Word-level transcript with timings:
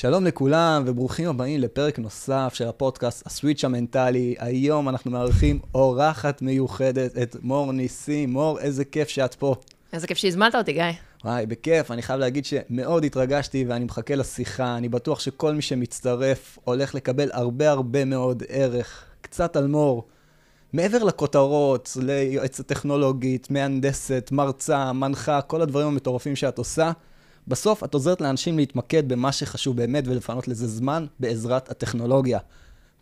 שלום 0.00 0.24
לכולם 0.24 0.82
וברוכים 0.86 1.28
הבאים 1.28 1.60
לפרק 1.60 1.98
נוסף 1.98 2.50
של 2.54 2.68
הפודקאסט 2.68 3.26
הסוויץ' 3.26 3.64
המנטלי. 3.64 4.34
היום 4.38 4.88
אנחנו 4.88 5.10
מארחים 5.10 5.60
אורחת 5.74 6.42
מיוחדת, 6.42 7.18
את 7.18 7.36
מור 7.42 7.72
ניסים. 7.72 8.32
מור, 8.32 8.58
איזה 8.58 8.84
כיף 8.84 9.08
שאת 9.08 9.34
פה. 9.34 9.54
איזה 9.92 10.06
כיף 10.06 10.18
שהזמנת 10.18 10.54
אותי, 10.54 10.72
גיא. 10.72 10.82
וואי, 11.24 11.46
בכיף. 11.46 11.90
אני 11.90 12.02
חייב 12.02 12.20
להגיד 12.20 12.44
שמאוד 12.44 13.04
התרגשתי 13.04 13.64
ואני 13.68 13.84
מחכה 13.84 14.14
לשיחה. 14.14 14.76
אני 14.76 14.88
בטוח 14.88 15.20
שכל 15.20 15.54
מי 15.54 15.62
שמצטרף 15.62 16.58
הולך 16.64 16.94
לקבל 16.94 17.30
הרבה 17.32 17.70
הרבה 17.70 18.04
מאוד 18.04 18.42
ערך. 18.48 19.04
קצת 19.20 19.56
על 19.56 19.66
מור. 19.66 20.06
מעבר 20.72 21.04
לכותרות, 21.04 21.96
ליועצת 22.02 22.66
טכנולוגית, 22.66 23.50
מהנדסת, 23.50 24.28
מרצה, 24.32 24.92
מנחה, 24.92 25.40
כל 25.40 25.62
הדברים 25.62 25.86
המטורפים 25.86 26.36
שאת 26.36 26.58
עושה, 26.58 26.92
בסוף 27.48 27.84
את 27.84 27.94
עוזרת 27.94 28.20
לאנשים 28.20 28.58
להתמקד 28.58 29.08
במה 29.08 29.32
שחשוב 29.32 29.76
באמת 29.76 30.04
ולפנות 30.06 30.48
לזה 30.48 30.68
זמן 30.68 31.06
בעזרת 31.20 31.70
הטכנולוגיה. 31.70 32.38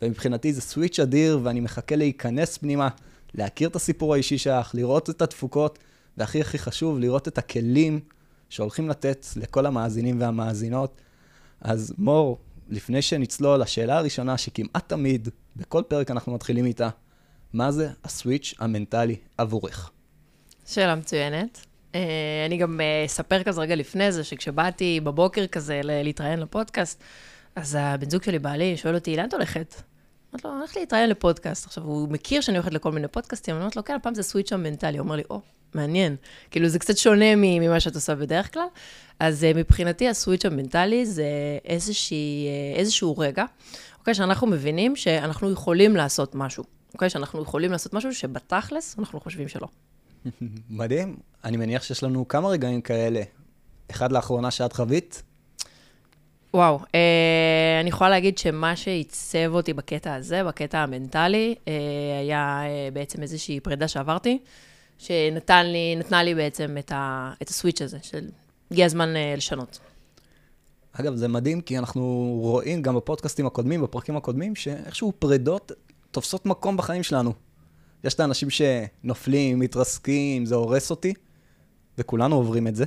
ומבחינתי 0.02 0.52
זה 0.52 0.60
סוויץ' 0.60 1.00
אדיר, 1.00 1.40
ואני 1.42 1.60
מחכה 1.60 1.96
להיכנס 1.96 2.58
פנימה, 2.58 2.88
להכיר 3.34 3.68
את 3.68 3.76
הסיפור 3.76 4.14
האישי 4.14 4.38
שלך, 4.38 4.70
לראות 4.74 5.10
את 5.10 5.22
התפוקות, 5.22 5.78
והכי 6.16 6.40
הכי 6.40 6.58
חשוב, 6.58 6.98
לראות 6.98 7.28
את 7.28 7.38
הכלים 7.38 8.00
שהולכים 8.48 8.88
לתת 8.88 9.26
לכל 9.36 9.66
המאזינים 9.66 10.20
והמאזינות. 10.20 11.00
אז 11.60 11.94
מור, 11.98 12.38
לפני 12.68 13.02
שנצלול, 13.02 13.62
השאלה 13.62 13.98
הראשונה 13.98 14.38
שכמעט 14.38 14.88
תמיד, 14.88 15.28
בכל 15.56 15.82
פרק 15.88 16.10
אנחנו 16.10 16.34
מתחילים 16.34 16.64
איתה, 16.64 16.88
מה 17.52 17.72
זה 17.72 17.90
הסוויץ' 18.04 18.54
המנטלי 18.58 19.16
עבורך? 19.38 19.90
שאלה 20.66 20.94
מצוינת. 20.94 21.65
אה, 21.96 22.46
אני 22.46 22.56
גם 22.56 22.80
אה, 22.80 23.04
אספר 23.06 23.42
כזה 23.42 23.60
רגע 23.60 23.74
לפני 23.74 24.12
זה, 24.12 24.24
שכשבאתי 24.24 25.00
בבוקר 25.00 25.46
כזה 25.46 25.80
להתראיין 25.84 26.40
לפודקאסט, 26.40 27.02
אז 27.56 27.78
הבן 27.80 28.10
זוג 28.10 28.22
שלי, 28.22 28.38
בעלי, 28.38 28.76
שואל 28.76 28.94
אותי, 28.94 29.16
לאן 29.16 29.28
את 29.28 29.34
הולכת? 29.34 29.74
אמרתי 30.32 30.48
לו, 30.48 30.52
אני 30.52 30.60
הולכת 30.60 30.76
להתראיין 30.76 31.10
לפודקאסט. 31.10 31.66
עכשיו, 31.66 31.84
הוא 31.84 32.08
מכיר 32.08 32.40
שאני 32.40 32.56
הולכת 32.56 32.72
לכל 32.72 32.92
מיני 32.92 33.08
פודקאסטים, 33.08 33.54
אני 33.54 33.60
אומרת 33.60 33.76
לו, 33.76 33.84
כן, 33.84 33.94
הפעם 33.94 34.14
זה 34.14 34.22
סוויץ' 34.22 34.52
המנטלי. 34.52 34.98
הוא 34.98 35.04
אומר 35.04 35.16
לי, 35.16 35.22
או, 35.30 35.40
מעניין. 35.74 36.16
כאילו, 36.50 36.68
זה 36.68 36.78
קצת 36.78 36.96
שונה 36.96 37.36
ממה 37.36 37.80
שאת 37.80 37.94
עושה 37.94 38.14
בדרך 38.14 38.52
כלל. 38.54 38.66
אז 39.20 39.44
אה, 39.44 39.52
מבחינתי, 39.54 40.08
הסוויץ' 40.08 40.46
המנטלי 40.46 41.06
זה 41.06 41.26
איזושהי, 41.64 42.48
איזשהו 42.76 43.18
רגע, 43.18 43.44
אוקיי, 43.98 44.14
שאנחנו 44.14 44.46
מבינים 44.46 44.96
שאנחנו 44.96 45.50
יכולים 45.50 45.96
לעשות 45.96 46.34
משהו. 46.34 46.64
אוקיי, 46.94 47.10
שאנחנו 47.10 47.42
יכולים 47.42 47.72
לעשות 47.72 47.94
משהו 47.94 48.14
שבתכלס 48.14 48.98
אנחנו 48.98 49.20
חושבים 49.20 49.48
שלא. 49.48 49.68
מדהים. 50.70 51.16
אני 51.44 51.56
מניח 51.56 51.82
שיש 51.82 52.02
לנו 52.02 52.28
כמה 52.28 52.48
רגעים 52.48 52.80
כאלה. 52.80 53.22
אחד 53.90 54.12
לאחרונה 54.12 54.50
שאת 54.50 54.72
חווית? 54.72 55.22
וואו, 56.54 56.78
אה, 56.94 57.80
אני 57.80 57.88
יכולה 57.88 58.10
להגיד 58.10 58.38
שמה 58.38 58.76
שעיצב 58.76 59.54
אותי 59.54 59.72
בקטע 59.72 60.14
הזה, 60.14 60.44
בקטע 60.44 60.78
המנטלי, 60.78 61.54
אה, 61.68 61.72
היה 62.20 62.62
אה, 62.64 62.88
בעצם 62.92 63.22
איזושהי 63.22 63.60
פרידה 63.60 63.88
שעברתי, 63.88 64.38
שנתנה 64.98 65.62
לי, 65.62 65.96
לי 66.24 66.34
בעצם 66.34 66.76
את, 66.78 66.92
ה, 66.92 67.32
את 67.42 67.48
הסוויץ' 67.48 67.82
הזה, 67.82 67.98
של 68.02 68.28
הגיע 68.70 68.86
הזמן 68.86 69.16
אה, 69.16 69.34
לשנות. 69.36 69.78
אגב, 70.92 71.14
זה 71.14 71.28
מדהים, 71.28 71.60
כי 71.60 71.78
אנחנו 71.78 72.36
רואים 72.42 72.82
גם 72.82 72.96
בפודקאסטים 72.96 73.46
הקודמים, 73.46 73.82
בפרקים 73.82 74.16
הקודמים, 74.16 74.54
שאיכשהו 74.54 75.12
פרידות 75.18 75.72
תופסות 76.10 76.46
מקום 76.46 76.76
בחיים 76.76 77.02
שלנו. 77.02 77.32
יש 78.04 78.14
את 78.14 78.20
האנשים 78.20 78.48
שנופלים, 78.50 79.58
מתרסקים, 79.58 80.46
זה 80.46 80.54
הורס 80.54 80.90
אותי, 80.90 81.14
וכולנו 81.98 82.36
עוברים 82.36 82.66
את 82.66 82.76
זה. 82.76 82.84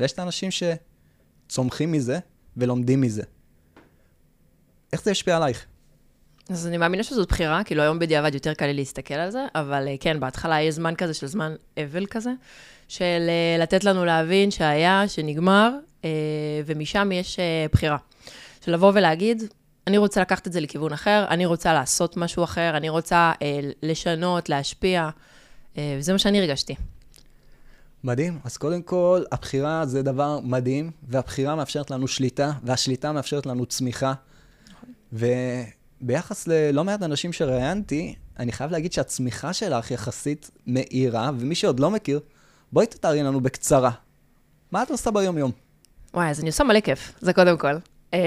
ויש 0.00 0.12
את 0.12 0.18
האנשים 0.18 0.50
שצומחים 0.50 1.92
מזה 1.92 2.18
ולומדים 2.56 3.00
מזה. 3.00 3.22
איך 4.92 5.02
זה 5.02 5.10
ישפיע 5.10 5.36
עלייך? 5.36 5.66
אז 6.50 6.66
אני 6.66 6.76
מאמינה 6.76 7.02
שזאת 7.02 7.28
בחירה, 7.28 7.64
כאילו 7.64 7.82
היום 7.82 7.98
בדיעבד 7.98 8.34
יותר 8.34 8.54
קל 8.54 8.66
לי 8.66 8.74
להסתכל 8.74 9.14
על 9.14 9.30
זה, 9.30 9.46
אבל 9.54 9.88
אה, 9.88 9.94
כן, 10.00 10.20
בהתחלה 10.20 10.60
יש 10.62 10.74
זמן 10.74 10.94
כזה 10.94 11.14
של 11.14 11.26
זמן 11.26 11.54
אבל 11.76 12.06
כזה, 12.06 12.30
של 12.88 13.26
אה, 13.28 13.56
לתת 13.58 13.84
לנו 13.84 14.04
להבין 14.04 14.50
שהיה, 14.50 15.08
שנגמר, 15.08 15.72
אה, 16.04 16.10
ומשם 16.66 17.12
יש 17.12 17.38
בחירה. 17.72 17.96
של 18.64 18.72
לבוא 18.72 18.92
ולהגיד, 18.94 19.42
אני 19.86 19.98
רוצה 19.98 20.20
לקחת 20.20 20.46
את 20.46 20.52
זה 20.52 20.60
לכיוון 20.60 20.92
אחר, 20.92 21.24
אני 21.28 21.46
רוצה 21.46 21.74
לעשות 21.74 22.16
משהו 22.16 22.44
אחר, 22.44 22.76
אני 22.76 22.88
רוצה 22.88 23.32
אה, 23.42 23.60
לשנות, 23.82 24.48
להשפיע, 24.48 25.08
אה, 25.78 25.96
וזה 25.98 26.12
מה 26.12 26.18
שאני 26.18 26.40
הרגשתי. 26.40 26.74
מדהים. 28.04 28.38
אז 28.44 28.56
קודם 28.56 28.82
כל, 28.82 29.22
הבחירה 29.32 29.86
זה 29.86 30.02
דבר 30.02 30.40
מדהים, 30.42 30.90
והבחירה 31.08 31.54
מאפשרת 31.54 31.90
לנו 31.90 32.08
שליטה, 32.08 32.52
והשליטה 32.62 33.12
מאפשרת 33.12 33.46
לנו 33.46 33.66
צמיחה. 33.66 34.12
וביחס 35.12 36.48
ללא 36.48 36.84
מעט 36.84 37.02
אנשים 37.02 37.32
שראיינתי, 37.32 38.14
אני 38.38 38.52
חייב 38.52 38.70
להגיד 38.70 38.92
שהצמיחה 38.92 39.52
שלך 39.52 39.90
יחסית 39.90 40.50
מהירה, 40.66 41.30
ומי 41.38 41.54
שעוד 41.54 41.80
לא 41.80 41.90
מכיר, 41.90 42.20
בואי 42.72 42.86
תתארי 42.86 43.22
לנו 43.22 43.40
בקצרה. 43.40 43.90
מה 44.72 44.82
את 44.82 44.90
עושה 44.90 45.10
ביום-יום? 45.10 45.50
וואי, 46.14 46.30
אז 46.30 46.40
אני 46.40 46.48
עושה 46.48 46.64
מלא 46.64 46.80
כיף, 46.80 47.12
זה 47.20 47.32
קודם 47.32 47.58
כל. 47.58 47.76
אמ, 48.12 48.18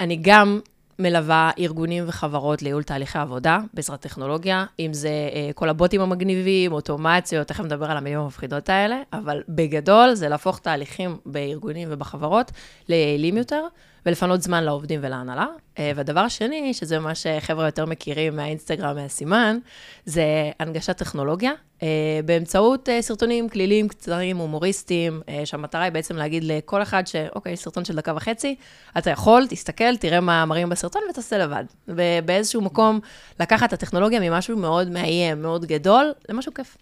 אני 0.00 0.18
גם 0.22 0.60
מלווה 0.98 1.50
ארגונים 1.58 2.04
וחברות 2.06 2.62
לייעול 2.62 2.82
תהליכי 2.82 3.18
עבודה 3.18 3.58
בעזרת 3.74 4.00
טכנולוגיה, 4.00 4.64
אם 4.78 4.92
זה 4.92 5.08
אה, 5.08 5.50
כל 5.54 5.68
הבוטים 5.68 6.00
המגניבים, 6.00 6.72
אוטומציות, 6.72 7.46
תכף 7.48 7.64
נדבר 7.64 7.90
על 7.90 7.96
המילים 7.96 8.18
המפחידות 8.18 8.68
האלה, 8.68 8.96
אבל 9.12 9.42
בגדול 9.48 10.14
זה 10.14 10.28
להפוך 10.28 10.58
תהליכים 10.58 11.16
בארגונים 11.26 11.88
ובחברות 11.90 12.52
ליעילים 12.88 13.36
יותר. 13.36 13.66
ולפנות 14.06 14.42
זמן 14.42 14.64
לעובדים 14.64 15.00
ולהנהלה. 15.02 15.46
אה, 15.78 15.92
והדבר 15.96 16.20
השני, 16.20 16.74
שזה 16.74 16.98
מה 16.98 17.14
שחבר'ה 17.14 17.66
יותר 17.66 17.86
מכירים 17.86 18.36
מהאינסטגרם, 18.36 18.96
מהסימן, 18.96 19.58
זה 20.06 20.24
הנגשת 20.60 20.96
טכנולוגיה, 20.96 21.52
אה, 21.82 21.88
באמצעות 22.24 22.88
אה, 22.88 23.02
סרטונים 23.02 23.48
כלילים, 23.48 23.88
קצרים, 23.88 24.36
הומוריסטיים, 24.36 25.22
שהמטרה 25.44 25.82
היא 25.82 25.92
בעצם 25.92 26.16
להגיד 26.16 26.44
לכל 26.44 26.82
אחד 26.82 27.06
שאוקיי, 27.06 27.56
סרטון 27.56 27.84
של 27.84 27.96
דקה 27.96 28.12
וחצי, 28.16 28.54
אתה 28.98 29.10
יכול, 29.10 29.46
תסתכל, 29.50 29.96
תראה 29.96 30.20
מה 30.20 30.44
מראים 30.44 30.68
בסרטון 30.68 31.02
ותעשה 31.10 31.38
לבד. 31.38 31.64
ובאיזשהו 31.88 32.62
מקום 32.62 33.00
לקחת 33.40 33.68
את 33.68 33.72
הטכנולוגיה 33.72 34.20
ממשהו 34.20 34.56
מאוד 34.56 34.88
מאיים, 34.88 35.42
מאוד 35.42 35.66
גדול, 35.66 36.12
למשהו 36.28 36.54
כיף. 36.54 36.76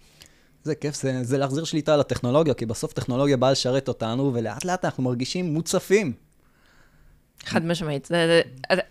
זה 0.63 0.75
כיף, 0.75 0.95
זה, 0.95 1.23
זה 1.23 1.37
להחזיר 1.37 1.63
שליטה 1.63 1.93
על 1.93 1.99
הטכנולוגיה, 1.99 2.53
כי 2.53 2.65
בסוף 2.65 2.93
טכנולוגיה 2.93 3.37
באה 3.37 3.51
לשרת 3.51 3.87
אותנו, 3.87 4.31
ולאט 4.33 4.65
לאט 4.65 4.85
אנחנו 4.85 5.03
מרגישים 5.03 5.53
מוצפים. 5.53 6.13
חד 7.45 7.65
משמעית. 7.65 8.07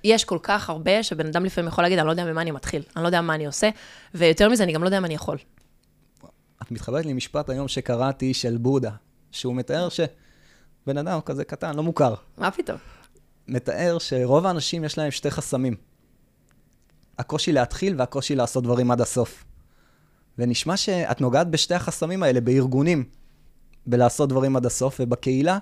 יש 0.04 0.24
כל 0.24 0.38
כך 0.42 0.70
הרבה 0.70 1.02
שבן 1.02 1.26
אדם 1.26 1.44
לפעמים 1.44 1.68
יכול 1.68 1.84
להגיד, 1.84 1.98
אני 1.98 2.06
לא 2.06 2.10
יודע 2.10 2.24
ממה 2.24 2.42
אני 2.42 2.50
מתחיל, 2.50 2.82
אני 2.96 3.02
לא 3.02 3.08
יודע 3.08 3.20
מה 3.20 3.34
אני 3.34 3.46
עושה, 3.46 3.68
ויותר 4.14 4.48
מזה, 4.48 4.64
אני 4.64 4.72
גם 4.72 4.82
לא 4.82 4.86
יודע 4.88 5.00
מה 5.00 5.06
אני 5.06 5.14
יכול. 5.14 5.38
את 6.62 6.70
מתחברת 6.70 7.06
לי 7.06 7.12
משפט 7.12 7.50
היום 7.50 7.68
שקראתי 7.68 8.34
של 8.34 8.56
בודה, 8.56 8.90
שהוא 9.30 9.54
מתאר 9.54 9.88
שבן 9.88 10.98
אדם 10.98 11.20
כזה 11.20 11.44
קטן, 11.44 11.76
לא 11.76 11.82
מוכר. 11.82 12.14
מה 12.38 12.50
פתאום? 12.50 12.78
מתאר 13.48 13.98
שרוב 13.98 14.46
האנשים 14.46 14.84
יש 14.84 14.98
להם 14.98 15.10
שתי 15.10 15.30
חסמים. 15.30 15.76
הקושי 17.18 17.52
להתחיל 17.52 17.94
והקושי 17.98 18.34
לעשות 18.34 18.64
דברים 18.64 18.90
עד 18.90 19.00
הסוף. 19.00 19.44
ונשמע 20.38 20.76
שאת 20.76 21.20
נוגעת 21.20 21.50
בשתי 21.50 21.74
החסמים 21.74 22.22
האלה 22.22 22.40
בארגונים, 22.40 23.04
בלעשות 23.86 24.28
דברים 24.28 24.56
עד 24.56 24.66
הסוף, 24.66 25.00
ובקהילה, 25.00 25.58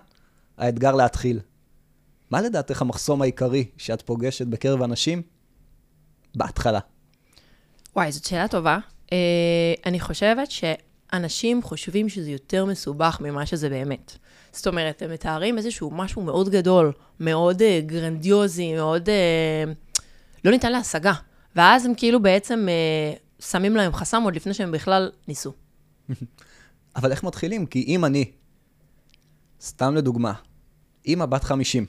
האתגר 0.59 0.93
להתחיל. 0.95 1.41
מה 2.31 2.41
לדעתך 2.41 2.83
המחסום 2.83 3.23
העיקרי 3.23 3.65
שאת 3.77 4.03
פוגשת 4.03 4.47
בקרב 4.47 4.83
אנשים 4.83 5.23
בהתחלה? 6.35 6.79
וואי, 7.97 8.13
זאת 8.13 8.25
שאלה 8.25 8.49
טובה. 8.49 8.79
Uh, 9.07 9.13
אני 9.87 10.01
חושבת 10.01 10.49
שאנשים 10.51 11.63
חושבים 11.63 12.09
שזה 12.09 12.31
יותר 12.31 12.65
מסובך 12.65 13.19
ממה 13.21 13.47
שזה 13.47 13.69
באמת. 13.69 14.17
זאת 14.53 14.67
אומרת, 14.67 15.03
הם 15.03 15.13
מתארים 15.13 15.59
איזשהו 15.59 15.91
משהו 15.91 16.23
מאוד 16.23 16.49
גדול, 16.49 16.93
מאוד 17.21 17.63
uh, 17.63 17.87
גרנדיוזי, 17.87 18.75
מאוד 18.75 19.09
uh, 19.09 19.95
לא 20.45 20.51
ניתן 20.51 20.73
להשגה. 20.73 21.13
ואז 21.57 21.87
הם 21.87 21.95
כאילו 21.97 22.23
בעצם 22.23 22.67
uh, 22.69 23.43
שמים 23.45 23.77
להם 23.77 23.93
חסם 23.93 24.23
עוד 24.23 24.37
לפני 24.37 24.55
שהם 24.55 24.73
בכלל 24.73 25.11
ניסו. 25.29 25.53
אבל 26.97 27.11
איך 27.11 27.25
מתחילים? 27.25 27.67
כי 27.67 27.85
אם 27.89 28.05
אני, 28.05 28.31
סתם 29.61 29.95
לדוגמה, 29.95 30.33
אימא 31.05 31.27
בת 31.27 31.45
50, 31.45 31.87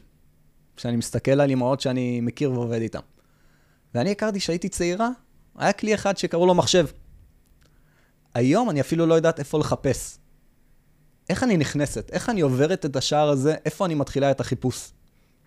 כשאני 0.81 0.98
מסתכל 0.98 1.42
על 1.42 1.51
אמהות 1.51 1.81
שאני 1.81 2.22
מכיר 2.22 2.51
ועובד 2.51 2.81
איתן. 2.81 3.00
ואני 3.95 4.12
הכרתי 4.12 4.39
כשהייתי 4.39 4.69
צעירה, 4.69 5.10
היה 5.57 5.74
כלי 5.74 5.94
אחד 5.94 6.18
שקראו 6.18 6.45
לו 6.45 6.56
מחשב. 6.56 6.86
היום 8.33 8.69
אני 8.69 8.81
אפילו 8.81 9.06
לא 9.06 9.13
יודעת 9.13 9.39
איפה 9.39 9.60
לחפש. 9.60 10.18
איך 11.30 11.44
אני 11.44 11.57
נכנסת? 11.57 12.10
איך 12.12 12.30
אני 12.30 12.42
עוברת 12.42 12.86
את 12.86 12.95
השער 12.95 13.30
הזה? 13.30 13.56
איפה 13.66 13.86
אני 13.86 13.95
מתחילה 13.95 14.31
את 14.31 14.39
החיפוש? 14.39 14.92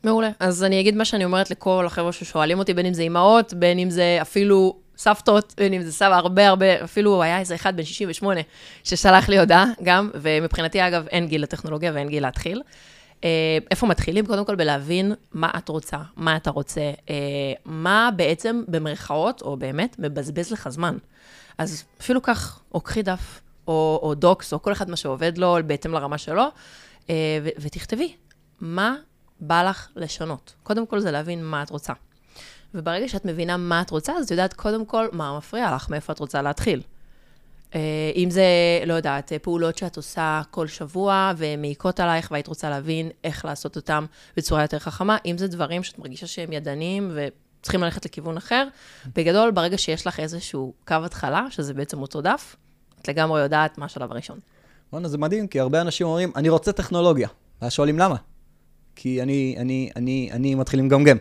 מעולה. 0.05 0.31
אז 0.41 0.65
אני 0.65 0.81
אגיד 0.81 0.97
מה 0.97 1.05
שאני 1.05 1.25
אומרת 1.25 1.51
לכל 1.51 1.87
החבר'ה 1.87 2.13
ששואלים 2.13 2.59
אותי, 2.59 2.75
בין 2.75 2.87
אם 2.87 2.95
זה 2.95 3.03
אימהות, 3.03 3.55
בין 3.55 3.79
אם 3.79 3.91
זה 3.91 4.19
אפילו 4.23 4.79
סבתות, 4.97 5.55
בין 5.57 5.73
אם 5.73 5.83
זה 5.83 5.93
סבא, 5.93 6.15
הרבה 6.15 6.49
הרבה, 6.49 6.85
אפילו 6.85 7.23
היה 7.23 7.39
איזה 7.39 7.55
אחד 7.55 7.77
בן 7.77 7.85
68 7.85 8.41
ששלח 8.85 9.29
לי 9.29 9.39
הודעה 9.39 9.67
גם, 9.83 10.11
ומבחינתי, 10.15 10.87
אגב, 10.89 11.07
אין 11.11 11.27
גיל 11.27 11.43
לטכנולוגיה 11.43 11.93
ואין 11.95 12.09
גיל 12.09 12.23
להתחיל. 12.23 12.63
אה, 13.25 13.59
איפה 13.71 13.87
מתחילים? 13.87 14.27
קודם 14.27 14.45
כל 14.45 14.55
בלהבין 14.55 15.13
מה 15.33 15.51
את 15.59 15.69
רוצה, 15.69 15.97
מה 16.17 16.37
אתה 16.37 16.51
רוצה, 16.51 16.81
אה, 17.11 17.15
מה 17.65 18.11
בעצם 18.17 18.63
במרכאות, 18.69 19.43
או 19.43 19.57
באמת, 19.57 19.97
מבזבז 19.99 20.53
לך 20.53 20.69
זמן. 20.69 20.97
אז 21.59 21.85
אפילו 22.01 22.23
כך, 22.23 22.61
או 22.75 22.81
קחי 22.81 23.03
דף, 23.03 23.41
או, 23.69 24.01
או 24.03 24.15
דוקס, 24.15 24.53
או 24.53 24.63
כל 24.63 24.73
אחד 24.73 24.91
מה 24.91 24.97
שעובד 24.97 25.39
לו, 25.39 25.57
בהתאם 25.67 25.93
לרמה 25.93 26.19
שלו, 26.19 26.45
אה, 27.11 27.39
ו- 27.45 27.49
ותכתבי, 27.59 28.15
מה 28.61 28.95
בא 29.41 29.63
לך 29.63 29.89
לשנות. 29.97 30.55
קודם 30.63 30.87
כל 30.87 31.01
זה 31.01 31.11
להבין 31.11 31.45
מה 31.45 31.63
את 31.63 31.71
רוצה. 31.71 31.93
וברגע 32.75 33.09
שאת 33.09 33.25
מבינה 33.25 33.57
מה 33.57 33.81
את 33.81 33.91
רוצה, 33.91 34.13
אז 34.13 34.25
את 34.25 34.31
יודעת 34.31 34.55
קודם 34.55 34.85
כל 34.85 35.07
מה 35.13 35.37
מפריע 35.39 35.75
לך, 35.75 35.91
מאיפה 35.91 36.13
את 36.13 36.19
רוצה 36.19 36.43
להתחיל. 36.43 36.83
אה, 37.75 37.81
אם 38.17 38.31
זה, 38.31 38.45
לא 38.87 38.95
יודעת, 38.95 39.33
פעולות 39.43 39.79
שאת 39.79 39.97
עושה 39.97 40.43
כל 40.51 40.67
שבוע 40.67 41.33
ומעיקות 41.37 42.01
עלייך 42.01 42.31
והיית 42.31 42.47
רוצה 42.47 42.71
להבין 42.71 43.11
איך 43.25 43.45
לעשות 43.45 43.77
אותם 43.77 44.07
בצורה 44.37 44.63
יותר 44.63 44.79
חכמה, 44.79 45.17
אם 45.27 45.39
זה 45.39 45.49
דברים 45.49 45.83
שאת 45.83 45.99
מרגישה 45.99 46.27
שהם 46.27 46.53
ידניים 46.53 47.13
וצריכים 47.15 47.83
ללכת 47.83 48.05
לכיוון 48.05 48.37
אחר, 48.37 48.67
בגדול, 49.15 49.51
ברגע 49.51 49.79
שיש 49.79 50.07
לך 50.07 50.21
איזשהו 50.21 50.73
קו 50.87 50.97
התחלה, 51.05 51.47
שזה 51.51 51.75
בעצם 51.75 51.99
אותו 51.99 52.21
דף, 52.21 52.57
את 53.03 53.09
לגמרי 53.09 53.43
יודעת 53.43 53.79
מה 53.79 53.85
השלב 53.85 54.13
הראשון. 54.13 54.39
בואנה, 54.93 55.09
זה 55.09 55.19
מדהים, 55.19 55.49
כי 55.49 55.61
הרבה 55.61 55.81
אנשים 55.81 56.07
אומרים, 56.07 56.33
אני 56.37 56.49
רוצה 56.49 56.73
טכנולוגיה. 56.73 57.29
ואז 57.63 57.73
שואלים 57.73 57.99
למה. 57.99 58.17
כי 58.97 59.23
אני, 59.23 59.57
אני, 59.59 59.91
אני, 59.97 60.29
אני 60.33 60.55
מתחיל 60.55 60.81
לגמגם. 60.81 61.17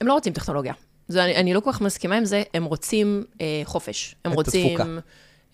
הם 0.00 0.06
לא 0.06 0.12
רוצים 0.12 0.32
טכנולוגיה. 0.32 0.74
זה, 1.08 1.24
אני, 1.24 1.36
אני 1.36 1.54
לא 1.54 1.60
כל 1.60 1.72
כך 1.72 1.80
מסכימה 1.80 2.16
עם 2.16 2.24
זה, 2.24 2.42
הם 2.54 2.64
רוצים 2.64 3.24
אה, 3.40 3.62
חופש. 3.64 4.14
הם 4.24 4.32
רוצים... 4.32 4.80
התפוקה. 4.80 5.00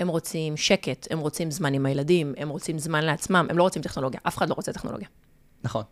הם 0.03 0.09
רוצים 0.09 0.57
שקט, 0.57 1.07
הם 1.11 1.19
רוצים 1.19 1.51
זמן 1.51 1.75
עם 1.75 1.87
הילדים, 1.87 2.35
הם 2.37 2.49
רוצים 2.49 2.79
זמן 2.79 3.05
לעצמם, 3.05 3.47
הם 3.51 3.59
לא 3.59 3.63
רוצים 3.63 3.83
טכנולוגיה. 3.83 4.21
אף 4.23 4.39
אחד 4.39 4.49
לא 4.49 4.55
רוצה 4.55 4.73
טכנולוגיה. 4.73 5.09
נכון. 5.65 5.83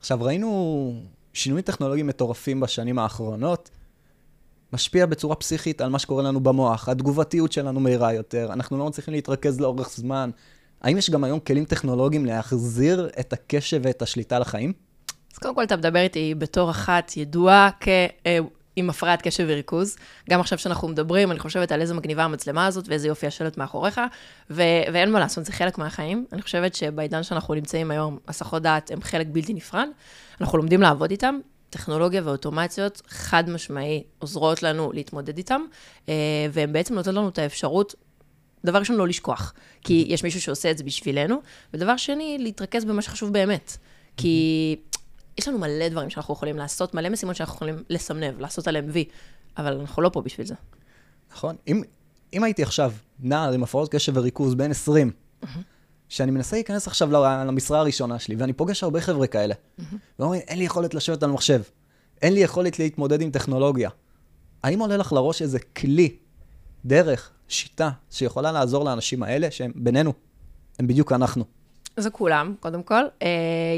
עכשיו, 0.00 0.22
ראינו 0.22 0.92
שינויים 1.32 1.62
טכנולוגיים 1.62 2.06
מטורפים 2.06 2.60
בשנים 2.60 2.98
האחרונות. 2.98 3.70
משפיע 4.72 5.06
בצורה 5.06 5.36
פסיכית 5.36 5.80
על 5.80 5.90
מה 5.90 5.98
שקורה 5.98 6.22
לנו 6.22 6.40
במוח, 6.40 6.88
התגובתיות 6.88 7.52
שלנו 7.52 7.80
מהירה 7.80 8.12
יותר, 8.12 8.48
אנחנו 8.52 8.78
לא 8.78 8.86
מצליחים 8.86 9.14
להתרכז 9.14 9.60
לאורך 9.60 9.90
זמן. 9.90 10.30
האם 10.82 10.98
יש 10.98 11.10
גם 11.10 11.24
היום 11.24 11.40
כלים 11.40 11.64
טכנולוגיים 11.64 12.26
להחזיר 12.26 13.10
את 13.20 13.32
הקשב 13.32 13.80
ואת 13.84 14.02
השליטה 14.02 14.36
על 14.36 14.42
החיים? 14.42 14.72
אז 15.32 15.38
קודם 15.38 15.54
כל, 15.54 15.62
אתה 15.62 15.76
מדבר 15.76 16.00
איתי 16.00 16.34
בתור 16.34 16.70
אחת 16.70 17.16
ידועה 17.16 17.70
כ... 17.80 17.88
אה, 18.26 18.38
עם 18.78 18.90
הפרעת 18.90 19.22
קשב 19.22 19.44
וריכוז. 19.48 19.96
גם 20.30 20.40
עכשיו 20.40 20.58
שאנחנו 20.58 20.88
מדברים, 20.88 21.30
אני 21.30 21.38
חושבת 21.38 21.72
על 21.72 21.80
איזה 21.80 21.94
מגניבה 21.94 22.24
המצלמה 22.24 22.66
הזאת 22.66 22.88
ואיזה 22.88 23.08
יופי 23.08 23.26
השלט 23.26 23.56
מאחוריך, 23.56 24.00
ו- 24.50 24.62
ואין 24.92 25.12
מה 25.12 25.20
לעשות, 25.20 25.44
זה 25.44 25.52
חלק 25.52 25.78
מהחיים. 25.78 26.26
אני 26.32 26.42
חושבת 26.42 26.74
שבעידן 26.74 27.22
שאנחנו 27.22 27.54
נמצאים 27.54 27.90
היום, 27.90 28.18
הסחות 28.28 28.62
דעת 28.62 28.90
הם 28.90 29.02
חלק 29.02 29.26
בלתי 29.32 29.54
נפרד. 29.54 29.88
אנחנו 30.40 30.58
לומדים 30.58 30.82
לעבוד 30.82 31.10
איתם. 31.10 31.38
טכנולוגיה 31.70 32.22
ואוטומציות 32.24 33.02
חד 33.08 33.50
משמעי 33.50 34.02
עוזרות 34.18 34.62
לנו 34.62 34.92
להתמודד 34.94 35.36
איתם, 35.36 35.60
אה, 36.08 36.14
והן 36.52 36.72
בעצם 36.72 36.94
נותנות 36.94 37.14
לנו 37.14 37.28
את 37.28 37.38
האפשרות 37.38 37.94
דבר 38.64 38.78
ראשון, 38.78 38.96
לא 38.96 39.08
לשכוח, 39.08 39.54
כי 39.84 40.04
יש 40.08 40.24
מישהו 40.24 40.40
שעושה 40.40 40.70
את 40.70 40.78
זה 40.78 40.84
בשבילנו, 40.84 41.40
ודבר 41.74 41.96
שני, 41.96 42.36
להתרכז 42.40 42.84
במה 42.84 43.02
שחשוב 43.02 43.32
באמת. 43.32 43.76
כי 44.16 44.76
יש 45.38 45.48
לנו 45.48 45.58
מלא 45.58 45.88
דברים 45.88 46.10
שאנחנו 46.10 46.34
יכולים 46.34 46.56
לעשות, 46.56 46.94
מלא 46.94 47.08
משימות 47.08 47.36
שאנחנו 47.36 47.54
יכולים 47.54 47.82
לסמנב, 47.90 48.40
לעשות 48.40 48.68
עליהם 48.68 48.86
וי, 48.92 49.04
אבל 49.56 49.80
אנחנו 49.80 50.02
לא 50.02 50.08
פה 50.08 50.22
בשביל 50.22 50.46
זה. 50.46 50.54
נכון? 51.32 51.56
אם, 51.68 51.82
אם 52.32 52.44
הייתי 52.44 52.62
עכשיו 52.62 52.92
נער 53.20 53.52
עם 53.52 53.62
הפרעות 53.62 53.94
קשב 53.94 54.12
וריכוז 54.16 54.54
בן 54.54 54.70
20, 54.70 55.10
שאני 56.08 56.30
מנסה 56.30 56.56
להיכנס 56.56 56.86
עכשיו 56.86 57.10
למשרה 57.46 57.78
הראשונה 57.78 58.18
שלי, 58.18 58.36
ואני 58.36 58.52
פוגש 58.52 58.82
הרבה 58.82 59.00
חבר'ה 59.00 59.26
כאלה, 59.26 59.54
ואומרים, 60.18 60.40
אין 60.48 60.58
לי 60.58 60.64
יכולת 60.64 60.94
לשבת 60.94 61.22
על 61.22 61.30
מחשב, 61.30 61.62
אין 62.22 62.34
לי 62.34 62.40
יכולת 62.40 62.78
להתמודד 62.78 63.20
עם 63.20 63.30
טכנולוגיה. 63.30 63.90
האם 64.62 64.80
עולה 64.80 64.96
לך 64.96 65.12
לראש 65.12 65.42
איזה 65.42 65.58
כלי, 65.58 66.16
דרך, 66.84 67.30
שיטה, 67.48 67.90
שיכולה 68.10 68.52
לעזור 68.52 68.84
לאנשים 68.84 69.22
האלה, 69.22 69.50
שהם 69.50 69.72
בינינו, 69.74 70.12
הם 70.78 70.86
בדיוק 70.86 71.12
אנחנו? 71.12 71.44
זה 72.00 72.10
כולם, 72.10 72.54
קודם 72.60 72.82
כל. 72.82 73.02
אה, 73.22 73.28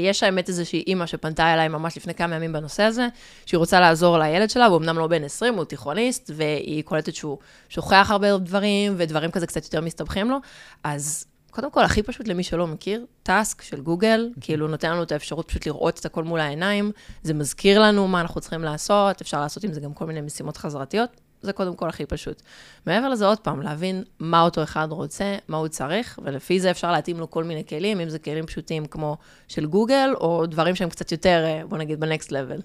יש 0.03 0.23
האמת 0.23 0.49
איזושהי 0.49 0.83
אימא 0.87 1.05
שפנתה 1.05 1.53
אליי 1.53 1.67
ממש 1.67 1.97
לפני 1.97 2.13
כמה 2.13 2.35
ימים 2.35 2.53
בנושא 2.53 2.83
הזה, 2.83 3.07
שהיא 3.45 3.57
רוצה 3.57 3.79
לעזור 3.79 4.17
לילד 4.17 4.49
שלה, 4.49 4.65
הוא 4.65 4.77
אמנם 4.77 4.97
לא 4.97 5.07
בן 5.07 5.23
20, 5.23 5.53
הוא 5.53 5.65
תיכוניסט, 5.65 6.31
והיא 6.35 6.83
קולטת 6.83 7.15
שהוא 7.15 7.37
שוכח 7.69 8.07
הרבה 8.09 8.37
דברים, 8.37 8.93
ודברים 8.97 9.31
כזה 9.31 9.47
קצת 9.47 9.63
יותר 9.63 9.81
מסתבכים 9.81 10.29
לו. 10.29 10.37
אז 10.83 11.25
קודם 11.51 11.71
כל, 11.71 11.83
הכי 11.83 12.03
פשוט 12.03 12.27
למי 12.27 12.43
שלא 12.43 12.67
מכיר, 12.67 13.05
טאסק 13.23 13.61
של 13.61 13.81
גוגל, 13.81 14.29
כאילו 14.41 14.67
נותן 14.67 14.91
לנו 14.91 15.03
את 15.03 15.11
האפשרות 15.11 15.47
פשוט 15.47 15.65
לראות 15.65 15.99
את 15.99 16.05
הכל 16.05 16.23
מול 16.23 16.39
העיניים, 16.39 16.91
זה 17.23 17.33
מזכיר 17.33 17.81
לנו 17.81 18.07
מה 18.07 18.21
אנחנו 18.21 18.41
צריכים 18.41 18.63
לעשות, 18.63 19.21
אפשר 19.21 19.41
לעשות 19.41 19.63
עם 19.63 19.73
זה 19.73 19.79
גם 19.79 19.93
כל 19.93 20.05
מיני 20.05 20.21
משימות 20.21 20.57
חזרתיות. 20.57 21.21
זה 21.41 21.53
קודם 21.53 21.75
כל 21.75 21.89
הכי 21.89 22.05
פשוט. 22.05 22.41
מעבר 22.85 23.09
לזה, 23.09 23.25
עוד 23.25 23.39
פעם, 23.39 23.61
להבין 23.61 24.03
מה 24.19 24.41
אותו 24.41 24.63
אחד 24.63 24.87
רוצה, 24.91 25.37
מה 25.47 25.57
הוא 25.57 25.67
צריך, 25.67 26.19
ולפי 26.23 26.59
זה 26.59 26.71
אפשר 26.71 26.91
להתאים 26.91 27.19
לו 27.19 27.31
כל 27.31 27.43
מיני 27.43 27.65
כלים, 27.65 27.99
אם 27.99 28.09
זה 28.09 28.19
כלים 28.19 28.45
פשוטים 28.45 28.85
כמו 28.85 29.17
של 29.47 29.65
גוגל, 29.65 30.13
או 30.21 30.45
דברים 30.45 30.75
שהם 30.75 30.89
קצת 30.89 31.11
יותר, 31.11 31.43
אה, 31.45 31.61
בוא 31.67 31.77
נגיד, 31.77 31.99
בנקסט 31.99 32.31
לבל. 32.31 32.61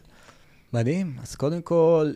מדהים. 0.73 1.17
אז 1.23 1.35
קודם 1.35 1.63
כל, 1.63 2.13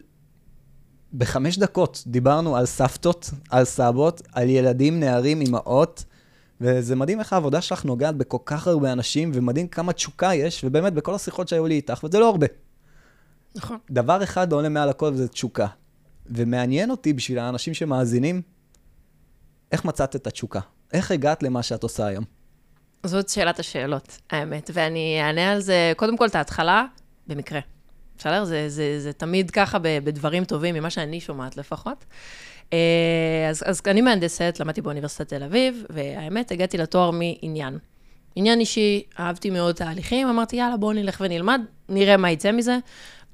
בחמש 1.14 1.58
דקות 1.58 2.02
דיברנו 2.06 2.56
על 2.56 2.66
סבתות, 2.66 3.30
על 3.50 3.64
סבות, 3.64 4.22
על 4.32 4.48
ילדים, 4.48 5.00
נערים, 5.00 5.42
אמהות, 5.48 6.04
וזה 6.60 6.96
מדהים 6.96 7.20
איך 7.20 7.32
העבודה 7.32 7.60
שלך 7.60 7.84
נוגעת 7.84 8.16
בכל 8.16 8.38
כך 8.44 8.66
הרבה 8.66 8.92
אנשים, 8.92 9.30
ומדהים 9.34 9.68
כמה 9.68 9.92
תשוקה 9.92 10.34
יש, 10.34 10.64
ובאמת, 10.64 10.92
בכל 10.92 11.14
השיחות 11.14 11.48
שהיו 11.48 11.66
לי 11.66 11.74
איתך, 11.74 12.04
וזה 12.04 12.18
לא 12.18 12.28
הרבה. 12.28 12.46
נכון. 13.54 13.78
דבר 13.90 14.22
אחד 14.22 14.52
עולה 14.52 14.68
מעל 14.68 14.88
הכל, 14.88 15.10
וזה 15.14 15.28
תשוקה. 15.28 15.66
ומעניין 16.30 16.90
אותי 16.90 17.12
בשביל 17.12 17.38
האנשים 17.38 17.74
שמאזינים, 17.74 18.42
איך 19.72 19.84
מצאת 19.84 20.16
את 20.16 20.26
התשוקה? 20.26 20.60
איך 20.92 21.10
הגעת 21.10 21.42
למה 21.42 21.62
שאת 21.62 21.82
עושה 21.82 22.06
היום? 22.06 22.24
זאת 23.06 23.28
שאלת 23.28 23.58
השאלות, 23.58 24.18
האמת, 24.30 24.70
ואני 24.74 25.20
אענה 25.22 25.52
על 25.52 25.60
זה, 25.60 25.92
קודם 25.96 26.16
כל, 26.16 26.26
את 26.26 26.34
ההתחלה, 26.34 26.84
במקרה. 27.26 27.60
בסדר? 28.18 28.44
זה, 28.44 28.68
זה, 28.68 29.00
זה 29.00 29.12
תמיד 29.12 29.50
ככה 29.50 29.78
בדברים 29.78 30.44
טובים, 30.44 30.74
ממה 30.74 30.90
שאני 30.90 31.20
שומעת 31.20 31.56
לפחות. 31.56 32.04
אה, 32.72 33.46
אז, 33.50 33.62
אז 33.66 33.82
אני 33.86 34.00
מהנדסת, 34.00 34.56
למדתי 34.60 34.80
באוניברסיטת 34.80 35.28
תל 35.28 35.42
אביב, 35.42 35.84
והאמת, 35.90 36.52
הגעתי 36.52 36.78
לתואר 36.78 37.10
מעניין. 37.10 37.78
עניין 38.34 38.60
אישי, 38.60 39.02
אהבתי 39.20 39.50
מאוד 39.50 39.74
תהליכים, 39.74 40.28
אמרתי, 40.28 40.56
יאללה, 40.56 40.76
בואו 40.76 40.92
נלך 40.92 41.20
ונלמד, 41.24 41.60
נראה 41.88 42.16
מה 42.16 42.30
יצא 42.30 42.52
מזה. 42.52 42.78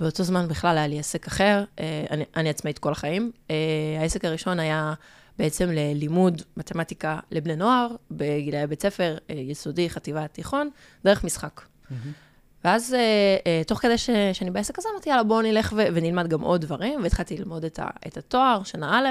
באותו 0.00 0.22
זמן 0.22 0.48
בכלל 0.48 0.78
היה 0.78 0.86
לי 0.86 0.98
עסק 0.98 1.26
אחר, 1.26 1.64
אה, 1.80 2.04
אני, 2.10 2.24
אני 2.36 2.48
עצמאית 2.48 2.78
כל 2.78 2.92
החיים. 2.92 3.30
אה, 3.50 3.56
העסק 4.00 4.24
הראשון 4.24 4.60
היה 4.60 4.94
בעצם 5.38 5.70
ללימוד 5.70 6.42
מתמטיקה 6.56 7.18
לבני 7.30 7.56
נוער, 7.56 7.88
בגילאי 8.10 8.66
בית 8.66 8.82
ספר, 8.82 9.16
אה, 9.30 9.34
יסודי, 9.34 9.90
חטיבה, 9.90 10.28
תיכון, 10.28 10.70
דרך 11.04 11.24
משחק. 11.24 11.60
ואז, 12.64 12.94
אה, 12.94 13.00
אה, 13.46 13.62
תוך 13.66 13.78
כדי 13.78 13.98
ש, 13.98 14.10
שאני 14.32 14.50
בעסק 14.50 14.78
הזה, 14.78 14.88
אמרתי, 14.92 15.10
יאללה, 15.10 15.22
בואו 15.22 15.42
נלך 15.42 15.72
ו, 15.76 15.86
ונלמד 15.94 16.28
גם 16.28 16.40
עוד 16.40 16.60
דברים, 16.60 17.02
והתחלתי 17.02 17.36
ללמוד 17.36 17.64
את, 17.64 17.78
ה, 17.78 17.86
את 18.06 18.16
התואר, 18.16 18.62
שנה 18.64 18.98
א', 18.98 19.08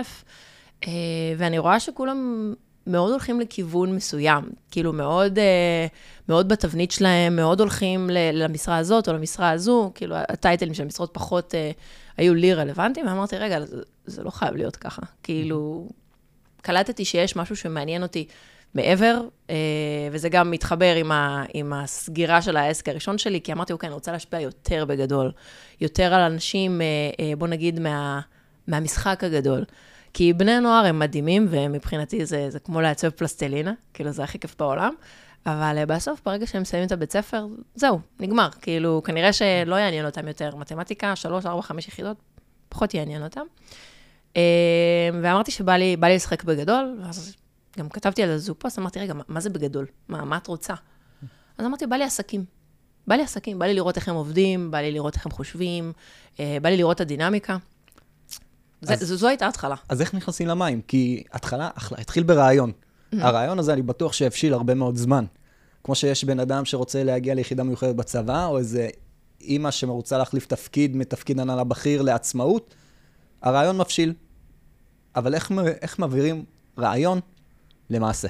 ואני 1.38 1.58
רואה 1.58 1.80
שכולם 1.80 2.54
מאוד 2.88 3.12
הולכים 3.12 3.40
לכיוון 3.40 3.96
מסוים, 3.96 4.44
כאילו 4.72 4.94
מאוד, 4.94 5.40
אה, 5.40 5.88
מאוד 6.30 6.50
בתבנית 6.50 6.92
שלהם, 6.92 7.36
מאוד 7.36 7.60
הולכים 7.60 8.10
למשרה 8.34 8.78
הזאת 8.78 9.08
או 9.08 9.14
למשרה 9.14 9.50
הזו, 9.50 9.92
כאילו 9.96 10.16
הטייטלים 10.16 10.74
של 10.74 10.84
המשרות 10.84 11.10
פחות 11.14 11.56
אה, 11.56 11.72
היו 12.18 12.36
לי 12.36 12.54
רלוונטיים, 12.54 13.08
ואמרתי, 13.08 13.38
רגע, 13.38 13.66
זה, 13.66 13.82
זה 14.06 14.24
לא 14.24 14.30
חייב 14.30 14.56
להיות 14.56 14.76
ככה. 14.76 15.02
כאילו, 15.24 15.90
קלטתי 16.62 17.06
שיש 17.06 17.36
משהו 17.36 17.56
שמעניין 17.56 18.04
אותי 18.04 18.28
מעבר, 18.74 19.22
אה, 19.50 19.56
וזה 20.12 20.30
גם 20.30 20.52
מתחבר 20.52 20.96
עם, 20.96 21.12
ה, 21.12 21.44
עם 21.54 21.74
הסגירה 21.74 22.42
של 22.42 22.58
העסק 22.58 22.90
הראשון 22.90 23.18
שלי, 23.18 23.42
כי 23.42 23.54
אמרתי, 23.54 23.74
אוקיי, 23.74 23.88
אני 23.88 23.94
רוצה 23.94 24.12
להשפיע 24.12 24.40
יותר 24.40 24.86
בגדול, 24.86 25.32
יותר 25.82 26.14
על 26.14 26.22
אנשים, 26.22 26.82
בוא 27.38 27.48
נגיד, 27.48 27.80
מה, 27.80 28.20
מהמשחק 28.68 29.24
הגדול. 29.24 29.64
כי 30.16 30.34
בני 30.34 30.60
נוער 30.60 30.86
הם 30.86 31.00
מדהימים, 31.00 31.48
ומבחינתי 31.50 32.26
זה, 32.26 32.50
זה 32.50 32.60
כמו 32.60 32.82
לעצב 32.82 33.10
פלסטלינה, 33.10 33.74
כאילו 33.94 34.12
זה 34.12 34.24
הכי 34.24 34.40
כיף 34.40 34.56
בעולם. 34.60 34.94
אבל 35.46 35.78
אה, 35.78 35.86
בסוף, 35.86 36.22
ברגע 36.26 36.48
שהם 36.48 36.62
מסיימים 36.62 36.88
את 36.88 36.92
הבית 36.92 37.12
ספר, 37.12 37.48
זהו, 37.76 38.00
נגמר. 38.20 38.50
כאילו, 38.62 39.02
כנראה 39.06 39.34
שלא 39.34 39.76
יעניין 39.76 40.06
אותם 40.06 40.28
יותר. 40.28 40.56
מתמטיקה, 40.56 41.16
3, 41.16 41.46
4, 41.46 41.62
5 41.62 41.88
יחידות, 41.88 42.18
פחות 42.70 42.94
יעניין 42.94 43.24
אותם. 43.24 43.42
אה, 44.38 44.42
ואמרתי 45.22 45.52
שבא 45.52 45.74
לי, 45.74 45.96
לי 46.02 46.16
לשחק 46.16 46.44
בגדול, 46.44 47.00
ואז 47.04 47.36
גם 47.78 47.90
כתבתי 47.90 48.24
על 48.24 48.38
זה 48.38 48.54
פוסט, 48.54 48.80
אמרתי, 48.80 49.00
רגע, 49.00 49.14
מה, 49.14 49.24
מה 49.28 49.40
זה 49.40 49.50
בגדול? 49.50 49.86
מה, 50.08 50.26
מה 50.26 50.38
את 50.38 50.48
רוצה? 50.48 50.74
אז 51.58 51.66
אמרתי, 51.66 51.88
בא 51.88 51.96
לי 51.96 52.04
עסקים. 52.04 52.46
בא 53.08 53.16
לי 53.16 53.24
עסקים, 53.24 53.60
בא 53.60 53.66
לי 53.66 53.74
לראות 53.74 53.96
איך 53.96 54.10
הם 54.10 54.16
עובדים, 54.16 54.72
בא 54.72 54.78
לי 54.78 54.92
לראות 54.92 55.16
איך 55.16 55.26
הם 55.26 55.32
חושבים, 55.32 55.94
אה, 56.40 56.58
בא 56.62 56.70
לי 56.70 56.78
לראות 56.78 56.96
את 56.96 57.02
הדינמיקה. 57.02 57.58
זה, 58.86 58.94
אז- 58.94 59.04
זו, 59.04 59.16
זו 59.18 59.28
הייתה 59.28 59.48
התחלה. 59.48 59.76
אז 59.90 60.02
איך 60.02 60.14
נכנסים 60.14 60.48
למים? 60.48 60.82
כי 60.82 61.24
התחלה, 61.32 61.70
אחלה, 61.76 61.98
התחיל 62.02 62.24
ברעיון. 62.24 62.72
הרעיון 63.14 63.60
הזה, 63.60 63.74
אני 63.74 63.82
בטוח 63.82 64.14
שהבשיל 64.14 64.54
הרבה 64.54 64.74
מאוד 64.74 64.96
זמן. 64.96 65.26
כמו 65.84 65.96
שיש 65.96 66.24
בן 66.24 66.40
אדם 66.40 66.66
שרוצה 66.66 67.04
להגיע 67.04 67.34
ליחידה 67.34 67.64
מיוחדת 67.64 67.96
בצבא, 67.96 68.46
או 68.46 68.58
איזה 68.58 68.90
אימא 69.42 69.72
שרוצה 69.72 70.18
להחליף 70.18 70.46
תפקיד 70.46 70.96
מתפקיד 70.96 71.40
הנהלה 71.40 71.64
בכיר 71.64 72.02
לעצמאות, 72.02 72.76
הרעיון 73.42 73.78
מבשיל. 73.78 74.14
אבל 75.16 75.34
איך, 75.36 75.52
איך 75.82 76.00
מעבירים 76.00 76.46
רעיון 76.80 77.20
למעשה? 77.90 78.28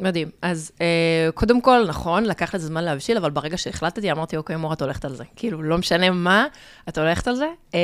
מדהים. 0.00 0.30
אז 0.42 0.72
אה, 0.80 1.28
קודם 1.34 1.60
כל, 1.60 1.84
נכון, 1.88 2.24
לקח 2.24 2.54
לזה 2.54 2.66
זמן 2.66 2.84
להבשיל, 2.84 3.16
אבל 3.16 3.30
ברגע 3.30 3.56
שהחלטתי, 3.56 4.12
אמרתי, 4.12 4.36
אוקיי, 4.36 4.56
מור, 4.56 4.72
את 4.72 4.82
הולכת 4.82 5.04
על 5.04 5.14
זה. 5.14 5.24
כאילו, 5.36 5.62
לא 5.62 5.78
משנה 5.78 6.10
מה, 6.10 6.46
את 6.88 6.98
הולכת 6.98 7.28
על 7.28 7.34
זה. 7.34 7.46
אה, 7.74 7.80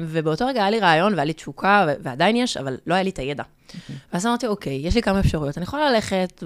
ובאותו 0.00 0.46
רגע 0.46 0.60
היה 0.60 0.70
לי 0.70 0.80
רעיון 0.80 1.12
והיה 1.12 1.24
לי 1.24 1.32
תשוקה, 1.32 1.86
ועדיין 2.02 2.36
יש, 2.36 2.56
אבל 2.56 2.76
לא 2.86 2.94
היה 2.94 3.02
לי 3.02 3.10
את 3.10 3.18
הידע. 3.18 3.42
ואז 4.12 4.26
אמרתי, 4.26 4.46
אוקיי, 4.46 4.80
יש 4.84 4.94
לי 4.94 5.02
כמה 5.02 5.20
אפשרויות. 5.20 5.58
אני 5.58 5.64
יכולה 5.64 5.90
ללכת 5.90 6.42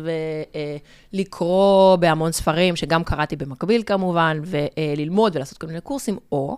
ולקרוא 1.12 1.92
אה, 1.92 1.96
בהמון 1.96 2.32
ספרים, 2.32 2.76
שגם 2.76 3.04
קראתי 3.04 3.36
במקביל 3.36 3.82
כמובן, 3.86 4.40
וללמוד 4.44 5.36
ולעשות 5.36 5.58
כל 5.58 5.66
מיני 5.66 5.80
קורסים, 5.80 6.18
או 6.32 6.56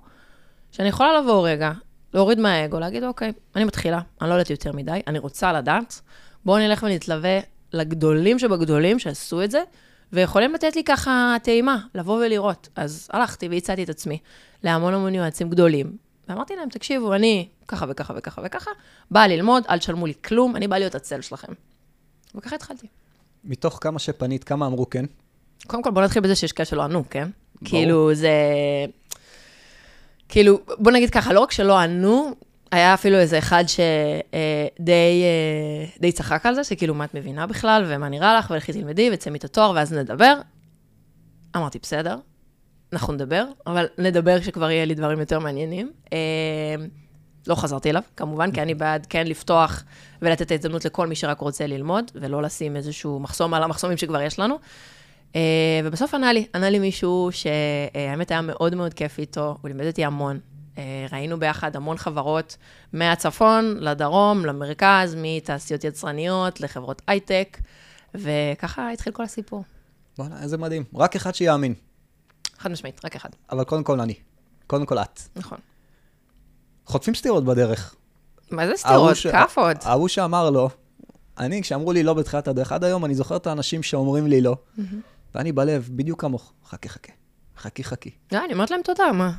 שאני 0.72 0.88
יכולה 0.88 1.20
לבוא 1.20 1.48
רגע, 1.48 1.72
להוריד 2.14 2.40
מהאגו, 2.40 2.80
להגיד, 2.80 3.04
אוקיי, 3.04 3.32
אני 3.56 3.64
מתחילה, 3.64 4.00
אני 4.20 4.28
לא 4.28 4.34
יודעת 4.34 4.50
יותר 4.50 4.72
מדי, 4.72 5.00
אני 5.06 5.18
רוצה 5.18 5.52
לדעת, 5.52 6.00
בואו 6.44 6.58
נלך 6.58 6.82
ונתלווה 6.82 7.40
לגדולים 7.74 8.38
שבגדולים 8.38 8.98
שעשו 8.98 9.42
את 9.42 9.50
זה, 9.50 9.62
ויכולים 10.12 10.54
לתת 10.54 10.76
לי 10.76 10.84
ככה 10.84 11.36
טעימה, 11.42 11.78
לבוא 11.94 12.24
ולראות. 12.24 12.68
אז 12.76 13.08
הלכתי 13.12 13.48
והצעתי 13.48 13.84
את 13.84 13.88
עצמי 13.88 14.18
להמון 14.62 14.94
המון 14.94 15.14
יועצים 15.14 15.50
גדולים, 15.50 15.96
ואמרתי 16.28 16.56
להם, 16.56 16.68
תקשיבו, 16.68 17.14
אני 17.14 17.48
ככה 17.68 17.86
וככה 17.88 18.14
וככה 18.16 18.42
וככה, 18.44 18.70
באה 19.10 19.28
ללמוד, 19.28 19.64
אל 19.70 19.78
תשלמו 19.78 20.06
לי 20.06 20.12
כלום, 20.24 20.56
אני 20.56 20.68
באה 20.68 20.78
להיות 20.78 20.94
הצל 20.94 21.20
שלכם. 21.20 21.52
וככה 22.34 22.56
התחלתי. 22.56 22.86
מתוך 23.44 23.78
כמה 23.80 23.98
שפנית, 23.98 24.44
כמה 24.44 24.66
אמרו 24.66 24.90
כן? 24.90 25.04
קודם 25.66 25.82
כל, 25.82 25.90
בוא 25.90 26.02
נתחיל 26.02 26.22
בזה 26.22 26.34
שיש 26.34 26.52
כאלה 26.52 26.66
שלא 26.66 26.82
ענו, 26.82 27.04
כן? 27.10 27.28
ברור. 27.54 27.70
כאילו, 27.70 28.14
זה... 28.14 28.32
כאילו, 30.28 30.60
בוא 30.78 30.92
נגיד 30.92 31.10
ככה, 31.10 31.32
לא 31.32 31.40
רק 31.40 31.52
שלא 31.52 31.78
ענו, 31.78 32.34
היה 32.74 32.94
אפילו 32.94 33.18
איזה 33.18 33.38
אחד 33.38 33.64
שדי 33.66 35.24
די 36.00 36.12
צחק 36.12 36.46
על 36.46 36.54
זה, 36.54 36.64
שכאילו, 36.64 36.94
מה 36.94 37.04
את 37.04 37.14
מבינה 37.14 37.46
בכלל, 37.46 37.84
ומה 37.88 38.08
נראה 38.08 38.38
לך, 38.38 38.50
ולכי 38.50 38.72
תלמדי, 38.72 39.10
וצא 39.12 39.30
את 39.36 39.44
התואר, 39.44 39.72
ואז 39.74 39.92
נדבר. 39.92 40.34
אמרתי, 41.56 41.78
בסדר, 41.82 42.16
אנחנו 42.92 43.12
נדבר, 43.12 43.44
אבל 43.66 43.86
נדבר 43.98 44.40
כשכבר 44.40 44.70
יהיה 44.70 44.84
לי 44.84 44.94
דברים 44.94 45.20
יותר 45.20 45.38
מעניינים. 45.38 45.92
לא 47.46 47.54
חזרתי 47.54 47.90
אליו, 47.90 48.02
כמובן, 48.16 48.50
כי 48.50 48.62
אני 48.62 48.74
בעד 48.74 49.06
כן 49.06 49.26
לפתוח 49.26 49.84
ולתת 50.22 50.42
את 50.42 50.50
ההזדמנות 50.50 50.84
לכל 50.84 51.06
מי 51.06 51.14
שרק 51.16 51.40
רוצה 51.40 51.66
ללמוד, 51.66 52.10
ולא 52.14 52.42
לשים 52.42 52.76
איזשהו 52.76 53.20
מחסום 53.20 53.54
על 53.54 53.62
המחסומים 53.62 53.96
שכבר 53.96 54.22
יש 54.22 54.38
לנו. 54.38 54.58
ובסוף 55.84 56.14
ענה 56.14 56.32
לי, 56.32 56.46
ענה 56.54 56.70
לי 56.70 56.78
מישהו 56.78 57.28
שהאמת 57.32 58.30
היה 58.30 58.40
מאוד 58.40 58.74
מאוד 58.74 58.94
כיף 58.94 59.18
איתו, 59.18 59.56
הוא 59.62 59.68
לימד 59.68 59.86
אותי 59.86 60.04
המון, 60.04 60.36
אה, 60.36 60.53
ראינו 61.12 61.38
ביחד 61.38 61.76
המון 61.76 61.96
חברות 61.96 62.56
מהצפון 62.92 63.76
לדרום, 63.80 64.46
למרכז, 64.46 65.16
מתעשיות 65.18 65.84
יצרניות 65.84 66.60
לחברות 66.60 67.02
הייטק, 67.06 67.58
וככה 68.14 68.90
התחיל 68.90 69.12
כל 69.12 69.22
הסיפור. 69.22 69.64
וואלה, 70.18 70.42
איזה 70.42 70.58
מדהים. 70.58 70.84
רק 70.94 71.16
אחד 71.16 71.34
שיאמין. 71.34 71.74
חד 72.58 72.70
משמעית, 72.70 73.04
רק 73.04 73.16
אחד. 73.16 73.28
אבל 73.50 73.64
קודם 73.64 73.84
כל 73.84 74.00
אני. 74.00 74.14
קודם 74.66 74.86
כל 74.86 74.98
את. 74.98 75.20
נכון. 75.36 75.58
חוטפים 76.86 77.14
סטירות 77.14 77.44
בדרך. 77.44 77.94
מה 78.50 78.66
זה 78.66 78.72
סטירות? 78.76 79.16
ש... 79.16 79.26
כאפות. 79.26 79.76
ההוא 79.84 80.08
שאמר 80.08 80.50
לא, 80.50 80.68
אני, 81.38 81.62
כשאמרו 81.62 81.92
לי 81.92 82.02
לא 82.02 82.14
בתחילת 82.14 82.48
הדרך, 82.48 82.72
עד 82.72 82.84
היום 82.84 83.04
אני 83.04 83.14
זוכר 83.14 83.36
את 83.36 83.46
האנשים 83.46 83.82
שאומרים 83.82 84.26
לי 84.26 84.40
לא, 84.40 84.56
mm-hmm. 84.56 84.82
ואני 85.34 85.52
בלב, 85.52 85.88
בדיוק 85.92 86.20
כמוך, 86.20 86.52
חכה, 86.66 86.88
חכה. 86.88 87.12
חכי, 87.58 87.84
חכי. 87.84 88.10
לא, 88.32 88.44
אני 88.44 88.52
אומרת 88.52 88.70
להם 88.70 88.80
תודה, 88.82 89.12
מה? 89.12 89.32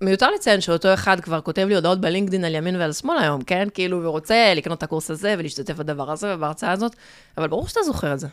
מיותר 0.00 0.30
לציין 0.30 0.60
שאותו 0.60 0.94
אחד 0.94 1.20
כבר 1.20 1.40
כותב 1.40 1.66
לי 1.68 1.74
הודעות 1.74 2.00
בלינקדאין 2.00 2.44
על 2.44 2.54
ימין 2.54 2.76
ועל 2.76 2.92
שמאל 2.92 3.18
היום, 3.18 3.42
כן? 3.42 3.68
כאילו, 3.74 4.04
ורוצה 4.04 4.52
לקנות 4.56 4.78
את 4.78 4.82
הקורס 4.82 5.10
הזה 5.10 5.34
ולהשתתף 5.38 5.74
בדבר 5.74 6.10
הזה 6.10 6.34
ובהרצאה 6.34 6.72
הזאת, 6.72 6.96
אבל 7.38 7.48
ברור 7.48 7.68
שאתה 7.68 7.82
זוכר 7.82 8.14
את 8.14 8.20
זה. 8.20 8.28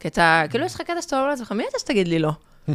כי 0.00 0.08
אתה, 0.08 0.42
כאילו, 0.50 0.64
יש 0.64 0.74
לך 0.74 0.80
קטע 0.80 1.02
שאתה 1.02 1.16
אומר 1.16 1.28
לעצמך, 1.28 1.52
מי 1.52 1.64
אתה 1.70 1.78
שתגיד 1.78 2.08
לי 2.08 2.18
לא? 2.18 2.30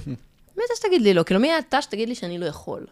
מי 0.57 0.63
אתה 0.65 0.73
שתגיד 0.75 1.01
לי 1.01 1.13
לא? 1.13 1.23
כאילו, 1.23 1.39
מי 1.39 1.59
אתה 1.59 1.81
שתגיד 1.81 2.09
לי 2.09 2.15
שאני 2.15 2.37
לא 2.37 2.45
יכול? 2.45 2.85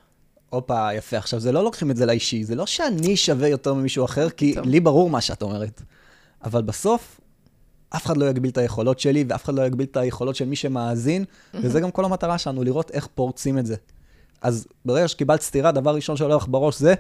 הופה, 0.49 0.93
יפה. 0.93 1.17
עכשיו, 1.17 1.39
זה 1.39 1.51
לא 1.51 1.63
לוקחים 1.63 1.91
את 1.91 1.97
זה 1.97 2.05
לאישי, 2.05 2.43
זה 2.43 2.55
לא 2.55 2.65
שאני 2.65 3.17
שווה 3.17 3.47
יותר 3.47 3.73
ממישהו 3.73 4.05
אחר, 4.05 4.29
כי 4.29 4.55
טוב. 4.55 4.65
לי 4.65 4.79
ברור 4.79 5.09
מה 5.09 5.21
שאת 5.21 5.41
אומרת. 5.41 5.81
אבל 6.43 6.61
בסוף, 6.61 7.18
אף 7.89 8.05
אחד 8.05 8.17
לא 8.17 8.29
יגביל 8.29 8.51
את 8.51 8.57
היכולות 8.57 8.99
שלי, 8.99 9.25
ואף 9.29 9.45
אחד 9.45 9.53
לא 9.53 9.61
יגביל 9.61 9.87
את 9.91 9.97
היכולות 9.97 10.35
של 10.35 10.45
מי 10.45 10.55
שמאזין, 10.55 11.23
mm-hmm. 11.23 11.57
וזה 11.63 11.79
גם 11.79 11.91
כל 11.91 12.05
המטרה 12.05 12.37
שלנו, 12.37 12.63
לראות 12.63 12.91
איך 12.91 13.07
פורצים 13.15 13.57
את 13.57 13.65
זה. 13.65 13.75
אז 14.41 14.67
ברגע 14.85 15.07
שקיבלת 15.07 15.41
סטירה, 15.41 15.71
דבר 15.71 15.95
ראשון 15.95 16.17
שעולה 16.17 16.35
לך 16.35 16.47
בראש 16.47 16.79
זה... 16.79 16.93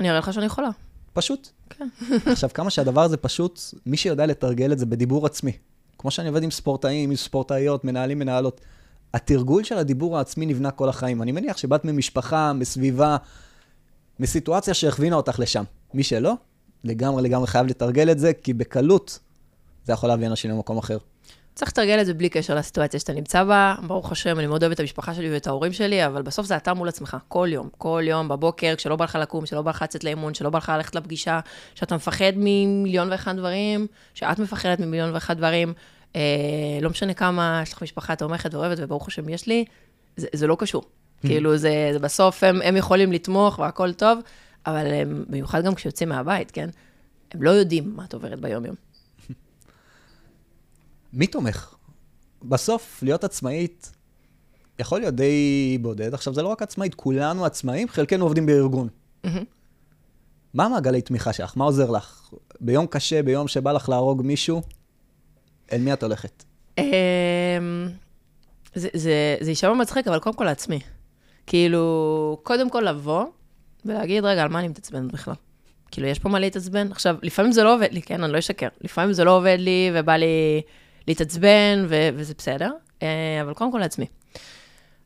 אני 0.00 0.10
אראה 0.10 0.18
לך 0.18 0.32
שאני 0.32 0.46
יכולה. 0.46 0.68
פשוט. 1.12 1.48
כן. 1.70 1.88
עכשיו, 2.32 2.50
כמה 2.54 2.70
שהדבר 2.70 3.00
הזה 3.00 3.16
פשוט, 3.16 3.60
מי 3.86 3.96
שיודע 3.96 4.26
לתרגל 4.26 4.72
את 4.72 4.78
זה 4.78 4.86
בדיבור 4.86 5.26
עצמי, 5.26 5.52
כמו 5.98 6.10
שאני 6.10 6.28
עובד 6.28 6.42
עם 6.42 6.50
ספורטאים, 6.50 7.10
עם 7.10 7.16
ספורטאיות, 7.16 7.84
מנהלים, 7.84 8.18
מנהלות, 8.18 8.60
התרגול 9.14 9.64
של 9.64 9.78
הדיבור 9.78 10.18
העצמי 10.18 10.46
נבנה 10.46 10.70
כל 10.70 10.88
החיים. 10.88 11.22
אני 11.22 11.32
מניח 11.32 11.56
שבאת 11.56 11.84
ממשפחה, 11.84 12.52
מסביבה, 12.52 13.16
מסיטואציה 14.20 14.74
שהכווינה 14.74 15.16
אותך 15.16 15.38
לשם. 15.38 15.64
מי 15.94 16.02
שלא, 16.02 16.34
לגמרי 16.84 17.22
לגמרי 17.22 17.46
חייב 17.46 17.66
לתרגל 17.66 18.10
את 18.10 18.18
זה, 18.18 18.32
כי 18.32 18.52
בקלות 18.54 19.18
זה 19.84 19.92
יכול 19.92 20.08
להביא 20.08 20.26
אנשים 20.26 20.50
למקום 20.50 20.78
אחר. 20.78 20.98
צריך 21.54 21.70
לתרגל 21.70 22.00
את 22.00 22.06
זה 22.06 22.14
בלי 22.14 22.28
קשר 22.28 22.54
לסיטואציה 22.54 23.00
שאתה 23.00 23.12
נמצא 23.12 23.44
בה. 23.44 23.74
ברוך 23.86 24.12
השם, 24.12 24.38
אני 24.38 24.46
מאוד 24.46 24.62
אוהבת 24.62 24.74
את 24.74 24.80
המשפחה 24.80 25.14
שלי 25.14 25.32
ואת 25.32 25.46
ההורים 25.46 25.72
שלי, 25.72 26.06
אבל 26.06 26.22
בסוף 26.22 26.46
זה 26.46 26.56
אתה 26.56 26.74
מול 26.74 26.88
עצמך, 26.88 27.16
כל 27.28 27.48
יום. 27.52 27.68
כל 27.78 28.02
יום, 28.06 28.28
בבוקר, 28.28 28.74
כשלא 28.76 28.96
בא 28.96 29.04
לך 29.04 29.18
לקום, 29.20 29.44
כשלא 29.44 29.62
בא 29.62 29.70
לך 29.70 29.82
לצאת 29.82 30.04
לאימון, 30.04 30.32
כשלא 30.32 30.50
בא 30.50 30.58
לך 30.58 30.72
ללכת 30.76 30.94
לפגישה, 30.94 31.40
שאתה 31.74 31.96
מפחד 31.96 32.32
ממיליון 32.36 33.10
ואחד 33.10 33.36
דברים, 33.36 33.86
שאת 34.14 34.38
מפחדת 34.38 34.80
ממיליון 34.80 35.14
ואחד 35.14 35.36
דברים. 35.36 35.72
אה, 36.16 36.20
לא 36.80 36.90
משנה 36.90 37.14
כמה 37.14 37.60
יש 37.62 37.72
לך 37.72 37.82
משפחה 37.82 38.16
תומכת 38.16 38.54
ואוהבת, 38.54 38.78
וברוך 38.80 39.08
השם 39.08 39.28
יש 39.28 39.46
לי, 39.46 39.64
זה, 40.16 40.26
זה 40.32 40.46
לא 40.46 40.56
קשור. 40.58 40.82
Hmm. 40.82 41.26
כאילו, 41.26 41.56
זה, 41.56 41.90
זה 41.92 41.98
בסוף 41.98 42.44
הם, 42.44 42.62
הם 42.62 42.76
יכולים 42.76 43.12
לתמוך 43.12 43.58
והכל 43.58 43.92
טוב, 43.92 44.18
אבל 44.66 44.86
הם, 44.86 45.24
במיוחד 45.28 45.64
גם 45.64 45.74
כשיוצאים 45.74 46.08
מהבית, 46.08 46.50
כן? 46.50 46.70
הם 47.30 47.42
לא 47.42 47.50
יודעים 47.50 47.96
מה 47.96 48.04
את 48.04 48.14
עוברת 48.14 48.40
ביום-יום. 48.40 48.76
מי 51.12 51.26
תומך? 51.26 51.74
בסוף, 52.42 53.02
להיות 53.02 53.24
עצמאית 53.24 53.92
יכול 54.78 55.00
להיות 55.00 55.14
די 55.14 55.78
בודד. 55.80 56.14
עכשיו, 56.14 56.34
זה 56.34 56.42
לא 56.42 56.48
רק 56.48 56.62
עצמאית, 56.62 56.94
כולנו 56.94 57.44
עצמאים, 57.44 57.88
חלקנו 57.88 58.24
עובדים 58.24 58.46
בארגון. 58.46 58.88
מה 60.54 60.64
המעגלי 60.64 61.02
תמיכה 61.02 61.32
שלך? 61.32 61.56
מה 61.56 61.64
עוזר 61.64 61.90
לך? 61.90 62.30
ביום 62.60 62.86
קשה, 62.86 63.22
ביום 63.22 63.48
שבא 63.48 63.72
לך 63.72 63.88
להרוג 63.88 64.22
מישהו, 64.22 64.62
אל 65.72 65.80
מי 65.80 65.92
את 65.92 66.02
הולכת? 66.02 66.44
אמ, 66.78 66.84
זה 68.74 69.48
יישמע 69.48 69.74
מצחיק, 69.74 70.08
אבל 70.08 70.18
קודם 70.18 70.36
כל 70.36 70.44
לעצמי. 70.44 70.80
כאילו, 71.46 72.40
קודם 72.42 72.70
כל 72.70 72.80
לבוא, 72.80 73.24
ולהגיד, 73.84 74.24
רגע, 74.24 74.42
על 74.42 74.48
מה 74.48 74.58
אני 74.58 74.68
מתעצבנת 74.68 75.12
בכלל? 75.12 75.34
כאילו, 75.90 76.06
יש 76.06 76.18
פה 76.18 76.28
מה 76.28 76.38
להתעצבן? 76.38 76.90
עכשיו, 76.90 77.16
לפעמים 77.22 77.52
זה 77.52 77.64
לא 77.64 77.74
עובד 77.74 77.88
לי, 77.92 78.02
כן, 78.02 78.24
אני 78.24 78.32
לא 78.32 78.38
אשקר. 78.38 78.68
לפעמים 78.80 79.12
זה 79.12 79.24
לא 79.24 79.36
עובד 79.36 79.56
לי, 79.60 79.90
ובא 79.94 80.16
לי 80.16 80.62
להתעצבן, 81.08 81.84
ו- 81.88 82.08
וזה 82.14 82.34
בסדר, 82.38 82.70
אה, 83.02 83.38
אבל 83.42 83.54
קודם 83.54 83.72
כל 83.72 83.78
לעצמי. 83.78 84.06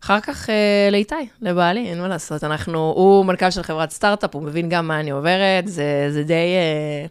אחר 0.04 0.21
כך 0.21 0.50
אה, 0.50 0.88
לאיתי, 0.92 1.14
לבעלי, 1.40 1.88
אין 1.88 2.00
מה 2.00 2.09
לעשות. 2.09 2.45
אנחנו, 2.45 2.78
הוא 2.97 3.25
מנכ"ל 3.25 3.50
של 3.50 3.62
חברת 3.62 3.90
סטארט-אפ, 3.90 4.35
הוא 4.35 4.42
מבין 4.42 4.68
גם 4.68 4.88
מה 4.88 5.00
אני 5.00 5.11
עוברת, 5.11 5.68
זה, 5.68 6.06
זה 6.11 6.23
די 6.23 6.35
אה, 6.35 7.06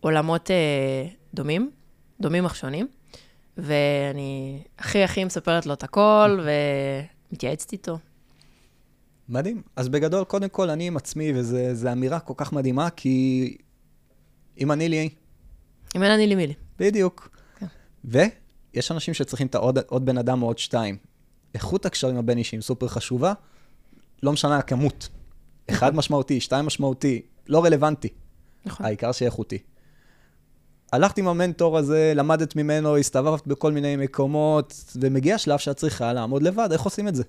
עולמות 0.00 0.50
אה, 0.50 0.56
דומים, 1.34 1.70
דומים 2.20 2.44
אך 2.44 2.56
שונים. 2.56 2.88
ואני 3.58 4.62
הכי 4.78 5.02
הכי 5.02 5.24
מספרת 5.24 5.66
לו 5.66 5.72
את 5.72 5.82
הכל, 5.82 6.40
ומתייעצת 7.32 7.72
איתו. 7.72 7.98
מדהים. 9.28 9.62
אז 9.76 9.88
בגדול, 9.88 10.24
קודם 10.24 10.48
כל, 10.48 10.70
אני 10.70 10.86
עם 10.86 10.96
עצמי, 10.96 11.32
וזו 11.34 11.92
אמירה 11.92 12.20
כל 12.20 12.34
כך 12.36 12.52
מדהימה, 12.52 12.90
כי 12.90 13.56
אם 14.60 14.72
אני 14.72 14.88
לי... 14.88 15.08
אם 15.96 16.02
אין 16.02 16.10
אני 16.10 16.26
לי 16.26 16.34
מי 16.34 16.46
לי. 16.46 16.54
בדיוק. 16.78 17.28
כן. 17.58 17.66
ויש 18.04 18.92
אנשים 18.92 19.14
שצריכים 19.14 19.46
את 19.46 19.54
העוד 19.54 19.78
עוד 19.86 20.06
בן 20.06 20.18
אדם 20.18 20.42
או 20.42 20.46
עוד 20.46 20.58
שתיים. 20.58 20.96
איכות 21.54 21.86
הקשרים 21.86 22.16
הבין-אישיים 22.16 22.62
סופר 22.62 22.88
חשובה, 22.88 23.32
לא 24.22 24.32
משנה 24.32 24.58
הכמות. 24.58 25.08
אחד 25.70 25.86
נכון. 25.86 25.98
משמעותי, 25.98 26.40
שתיים 26.40 26.66
משמעותי, 26.66 27.22
לא 27.48 27.64
רלוונטי. 27.64 28.08
נכון. 28.66 28.86
העיקר 28.86 29.12
שיהיה 29.12 29.30
איכותי. 29.30 29.58
הלכת 30.92 31.18
עם 31.18 31.28
המנטור 31.28 31.78
הזה, 31.78 32.12
למדת 32.16 32.56
ממנו, 32.56 32.96
הסתובבת 32.96 33.46
בכל 33.46 33.72
מיני 33.72 33.96
מקומות, 33.96 34.94
ומגיע 35.00 35.38
שלב 35.38 35.58
שאת 35.58 35.76
צריכה 35.76 36.12
לעמוד 36.12 36.42
לבד, 36.42 36.68
איך 36.72 36.82
עושים 36.82 37.08
את 37.08 37.14
זה? 37.14 37.22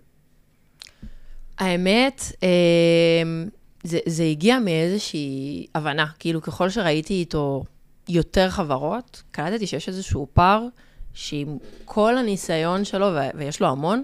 האמת, 1.60 2.22
אמ, 2.44 3.50
זה, 3.84 4.00
זה 4.06 4.24
הגיע 4.24 4.60
מאיזושהי 4.60 5.68
הבנה, 5.76 6.06
כאילו 6.20 6.42
ככל 6.42 6.70
שראיתי 6.70 7.14
איתו 7.14 7.64
יותר 8.10 8.50
חברות, 8.50 9.24
קלטתי 9.32 9.68
שיש 9.68 9.88
איזשהו 9.88 10.28
פער 10.34 10.66
שעם 11.14 11.58
כל 11.86 12.18
הניסיון 12.18 12.86
שלו, 12.86 13.08
ויש 13.36 13.62
לו 13.62 13.68
המון, 13.68 14.04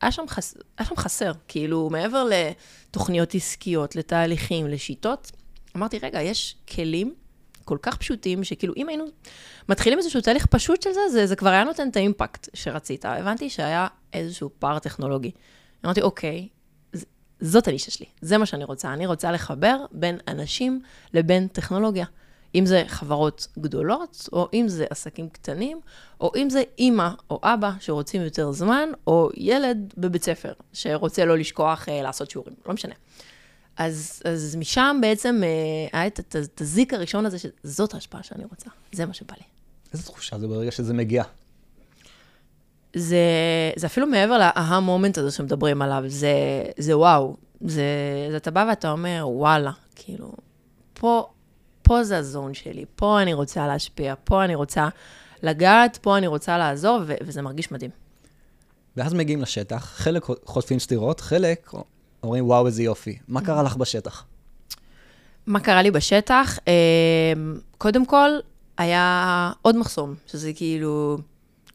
היה 0.00 0.12
שם, 0.12 0.22
חס... 0.28 0.54
היה 0.78 0.88
שם 0.88 0.96
חסר. 0.96 1.32
כאילו, 1.48 1.90
מעבר 1.90 2.28
לתוכניות 2.30 3.34
עסקיות, 3.34 3.96
לתהליכים, 3.96 4.66
לשיטות, 4.66 5.32
אמרתי, 5.76 5.98
רגע, 6.02 6.22
יש 6.22 6.56
כלים 6.74 7.14
כל 7.64 7.78
כך 7.82 7.96
פשוטים, 7.96 8.44
שכאילו, 8.44 8.74
אם 8.76 8.88
היינו 8.88 9.04
מתחילים 9.68 9.98
איזשהו 9.98 10.20
תהליך 10.20 10.46
פשוט 10.46 10.82
של 10.82 10.92
זה, 10.92 11.00
זה, 11.12 11.26
זה 11.26 11.36
כבר 11.36 11.50
היה 11.50 11.64
נותן 11.64 11.88
את 11.88 11.96
האימפקט 11.96 12.48
שרצית. 12.54 13.04
הבנתי 13.04 13.50
שהיה 13.50 13.86
איזשהו 14.12 14.50
פער 14.58 14.78
טכנולוגי. 14.78 15.30
אמרתי, 15.84 16.02
אוקיי, 16.02 16.48
זאת 17.40 17.68
הנישה 17.68 17.90
שלי, 17.90 18.06
זה 18.20 18.38
מה 18.38 18.46
שאני 18.46 18.64
רוצה. 18.64 18.92
אני 18.92 19.06
רוצה 19.06 19.32
לחבר 19.32 19.84
בין 19.92 20.18
אנשים 20.28 20.80
לבין 21.14 21.48
טכנולוגיה. 21.48 22.06
אם 22.54 22.66
זה 22.66 22.84
חברות 22.86 23.46
גדולות, 23.58 24.28
או 24.32 24.48
אם 24.54 24.64
זה 24.68 24.86
עסקים 24.90 25.28
קטנים, 25.28 25.80
או 26.20 26.32
אם 26.36 26.50
זה 26.50 26.62
אימא 26.78 27.08
או 27.30 27.40
אבא 27.42 27.70
שרוצים 27.80 28.22
יותר 28.22 28.52
זמן, 28.52 28.88
או 29.06 29.30
ילד 29.34 29.94
בבית 29.98 30.24
ספר 30.24 30.52
שרוצה 30.72 31.24
לא 31.24 31.38
לשכוח 31.38 31.88
אה, 31.88 32.02
לעשות 32.02 32.30
שיעורים, 32.30 32.54
לא 32.66 32.74
משנה. 32.74 32.94
אז, 33.76 34.22
אז 34.24 34.56
משם 34.56 34.98
בעצם 35.00 35.40
אה, 35.44 35.98
היה 35.98 36.06
את, 36.06 36.20
את 36.20 36.60
הזיק 36.60 36.94
הראשון 36.94 37.26
הזה, 37.26 37.36
שזאת 37.38 37.94
ההשפעה 37.94 38.22
שאני 38.22 38.44
רוצה, 38.44 38.70
זה 38.92 39.06
מה 39.06 39.14
שבא 39.14 39.34
לי. 39.34 39.44
איזה 39.92 40.04
תחושה 40.04 40.38
זה 40.38 40.48
ברגע 40.48 40.70
שזה 40.70 40.94
מגיע? 40.94 41.24
זה, 42.96 43.18
זה 43.76 43.86
אפילו 43.86 44.06
מעבר 44.06 44.38
להאה 44.38 44.80
מומנט 44.80 45.18
הזה 45.18 45.30
שמדברים 45.30 45.82
עליו, 45.82 46.04
זה, 46.06 46.30
זה 46.78 46.98
וואו. 46.98 47.36
זה, 47.60 47.82
זה 48.30 48.36
אתה 48.36 48.50
בא 48.50 48.66
ואתה 48.68 48.90
אומר, 48.90 49.24
וואלה, 49.28 49.70
כאילו, 49.94 50.32
פה, 50.94 51.28
פה 51.82 52.04
זה 52.04 52.18
הזון 52.18 52.54
שלי, 52.54 52.84
פה 52.94 53.22
אני 53.22 53.34
רוצה 53.34 53.66
להשפיע, 53.66 54.14
פה 54.24 54.44
אני 54.44 54.54
רוצה 54.54 54.88
לגעת, 55.42 55.98
פה 56.02 56.18
אני 56.18 56.26
רוצה 56.26 56.58
לעזור, 56.58 57.00
ו- 57.06 57.14
וזה 57.20 57.42
מרגיש 57.42 57.72
מדהים. 57.72 57.90
ואז 58.96 59.14
מגיעים 59.14 59.42
לשטח, 59.42 59.92
חלק 59.96 60.26
חוטפים 60.44 60.78
סטירות, 60.78 61.20
חלק 61.20 61.72
אומרים, 62.22 62.46
וואו, 62.46 62.66
איזה 62.66 62.82
יופי. 62.82 63.18
מה 63.28 63.40
קרה 63.40 63.62
לך 63.62 63.76
בשטח? 63.76 64.24
מה 65.46 65.60
קרה 65.60 65.82
לי 65.82 65.90
בשטח? 65.90 66.58
אה, 66.68 67.32
קודם 67.78 68.06
כל, 68.06 68.30
היה 68.78 69.52
עוד 69.62 69.76
מחסום, 69.76 70.14
שזה 70.26 70.52
כאילו, 70.52 71.18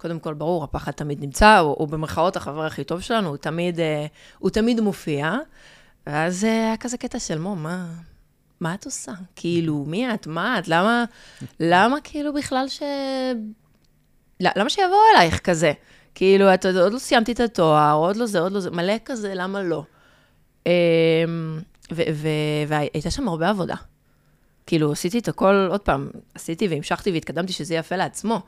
קודם 0.02 0.20
כל, 0.20 0.34
ברור, 0.34 0.64
הפחד 0.64 0.92
תמיד 0.92 1.22
נמצא, 1.22 1.58
הוא, 1.58 1.76
הוא 1.80 1.88
במרכאות 1.88 2.36
החבר 2.36 2.66
הכי 2.66 2.84
טוב 2.84 3.02
שלנו, 3.02 3.30
הוא 3.30 3.38
תמיד, 3.38 3.80
אה, 3.80 4.06
הוא 4.40 4.50
תמיד 4.50 4.82
מופיע. 4.82 5.36
ואז 6.08 6.46
אה, 6.46 6.50
היה 6.50 6.78
כזה 6.78 6.98
קטע 6.98 7.20
של, 7.20 7.40
מו, 7.40 7.56
מה, 7.56 7.86
מה 8.60 8.74
את 8.74 8.86
עושה? 8.86 9.12
כאילו, 9.36 9.86
מי 9.88 10.14
את? 10.14 10.28
מה 10.28 10.60
את? 10.60 10.68
למה, 10.68 11.06
למה 11.60 11.98
כאילו 12.04 12.34
בכלל 12.34 12.68
ש... 12.68 12.84
למה 14.40 14.70
שיבואו 14.70 15.00
אלייך 15.16 15.40
כזה? 15.40 15.72
כאילו, 16.16 16.54
את 16.54 16.66
עוד 16.66 16.94
לא 16.94 17.00
סיימתי 17.00 17.32
את 17.32 17.40
התואר, 17.40 17.94
עוד 17.94 18.16
לא 18.16 18.26
זה, 18.26 18.40
עוד 18.40 18.52
לא 18.52 18.60
זה, 18.60 18.72
מלא 18.72 18.96
כזה, 19.06 19.34
למה 19.36 19.64
לא? 19.64 19.84
אמ, 20.66 20.72
והייתה 22.68 23.12
שם 23.12 23.28
הרבה 23.28 23.50
עבודה. 23.50 23.76
כאילו, 24.66 24.92
עשיתי 24.92 25.20
את 25.20 25.28
הכל, 25.28 25.68
עוד 25.70 25.82
פעם, 25.82 26.10
עשיתי 26.36 26.68
והמשכתי 26.68 27.12
והתקדמתי 27.12 27.54
שזה 27.54 27.76
יפה 27.76 27.96
לעצמו, 27.96 28.42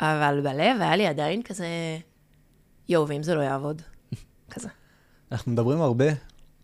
אבל 0.00 0.40
בלב 0.42 0.80
היה 0.80 0.96
לי 0.96 1.06
עדיין 1.06 1.42
כזה, 1.42 1.66
יואו, 2.88 3.08
ואם 3.08 3.22
זה 3.22 3.34
לא 3.34 3.40
יעבוד? 3.40 3.82
כזה. 4.52 4.68
אנחנו 5.32 5.52
מדברים 5.52 5.80
הרבה 5.80 6.04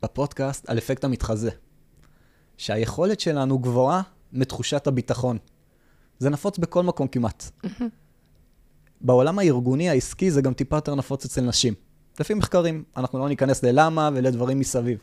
בפודקאסט 0.02 0.70
על 0.70 0.78
אפקט 0.78 1.04
המתחזה. 1.04 1.50
שהיכולת 2.56 3.20
שלנו 3.20 3.58
גבוהה 3.58 4.02
מתחושת 4.32 4.86
הביטחון. 4.86 5.38
זה 6.18 6.30
נפוץ 6.30 6.58
בכל 6.58 6.82
מקום 6.82 7.08
כמעט. 7.08 7.50
בעולם 9.00 9.38
הארגוני 9.38 9.88
העסקי 9.88 10.30
זה 10.30 10.42
גם 10.42 10.54
טיפה 10.54 10.76
יותר 10.76 10.94
נפוץ 10.94 11.24
אצל 11.24 11.40
נשים. 11.40 11.74
לפי 12.20 12.34
מחקרים, 12.34 12.84
אנחנו 12.96 13.18
לא 13.18 13.28
ניכנס 13.28 13.62
ללמה 13.62 14.10
ולדברים 14.14 14.58
מסביב. 14.58 14.98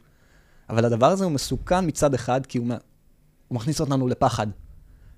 אבל 0.69 0.85
הדבר 0.85 1.07
הזה 1.07 1.23
הוא 1.23 1.31
מסוכן 1.31 1.87
מצד 1.87 2.13
אחד, 2.13 2.45
כי 2.45 2.57
הוא, 2.57 2.67
הוא 3.47 3.55
מכניס 3.55 3.81
אותנו 3.81 4.07
לפחד, 4.07 4.47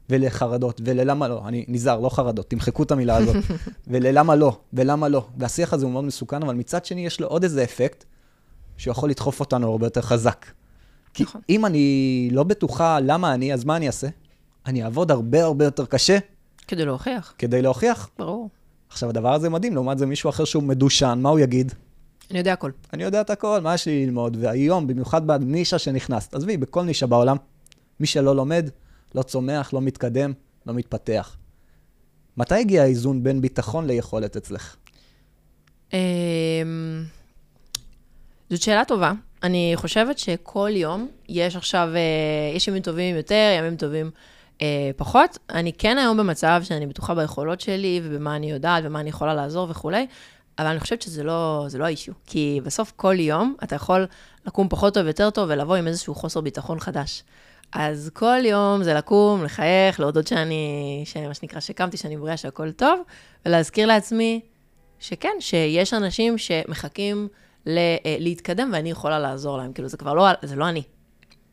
ולחרדות, 0.10 0.82
וללמה 0.86 1.28
לא. 1.28 1.42
אני 1.48 1.66
נזהר, 1.68 2.00
לא 2.00 2.10
חרדות, 2.10 2.50
תמחקו 2.50 2.84
את 2.84 2.92
המילה 2.92 3.16
הזאת. 3.16 3.36
וללמה 3.88 4.36
לא, 4.36 4.58
ולמה 4.74 5.08
לא. 5.08 5.26
והשיח 5.38 5.74
הזה 5.74 5.86
הוא 5.86 5.94
מאוד 5.94 6.04
מסוכן, 6.04 6.44
אבל 6.44 6.56
מצד 6.56 6.86
שני 6.86 7.06
יש 7.06 7.20
לו 7.20 7.28
עוד 7.28 7.44
איזה 7.44 7.64
אפקט, 7.64 8.04
שיכול 8.78 9.10
לדחוף 9.10 9.40
אותנו 9.40 9.72
הרבה 9.72 9.86
יותר 9.86 10.02
חזק. 10.02 10.46
כי 11.14 11.24
נכון. 11.24 11.42
אם 11.50 11.66
אני 11.66 12.30
לא 12.32 12.44
בטוחה 12.44 13.00
למה 13.00 13.34
אני, 13.34 13.54
אז 13.54 13.64
מה 13.64 13.76
אני 13.76 13.88
אעשה? 13.88 14.08
אני 14.66 14.84
אעבוד 14.84 15.12
הרבה 15.12 15.44
הרבה 15.44 15.66
יותר 15.66 15.86
קשה 15.86 16.18
כדי 16.68 16.86
להוכיח, 16.86 17.34
כדי 17.38 17.62
להוכיח. 17.62 18.10
ברור. 18.20 18.50
עכשיו, 18.90 19.10
הדבר 19.10 19.34
הזה 19.34 19.50
מדהים, 19.50 19.74
לעומת 19.74 19.98
זה 19.98 20.06
מישהו 20.06 20.30
אחר 20.30 20.46
שהוא 20.46 20.64
מדושן, 20.64 21.20
מה 21.22 21.30
הוא 21.30 21.40
יגיד? 21.40 21.74
אני 22.32 22.40
יודע 22.40 22.54
הכל. 22.54 22.72
אני 22.94 23.04
יודע 23.04 23.22
את 23.22 23.30
הכל, 23.30 23.60
מה 23.64 23.74
יש 23.74 23.86
לי 23.86 24.06
ללמוד? 24.06 24.38
והיום, 24.40 24.88
במיוחד 24.88 25.28
בנישה 25.28 25.80
שנכנסת, 25.80 26.36
עזבי, 26.36 26.58
בכל 26.58 26.84
נישה 26.84 27.08
בעולם, 27.08 27.38
מי 28.00 28.08
שלא 28.08 28.36
לומד, 28.36 28.70
לא 29.16 29.22
צומח, 29.22 29.74
לא 29.74 29.82
מתקדם, 29.82 30.34
לא 30.66 30.74
מתפתח. 30.74 31.36
מתי 32.38 32.56
הגיע 32.56 32.82
האיזון 32.82 33.24
בין 33.24 33.42
ביטחון 33.42 33.88
ליכולת 33.88 34.38
אצלך? 34.38 34.76
אמ, 35.94 37.04
זאת 38.50 38.62
שאלה 38.62 38.86
טובה. 38.86 39.12
אני 39.44 39.72
חושבת 39.76 40.20
שכל 40.20 40.70
יום 40.74 41.08
יש 41.30 41.56
עכשיו, 41.56 41.90
אה, 41.96 42.56
יש 42.56 42.68
ימים 42.68 42.82
טובים 42.82 43.16
יותר, 43.16 43.56
ימים 43.60 43.76
טובים 43.76 44.12
אה, 44.62 44.92
פחות. 44.96 45.38
אני 45.50 45.74
כן 45.74 45.98
היום 45.98 46.18
במצב 46.18 46.62
שאני 46.64 46.88
בטוחה 46.88 47.16
ביכולות 47.16 47.62
שלי 47.62 48.02
ובמה 48.04 48.36
אני 48.36 48.52
יודעת 48.52 48.84
ומה 48.88 49.00
אני 49.00 49.10
יכולה 49.10 49.34
לעזור 49.34 49.68
וכולי, 49.70 50.08
אבל 50.60 50.68
אני 50.68 50.80
חושבת 50.80 51.02
שזה 51.02 51.24
לא, 51.24 51.68
לא 51.80 51.86
האישיו. 51.86 52.14
כי 52.26 52.60
בסוף 52.64 52.94
כל 52.96 53.20
יום 53.20 53.56
אתה 53.64 53.76
יכול 53.76 54.08
לקום 54.48 54.70
פחות 54.70 54.94
טוב, 54.94 55.08
יותר 55.08 55.30
טוב, 55.30 55.50
ולבוא 55.50 55.76
עם 55.76 55.88
איזשהו 55.88 56.16
חוסר 56.16 56.42
ביטחון 56.42 56.80
חדש. 56.80 57.24
אז 57.72 58.12
כל 58.14 58.40
יום 58.46 58.84
זה 58.84 58.94
לקום, 58.94 59.44
לחייך, 59.44 60.00
להודות 60.00 60.28
שאני, 60.28 61.02
שמה 61.06 61.34
שנקרא, 61.34 61.60
שקמתי, 61.60 61.98
שאני 61.98 62.18
בריאה, 62.18 62.38
שהכל 62.38 62.72
טוב, 62.72 63.00
ולהזכיר 63.46 63.88
לעצמי 63.88 64.42
שכן, 65.00 65.36
שיש 65.40 65.94
אנשים 65.94 66.38
שמחכים 66.38 67.28
ל, 67.66 67.78
אה, 67.78 68.16
להתקדם 68.20 68.70
ואני 68.74 68.92
יכולה 68.92 69.20
לעזור 69.20 69.58
להם. 69.58 69.74
כאילו, 69.74 69.88
זה 69.88 69.98
כבר 69.98 70.14
לא, 70.14 70.28
זה 70.42 70.56
לא 70.56 70.70
אני. 70.70 70.84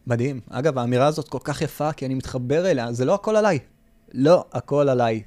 מדהים. 0.07 0.40
אגב, 0.50 0.79
האמירה 0.79 1.07
הזאת 1.07 1.29
כל 1.29 1.38
כך 1.44 1.62
יפה, 1.62 1.92
כי 1.92 2.07
אני 2.07 2.14
מתחבר 2.14 2.70
אליה, 2.70 2.92
זה 2.92 3.05
לא 3.05 3.14
הכל 3.14 3.37
עליי. 3.37 3.59
לא 4.14 4.44
הכל 4.52 4.88
עליי. 4.88 5.22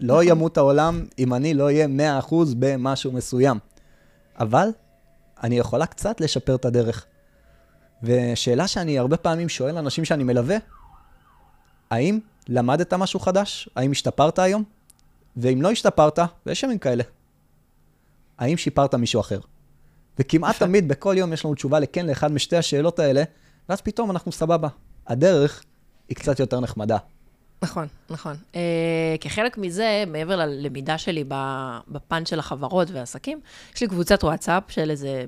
לא 0.00 0.24
ימות 0.24 0.58
העולם 0.58 1.04
אם 1.18 1.34
אני 1.34 1.54
לא 1.54 1.64
אהיה 1.64 1.86
100% 2.20 2.34
במשהו 2.58 3.12
מסוים. 3.12 3.58
אבל 4.38 4.68
אני 5.42 5.58
יכולה 5.58 5.86
קצת 5.86 6.20
לשפר 6.20 6.54
את 6.54 6.64
הדרך. 6.64 7.06
ושאלה 8.02 8.68
שאני 8.68 8.98
הרבה 8.98 9.16
פעמים 9.16 9.48
שואל 9.48 9.78
אנשים 9.78 10.04
שאני 10.04 10.24
מלווה, 10.24 10.56
האם 11.90 12.18
למדת 12.48 12.94
משהו 12.94 13.20
חדש? 13.20 13.68
האם 13.76 13.90
השתפרת 13.90 14.38
היום? 14.38 14.64
ואם 15.36 15.62
לא 15.62 15.70
השתפרת, 15.70 16.18
ויש 16.46 16.62
ימים 16.62 16.78
כאלה, 16.78 17.04
האם 18.38 18.56
שיפרת 18.56 18.94
מישהו 18.94 19.20
אחר? 19.20 19.38
וכמעט. 20.18 20.58
תמיד 20.58 20.88
בכל 20.88 21.14
יום 21.18 21.32
יש 21.32 21.44
לנו 21.44 21.54
תשובה 21.54 21.80
לכן 21.80 22.06
לאחד 22.06 22.32
משתי 22.32 22.56
השאלות 22.56 22.98
האלה, 22.98 23.22
ואז 23.68 23.80
פתאום 23.80 24.10
אנחנו 24.10 24.32
סבבה. 24.32 24.68
הדרך 25.06 25.62
היא 26.08 26.16
קצת 26.16 26.40
יותר 26.40 26.60
נחמדה. 26.60 26.96
נכון, 27.62 27.86
נכון. 28.10 28.36
Uh, 28.52 28.56
כחלק 29.20 29.58
מזה, 29.58 30.04
מעבר 30.06 30.36
ללמידה 30.36 30.98
שלי 30.98 31.24
בפן 31.88 32.26
של 32.26 32.38
החברות 32.38 32.90
והעסקים, 32.90 33.40
יש 33.74 33.80
לי 33.80 33.88
קבוצת 33.88 34.24
וואטסאפ 34.24 34.62
של 34.68 34.90
איזה 34.90 35.24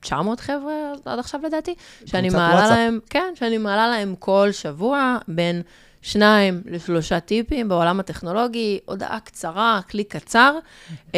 900 0.00 0.40
חבר'ה 0.40 0.92
עד 1.04 1.18
עכשיו 1.18 1.40
לדעתי, 1.44 1.74
שאני 2.04 2.30
מעלה 2.30 2.54
וואטסאפ. 2.54 2.70
להם, 2.70 2.98
כן, 3.10 3.32
שאני 3.34 3.58
מעלה 3.58 3.88
להם 3.88 4.14
כל 4.18 4.48
שבוע 4.52 5.18
בין 5.28 5.62
שניים 6.02 6.62
לשלושה 6.66 7.20
טיפים 7.20 7.68
בעולם 7.68 8.00
הטכנולוגי, 8.00 8.78
הודעה 8.86 9.20
קצרה, 9.20 9.80
קליק 9.86 10.16
קצר, 10.16 10.58
uh, 10.92 11.14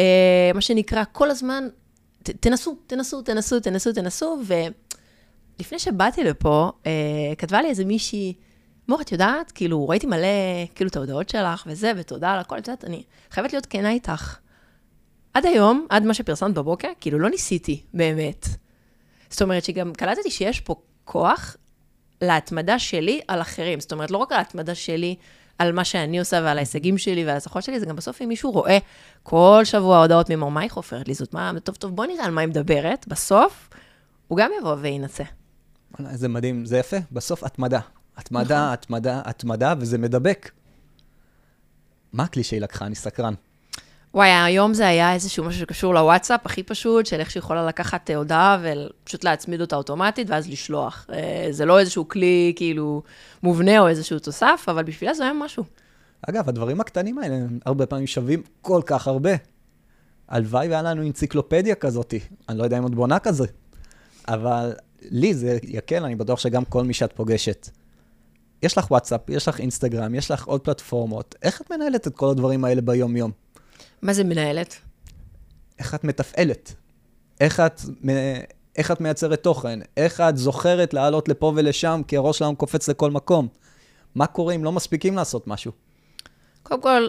מה 0.53 0.61
שנקרא, 0.61 1.03
כל 1.11 1.31
הזמן, 1.31 1.67
ת, 2.23 2.29
תנסו, 2.29 2.75
תנסו, 2.87 3.21
תנסו, 3.21 3.59
תנסו, 3.59 3.93
תנסו, 3.93 4.37
ולפני 5.59 5.79
שבאתי 5.79 6.23
לפה, 6.23 6.71
uh, 6.83 6.87
כתבה 7.37 7.61
לי 7.61 7.69
איזה 7.69 7.85
מישהי, 7.85 8.33
מור, 8.87 9.01
את 9.01 9.11
יודעת, 9.11 9.51
כאילו, 9.51 9.89
ראיתי 9.89 10.07
מלא, 10.07 10.27
כאילו, 10.75 10.89
את 10.89 10.95
ההודעות 10.95 11.29
שלך 11.29 11.63
וזה, 11.67 11.91
ותודה 11.97 12.31
על 12.31 12.39
הכל, 12.39 12.57
את 12.57 12.67
יודעת, 12.67 12.85
אני 12.85 13.03
חייבת 13.31 13.53
להיות 13.53 13.65
כנה 13.65 13.89
איתך. 13.89 14.37
עד 15.33 15.45
היום, 15.45 15.87
עד 15.89 16.03
מה 16.03 16.13
שפרסמת 16.13 16.53
בבוקר, 16.53 16.87
כאילו, 16.99 17.19
לא 17.19 17.29
ניסיתי, 17.29 17.83
באמת. 17.93 18.47
זאת 19.33 19.41
אומרת 19.41 19.63
שגם 19.63 19.93
קלטתי 19.93 20.31
שיש 20.31 20.59
פה 20.59 20.75
כוח 21.05 21.57
להתמדה 22.21 22.79
שלי 22.79 23.21
על 23.27 23.41
אחרים. 23.41 23.79
זאת 23.79 23.91
אומרת, 23.91 24.11
לא 24.11 24.17
רק 24.17 24.31
ההתמדה 24.31 24.75
שלי, 24.75 25.15
על 25.59 25.71
מה 25.71 25.83
שאני 25.83 26.19
עושה 26.19 26.39
ועל 26.43 26.57
ההישגים 26.57 26.97
שלי 26.97 27.25
ועל 27.25 27.33
ההצלחות 27.33 27.63
שלי, 27.63 27.79
זה 27.79 27.85
גם 27.85 27.95
בסוף 27.95 28.21
אם 28.21 28.27
מישהו 28.27 28.51
רואה 28.51 28.77
כל 29.23 29.61
שבוע 29.63 30.01
הודעות 30.01 30.29
ממור, 30.29 30.51
מה 30.51 30.61
היא 30.61 30.69
חופרת 30.69 31.07
לי 31.07 31.13
זאת? 31.13 31.33
מה, 31.33 31.51
טוב, 31.63 31.75
טוב, 31.75 31.95
בוא 31.95 32.05
נראה 32.05 32.25
על 32.25 32.31
מה 32.31 32.41
היא 32.41 32.49
מדברת. 32.49 33.07
בסוף, 33.07 33.69
הוא 34.27 34.37
גם 34.37 34.51
יבוא 34.59 34.75
וינסה. 34.79 35.23
זה 36.13 36.27
מדהים, 36.27 36.65
זה 36.65 36.77
יפה. 36.77 36.97
בסוף 37.11 37.43
התמדה. 37.43 37.79
התמדה, 38.17 38.73
התמדה, 38.73 39.21
התמדה, 39.25 39.73
וזה 39.79 39.97
מדבק. 39.97 40.51
מה 42.13 42.23
הכלי 42.23 42.43
שהיא 42.43 42.61
לקחה? 42.61 42.85
אני 42.85 42.95
סקרן. 42.95 43.33
וואי, 44.13 44.29
היום 44.29 44.73
זה 44.73 44.87
היה 44.87 45.13
איזשהו 45.13 45.43
משהו 45.43 45.59
שקשור 45.59 45.93
לוואטסאפ, 45.93 46.45
הכי 46.45 46.63
פשוט, 46.63 47.05
של 47.05 47.19
איך 47.19 47.31
שהיא 47.31 47.41
יכולה 47.41 47.65
לקחת 47.65 48.09
אה, 48.09 48.15
הודעה 48.15 48.57
ופשוט 48.63 49.23
להצמיד 49.23 49.61
אותה 49.61 49.75
אוטומטית, 49.75 50.29
ואז 50.29 50.49
לשלוח. 50.49 51.07
אה, 51.13 51.47
זה 51.51 51.65
לא 51.65 51.79
איזשהו 51.79 52.07
כלי, 52.07 52.53
כאילו, 52.55 53.03
מובנה 53.43 53.79
או 53.79 53.87
איזשהו 53.87 54.19
תוסף, 54.19 54.65
אבל 54.67 54.83
בשבילה 54.83 55.13
זה 55.13 55.23
היה 55.23 55.33
משהו. 55.33 55.63
אגב, 56.29 56.49
הדברים 56.49 56.81
הקטנים 56.81 57.17
האלה 57.17 57.35
הם 57.35 57.59
הרבה 57.65 57.85
פעמים 57.85 58.07
שווים 58.07 58.41
כל 58.61 58.81
כך 58.85 59.07
הרבה. 59.07 59.31
הלוואי 60.27 60.67
והיה 60.67 60.81
לנו 60.81 61.01
אנציקלופדיה 61.01 61.75
כזאת, 61.75 62.13
אני 62.49 62.57
לא 62.57 62.63
יודע 62.63 62.77
אם 62.77 62.87
את 62.87 62.95
בונה 62.95 63.19
כזה, 63.19 63.45
אבל 64.27 64.73
לי 65.01 65.33
זה 65.33 65.57
יקל, 65.63 66.03
אני 66.03 66.15
בטוח 66.15 66.39
שגם 66.39 66.65
כל 66.65 66.83
מי 66.83 66.93
שאת 66.93 67.13
פוגשת. 67.13 67.69
יש 68.63 68.77
לך 68.77 68.91
וואטסאפ, 68.91 69.29
יש 69.29 69.47
לך 69.47 69.59
אינסטגרם, 69.59 70.15
יש 70.15 70.31
לך 70.31 70.45
עוד 70.45 70.61
פלטפורמות. 70.61 71.35
איך 71.41 71.61
את 71.61 71.71
מנהלת 71.71 72.07
את 72.07 72.15
כל 72.15 72.29
הדברים 72.29 72.65
האלה 72.65 72.81
ביום-יום? 72.81 73.31
מה 74.01 74.13
זה 74.13 74.23
מנהלת? 74.23 74.75
איך 75.79 75.95
את 75.95 76.03
מתפעלת? 76.03 76.73
איך 77.39 77.59
את, 77.59 77.81
איך 78.75 78.91
את 78.91 79.01
מייצרת 79.01 79.43
תוכן? 79.43 79.79
איך 79.97 80.21
את 80.21 80.37
זוכרת 80.37 80.93
לעלות 80.93 81.29
לפה 81.29 81.53
ולשם, 81.55 82.01
כי 82.07 82.17
הראש 82.17 82.37
שלנו 82.37 82.55
קופץ 82.55 82.89
לכל 82.89 83.11
מקום? 83.11 83.47
מה 84.15 84.27
קורה 84.27 84.53
אם 84.53 84.63
לא 84.63 84.71
מספיקים 84.71 85.15
לעשות 85.15 85.47
משהו? 85.47 85.71
קודם 86.63 86.81
כל, 86.81 87.07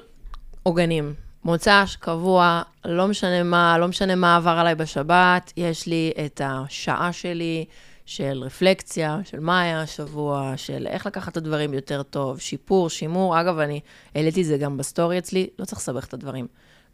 עוגנים. 0.63 1.15
מוצ"ש, 1.45 1.97
קבוע, 1.97 2.63
לא 2.85 3.09
משנה 3.09 3.43
מה, 3.43 3.79
לא 3.79 3.89
משנה 3.89 4.15
מה 4.15 4.37
עבר 4.37 4.51
עליי 4.51 4.75
בשבת, 4.75 5.53
יש 5.57 5.87
לי 5.87 6.13
את 6.27 6.41
השעה 6.45 7.13
שלי 7.13 7.65
של 8.07 8.43
רפלקציה, 8.45 9.19
של 9.25 9.41
מה 9.41 9.61
היה 9.61 9.83
השבוע, 9.83 10.53
של 10.57 10.87
איך 10.87 11.07
לקחת 11.07 11.33
את 11.33 11.37
הדברים 11.37 11.75
יותר 11.75 12.03
טוב, 12.03 12.41
שיפור, 12.41 12.91
שימור. 12.91 13.41
אגב, 13.41 13.59
אני 13.59 13.81
העליתי 14.15 14.43
את 14.43 14.47
זה 14.47 14.59
גם 14.59 14.77
בסטורי 14.77 15.19
אצלי, 15.19 15.47
לא 15.59 15.65
צריך 15.65 15.79
לסבך 15.79 16.05
את 16.05 16.15
הדברים. 16.15 16.47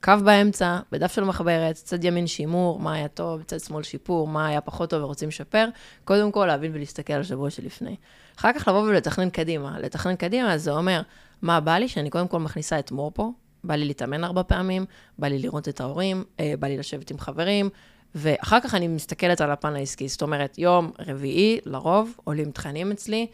קו 0.04 0.12
באמצע, 0.24 0.78
בדף 0.92 1.12
של 1.12 1.24
מחברת, 1.24 1.74
צד 1.74 2.04
ימין 2.04 2.26
שימור, 2.26 2.80
מה 2.80 2.94
היה 2.94 3.08
טוב, 3.08 3.42
צד 3.42 3.60
שמאל 3.60 3.82
שיפור, 3.82 4.28
מה 4.28 4.46
היה 4.46 4.60
פחות 4.60 4.90
טוב 4.90 5.02
ורוצים 5.02 5.28
לשפר. 5.28 5.68
קודם 6.04 6.32
כל, 6.32 6.46
להבין 6.46 6.72
ולהסתכל 6.74 7.12
על 7.12 7.20
השבוע 7.20 7.50
שלפני. 7.50 7.96
אחר 8.38 8.52
כך 8.52 8.68
לבוא 8.68 8.80
ולתכנן 8.80 9.30
קדימה. 9.30 9.78
לתכנן 9.78 10.16
קדימה 10.16 10.58
זה 10.58 10.70
אומר, 10.70 11.02
מה 11.42 11.60
בא 11.60 11.78
לי? 11.78 11.88
שאני 11.88 12.10
קודם 12.10 12.28
כל 12.28 12.38
מכניסה 12.38 12.78
את 12.78 12.92
מור 12.92 13.10
פה, 13.14 13.30
בא 13.64 13.74
לי 13.74 13.84
להתאמן 13.84 14.24
ארבע 14.24 14.42
פעמים, 14.42 14.84
בא 15.18 15.28
לי 15.28 15.38
לראות 15.38 15.68
את 15.68 15.80
ההורים, 15.80 16.24
אה, 16.40 16.54
בא 16.58 16.68
לי 16.68 16.76
לשבת 16.76 17.10
עם 17.10 17.18
חברים, 17.18 17.68
ואחר 18.14 18.60
כך 18.60 18.74
אני 18.74 18.88
מסתכלת 18.88 19.40
על 19.40 19.50
הפן 19.50 19.74
העסקי. 19.74 20.08
זאת 20.08 20.22
אומרת, 20.22 20.58
יום 20.58 20.90
רביעי, 20.98 21.58
לרוב, 21.66 22.16
עולים 22.24 22.50
תכנים 22.50 22.92
אצלי. 22.92 23.26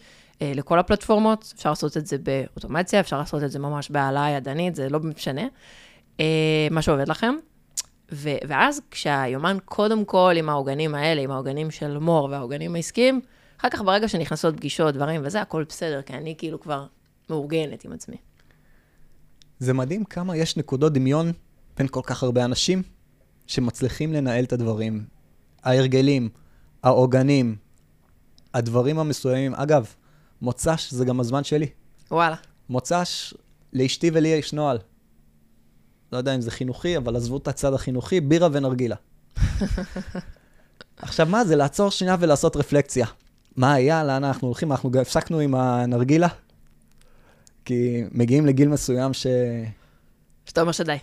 אה, 0.42 0.52
לכל 0.54 0.78
הפלטפורמות, 0.78 1.52
אפשר 1.56 1.70
לעשות 1.70 1.96
את 1.96 2.06
זה 2.06 2.16
באוטומציה, 2.18 3.00
אפשר 3.00 3.18
לעשות 3.18 3.42
את 3.42 3.50
זה 3.50 3.58
ממש 3.58 3.90
בהעלאה 3.90 4.30
ידנית, 4.30 4.74
זה 4.74 4.88
לא 4.88 5.00
משנה. 5.00 5.42
אה, 6.20 6.68
מה 6.70 6.82
שעובד 6.82 7.08
לכם. 7.08 7.34
ו- 8.12 8.38
ואז 8.48 8.80
כשהיומן 8.90 9.56
קודם 9.64 10.04
כל 10.04 10.32
עם 10.36 10.48
העוגנים 10.48 10.94
האלה, 10.94 11.22
עם 11.22 11.30
העוגנים 11.30 11.70
של 11.70 11.98
מור 11.98 12.28
והעוגנים 12.30 12.74
העסקיים, 12.74 13.20
אחר 13.60 13.68
כך 13.68 13.80
ברגע 13.80 14.08
שנכנסות 14.08 14.56
פגישות, 14.56 14.94
דברים 14.94 15.20
וזה, 15.24 15.40
הכל 15.40 15.64
בסדר, 15.68 16.02
כי 16.02 16.12
אני 16.12 16.34
כאילו 16.38 16.60
כבר 16.60 16.86
מאורגנת 17.30 17.84
עם 17.84 17.92
עצמי. 17.92 18.16
זה 19.58 19.72
מדהים 19.72 20.04
כמה 20.04 20.36
יש 20.36 20.56
נקודות 20.56 20.92
דמיון 20.92 21.32
בין 21.76 21.88
כל 21.88 22.00
כך 22.04 22.22
הרבה 22.22 22.44
אנשים 22.44 22.82
שמצליחים 23.46 24.12
לנהל 24.12 24.44
את 24.44 24.52
הדברים. 24.52 25.04
ההרגלים, 25.64 26.28
העוגנים, 26.82 27.56
הדברים 28.54 28.98
המסוימים. 28.98 29.54
אגב, 29.54 29.94
מוצ"ש 30.42 30.92
זה 30.92 31.04
גם 31.04 31.20
הזמן 31.20 31.44
שלי. 31.44 31.66
וואלה. 32.10 32.36
מוצ"ש, 32.68 33.34
לאשתי 33.72 34.10
ולי 34.12 34.28
יש 34.28 34.52
נוהל. 34.52 34.78
לא 36.12 36.18
יודע 36.18 36.34
אם 36.34 36.40
זה 36.40 36.50
חינוכי, 36.50 36.96
אבל 36.96 37.16
עזבו 37.16 37.36
את 37.36 37.48
הצד 37.48 37.74
החינוכי, 37.74 38.20
בירה 38.20 38.48
ונרגילה. 38.52 38.96
עכשיו, 40.96 41.26
מה 41.30 41.44
זה? 41.44 41.56
לעצור 41.56 41.90
שנייה 41.90 42.16
ולעשות 42.20 42.56
רפלקציה. 42.56 43.06
מה 43.56 43.72
היה? 43.72 44.04
לאן 44.04 44.24
אנחנו 44.24 44.48
הולכים? 44.48 44.72
אנחנו 44.72 44.90
גם 44.90 45.00
הפסקנו 45.00 45.40
עם 45.40 45.54
הנרגילה, 45.54 46.28
כי 47.64 48.04
מגיעים 48.12 48.46
לגיל 48.46 48.68
מסוים 48.68 49.12
ש... 49.12 49.26
שאתה 50.44 50.60
אומר 50.60 50.72
שדי. 50.72 50.96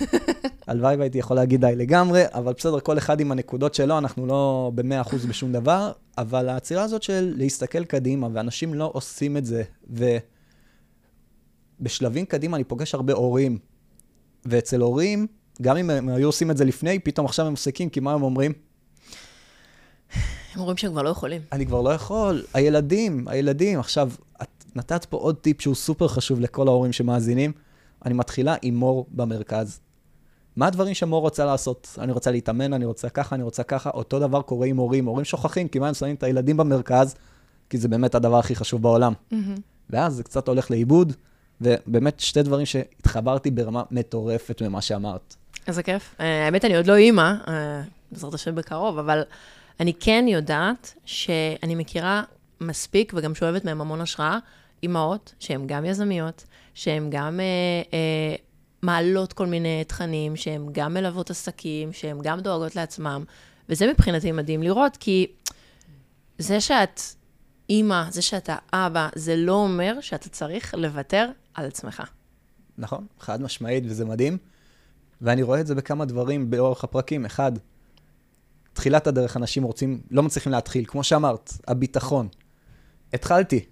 הלוואי 0.66 0.96
והייתי 0.96 1.18
יכול 1.18 1.36
להגיד 1.36 1.60
די 1.60 1.76
לגמרי, 1.76 2.22
אבל 2.34 2.52
בסדר, 2.52 2.80
כל 2.80 2.98
אחד 2.98 3.20
עם 3.20 3.32
הנקודות 3.32 3.74
שלו, 3.74 3.98
אנחנו 3.98 4.26
לא 4.26 4.72
ב-100% 4.74 5.26
בשום 5.28 5.52
דבר, 5.52 5.92
אבל 6.18 6.48
העצירה 6.48 6.82
הזאת 6.82 7.02
של 7.02 7.34
להסתכל 7.36 7.84
קדימה, 7.84 8.28
ואנשים 8.32 8.74
לא 8.74 8.90
עושים 8.94 9.36
את 9.36 9.46
זה, 9.46 9.62
ובשלבים 11.80 12.24
קדימה 12.24 12.56
אני 12.56 12.64
פוגש 12.64 12.94
הרבה 12.94 13.12
הורים, 13.12 13.58
ואצל 14.44 14.80
הורים, 14.80 15.26
גם 15.62 15.76
אם 15.76 15.90
הם 15.90 16.08
היו 16.08 16.28
עושים 16.28 16.50
את 16.50 16.56
זה 16.56 16.64
לפני, 16.64 16.98
פתאום 16.98 17.26
עכשיו 17.26 17.46
הם 17.46 17.52
מפסיקים, 17.52 17.88
כי 17.88 18.00
מה 18.00 18.12
הם 18.12 18.22
אומרים? 18.22 18.52
הם 20.54 20.60
אומרים 20.60 20.76
שהם 20.76 20.90
כבר 20.90 21.02
לא 21.02 21.08
יכולים. 21.08 21.40
אני 21.52 21.66
כבר 21.66 21.80
לא 21.80 21.90
יכול. 21.90 22.44
הילדים, 22.54 23.28
הילדים. 23.28 23.80
עכשיו, 23.80 24.10
את 24.42 24.64
נתת 24.76 25.04
פה 25.04 25.16
עוד 25.16 25.36
טיפ 25.36 25.60
שהוא 25.60 25.74
סופר 25.74 26.08
חשוב 26.08 26.40
לכל 26.40 26.68
ההורים 26.68 26.92
שמאזינים. 26.92 27.52
אני 28.04 28.14
מתחילה 28.14 28.54
עם 28.62 28.74
מור 28.74 29.06
במרכז. 29.10 29.80
מה 30.56 30.66
הדברים 30.66 30.94
שמור 30.94 31.20
רוצה 31.20 31.44
לעשות? 31.44 31.98
אני 31.98 32.12
רוצה 32.12 32.30
להתאמן, 32.30 32.72
אני 32.72 32.84
רוצה 32.84 33.08
ככה, 33.08 33.34
אני 33.34 33.42
רוצה 33.42 33.62
ככה. 33.62 33.90
אותו 33.90 34.18
דבר 34.18 34.42
קורה 34.42 34.66
עם 34.66 34.76
הורים. 34.76 35.06
הורים 35.06 35.24
שוכחים, 35.24 35.68
כי 35.68 35.78
מה 35.78 35.88
הם 35.88 35.94
שמים 35.94 36.14
את 36.14 36.22
הילדים 36.22 36.56
במרכז? 36.56 37.14
כי 37.70 37.78
זה 37.78 37.88
באמת 37.88 38.14
הדבר 38.14 38.38
הכי 38.38 38.54
חשוב 38.54 38.82
בעולם. 38.82 39.12
Mm-hmm. 39.12 39.60
ואז 39.90 40.14
זה 40.14 40.22
קצת 40.22 40.48
הולך 40.48 40.70
לאיבוד, 40.70 41.12
ובאמת 41.62 42.20
שתי 42.20 42.42
דברים 42.42 42.66
שהתחברתי 42.66 43.50
ברמה 43.50 43.82
מטורפת 43.90 44.62
ממה 44.62 44.80
שאמרת. 44.80 45.36
איזה 45.66 45.82
כיף. 45.82 46.14
אה, 46.20 46.44
האמת, 46.44 46.64
אני 46.64 46.76
עוד 46.76 46.86
לא 46.86 46.96
אימא, 46.96 47.32
אה, 47.48 47.82
בעזרת 48.12 48.34
השם 48.34 48.54
בקרוב, 48.54 48.98
אבל 48.98 49.22
אני 49.80 49.92
כן 50.00 50.24
יודעת 50.28 50.94
שאני 51.04 51.74
מכירה 51.74 52.22
מספיק, 52.60 53.12
וגם 53.16 53.34
שואבת 53.34 53.64
מהם 53.64 53.80
המון 53.80 54.00
השראה, 54.00 54.38
אימהות 54.82 55.34
שהן 55.38 55.66
גם 55.66 55.84
יזמיות, 55.84 56.44
שהן 56.74 57.10
גם 57.10 57.40
אה, 57.40 57.44
אה, 57.92 58.34
מעלות 58.82 59.32
כל 59.32 59.46
מיני 59.46 59.84
תכנים, 59.84 60.36
שהן 60.36 60.66
גם 60.72 60.94
מלוות 60.94 61.30
עסקים, 61.30 61.92
שהן 61.92 62.18
גם 62.22 62.40
דואגות 62.40 62.76
לעצמם, 62.76 63.24
וזה 63.68 63.86
מבחינתי 63.86 64.32
מדהים 64.32 64.62
לראות, 64.62 64.96
כי 64.96 65.26
זה 66.38 66.60
שאת 66.60 67.00
אימא, 67.70 68.10
זה 68.10 68.22
שאתה 68.22 68.56
אבא, 68.72 69.08
זה 69.14 69.36
לא 69.36 69.52
אומר 69.52 70.00
שאתה 70.00 70.28
צריך 70.28 70.74
לוותר 70.74 71.28
על 71.54 71.66
עצמך. 71.66 72.02
נכון, 72.78 73.06
חד 73.20 73.42
משמעית, 73.42 73.84
וזה 73.86 74.04
מדהים. 74.04 74.38
ואני 75.20 75.42
רואה 75.42 75.60
את 75.60 75.66
זה 75.66 75.74
בכמה 75.74 76.04
דברים 76.04 76.50
באורך 76.50 76.84
הפרקים. 76.84 77.24
אחד, 77.24 77.52
תחילת 78.72 79.06
הדרך 79.06 79.36
אנשים 79.36 79.62
רוצים, 79.62 80.00
לא 80.10 80.22
מצליחים 80.22 80.52
להתחיל. 80.52 80.84
כמו 80.88 81.04
שאמרת, 81.04 81.52
הביטחון. 81.68 82.28
התחלתי. 83.12 83.64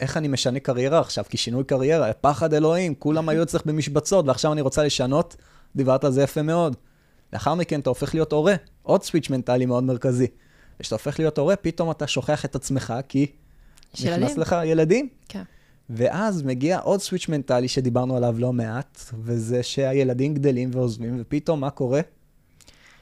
איך 0.00 0.16
אני 0.16 0.28
משנה 0.28 0.60
קריירה 0.60 1.00
עכשיו? 1.00 1.24
כי 1.28 1.36
שינוי 1.36 1.64
קריירה, 1.64 2.12
פחד 2.12 2.54
אלוהים, 2.54 2.94
כולם 2.94 3.28
היו 3.28 3.42
אצלך 3.42 3.66
במשבצות, 3.66 4.28
ועכשיו 4.28 4.52
אני 4.52 4.60
רוצה 4.60 4.84
לשנות. 4.84 5.36
דיברת 5.76 6.04
על 6.04 6.12
זה 6.12 6.22
יפה 6.22 6.42
מאוד. 6.42 6.76
לאחר 7.32 7.54
מכן 7.54 7.80
אתה 7.80 7.90
הופך 7.90 8.14
להיות 8.14 8.32
הורה, 8.32 8.54
עוד 8.82 9.02
סוויץ' 9.02 9.30
מנטלי 9.30 9.66
מאוד 9.66 9.84
מרכזי. 9.84 10.26
וכשאתה 10.80 10.94
הופך 10.94 11.18
להיות 11.18 11.38
הורה, 11.38 11.56
פתאום 11.56 11.90
אתה 11.90 12.06
שוכח 12.06 12.44
את 12.44 12.54
עצמך, 12.54 12.94
כי 13.08 13.26
ילדים. 14.00 14.24
נכנס 14.24 14.38
לך 14.38 14.56
ילדים. 14.64 15.08
כן. 15.28 15.42
ואז 15.90 16.42
מגיע 16.42 16.78
עוד 16.78 17.00
סוויץ' 17.00 17.28
מנטלי 17.28 17.68
שדיברנו 17.68 18.16
עליו 18.16 18.34
לא 18.38 18.52
מעט, 18.52 19.00
וזה 19.22 19.62
שהילדים 19.62 20.34
גדלים 20.34 20.70
ועוזבים, 20.72 21.16
ופתאום 21.20 21.60
מה 21.60 21.70
קורה? 21.70 22.00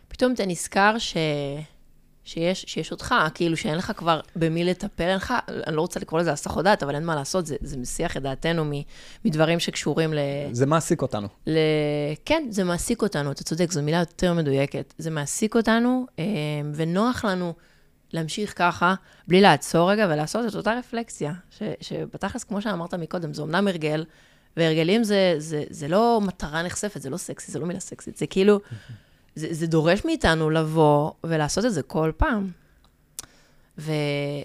פתאום 0.09 0.33
אתה 0.33 0.47
נזכר 0.47 0.99
ש... 0.99 1.17
שיש, 2.27 2.65
שיש 2.69 2.93
אותך, 2.93 3.15
כאילו 3.35 3.57
שאין 3.57 3.79
לך 3.79 3.93
כבר 3.97 4.21
במי 4.37 4.65
לטפל, 4.65 5.05
אין 5.05 5.17
לך, 5.17 5.35
אני 5.49 5.77
לא 5.77 5.81
רוצה 5.81 6.01
לקרוא 6.01 6.21
לזה 6.21 6.33
הסחות 6.33 6.65
דעת, 6.65 6.83
אבל 6.83 6.95
אין 6.95 7.05
מה 7.05 7.15
לעשות, 7.15 7.47
זה, 7.47 7.57
זה 7.61 7.77
מסיח 7.77 8.17
את 8.17 8.23
דעתנו 8.23 8.65
מ, 8.65 8.71
מדברים 9.25 9.61
שקשורים 9.61 10.15
ל... 10.15 10.19
זה 10.53 10.67
מעסיק 10.67 11.03
אותנו. 11.03 11.29
ל... 11.47 11.59
כן, 12.25 12.47
זה 12.51 12.65
מעסיק 12.65 13.03
אותנו, 13.03 13.33
אתה 13.33 13.45
צודק, 13.45 13.73
זו 13.73 13.83
מילה 13.83 13.99
יותר 13.99 14.35
מדויקת. 14.35 14.95
זה 14.99 15.11
מעסיק 15.11 15.57
אותנו, 15.57 16.07
אה, 16.19 16.25
ונוח 16.75 17.25
לנו 17.25 17.53
להמשיך 18.13 18.53
ככה, 18.57 18.95
בלי 19.29 19.41
לעצור 19.41 19.91
רגע 19.91 20.07
ולעשות 20.11 20.49
את 20.49 20.55
אותה 20.55 20.79
רפלקסיה, 20.79 21.33
ש, 21.51 21.63
שבתכלס, 21.81 22.45
כמו 22.45 22.63
שאמרת 22.63 22.95
מקודם, 22.95 23.35
זה 23.35 23.43
אמנם 23.43 23.69
הרגל, 23.69 24.05
והרגלים 24.57 25.05
זה, 25.05 25.35
זה, 25.39 25.65
זה 25.71 25.89
לא 25.89 26.21
מטרה 26.23 26.63
נחשפת, 26.63 27.03
זה 27.03 27.11
לא 27.11 27.17
סקסי, 27.17 27.53
זה 27.53 27.59
לא 27.59 27.67
מילה 27.67 27.81
סקסית, 27.81 28.17
זה 28.17 28.27
כאילו... 28.27 28.61
זה, 29.37 29.49
זה 29.51 29.67
דורש 29.67 30.05
מאיתנו 30.05 30.51
לבוא 30.51 31.11
ולעשות 31.25 31.65
את 31.65 31.73
זה 31.73 31.83
כל 31.83 32.13
פעם. 32.17 32.51
ו, 33.79 33.93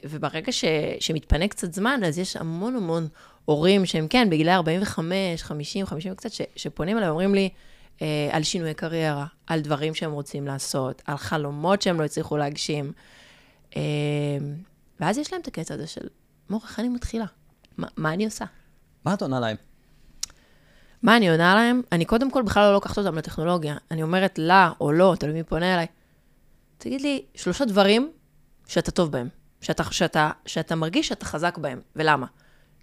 וברגע 0.03 0.51
ש, 0.51 0.65
שמתפנה 0.99 1.47
קצת 1.47 1.73
זמן, 1.73 1.99
אז 2.05 2.17
יש 2.17 2.37
המון 2.37 2.75
המון 2.75 3.07
הורים 3.45 3.85
שהם 3.85 4.07
כן, 4.07 4.29
בגילי 4.29 4.53
45, 4.53 5.43
50, 5.43 5.85
50 5.85 6.11
וקצת, 6.13 6.31
ש, 6.31 6.41
שפונים 6.55 6.97
אליי, 6.97 7.09
אומרים 7.09 7.35
לי 7.35 7.49
אה, 8.01 8.29
על 8.31 8.43
שינוי 8.43 8.73
קריירה, 8.73 9.25
על 9.47 9.61
דברים 9.61 9.93
שהם 9.93 10.11
רוצים 10.11 10.47
לעשות, 10.47 11.01
על 11.05 11.17
חלומות 11.17 11.81
שהם 11.81 11.99
לא 11.99 12.05
הצליחו 12.05 12.37
להגשים. 12.37 12.91
אה, 13.75 13.81
ואז 14.99 15.17
יש 15.17 15.33
להם 15.33 15.41
את 15.41 15.47
הקטע 15.47 15.73
הזה 15.73 15.87
של, 15.87 16.07
מור, 16.49 16.61
איך 16.63 16.79
אני 16.79 16.89
מתחילה? 16.89 17.25
מה, 17.77 17.87
מה 17.97 18.13
אני 18.13 18.25
עושה? 18.25 18.45
מה 19.05 19.13
את 19.13 19.21
עונה 19.21 19.39
להם? 19.39 19.57
מה 21.03 21.17
אני 21.17 21.29
עונה 21.29 21.55
להם? 21.55 21.81
אני 21.91 22.05
קודם 22.05 22.31
כל 22.31 22.41
בכלל 22.41 22.63
לא 22.63 22.73
לוקחת 22.73 22.97
אותם 22.97 23.17
לטכנולוגיה. 23.17 23.75
אני 23.91 24.03
אומרת 24.03 24.39
לה 24.39 24.71
או 24.81 24.91
לא, 24.91 25.15
תלוי 25.19 25.33
מי 25.33 25.43
פונה 25.43 25.73
אליי. 25.73 25.85
תגיד 26.77 27.01
לי, 27.01 27.21
שלושה 27.35 27.65
דברים 27.65 28.11
שאתה 28.67 28.91
טוב 28.91 29.11
בהם, 29.11 29.27
שאתה, 29.61 29.83
שאתה, 29.91 30.31
שאתה 30.45 30.75
מרגיש 30.75 31.07
שאתה 31.07 31.25
חזק 31.25 31.57
בהם, 31.57 31.79
ולמה? 31.95 32.25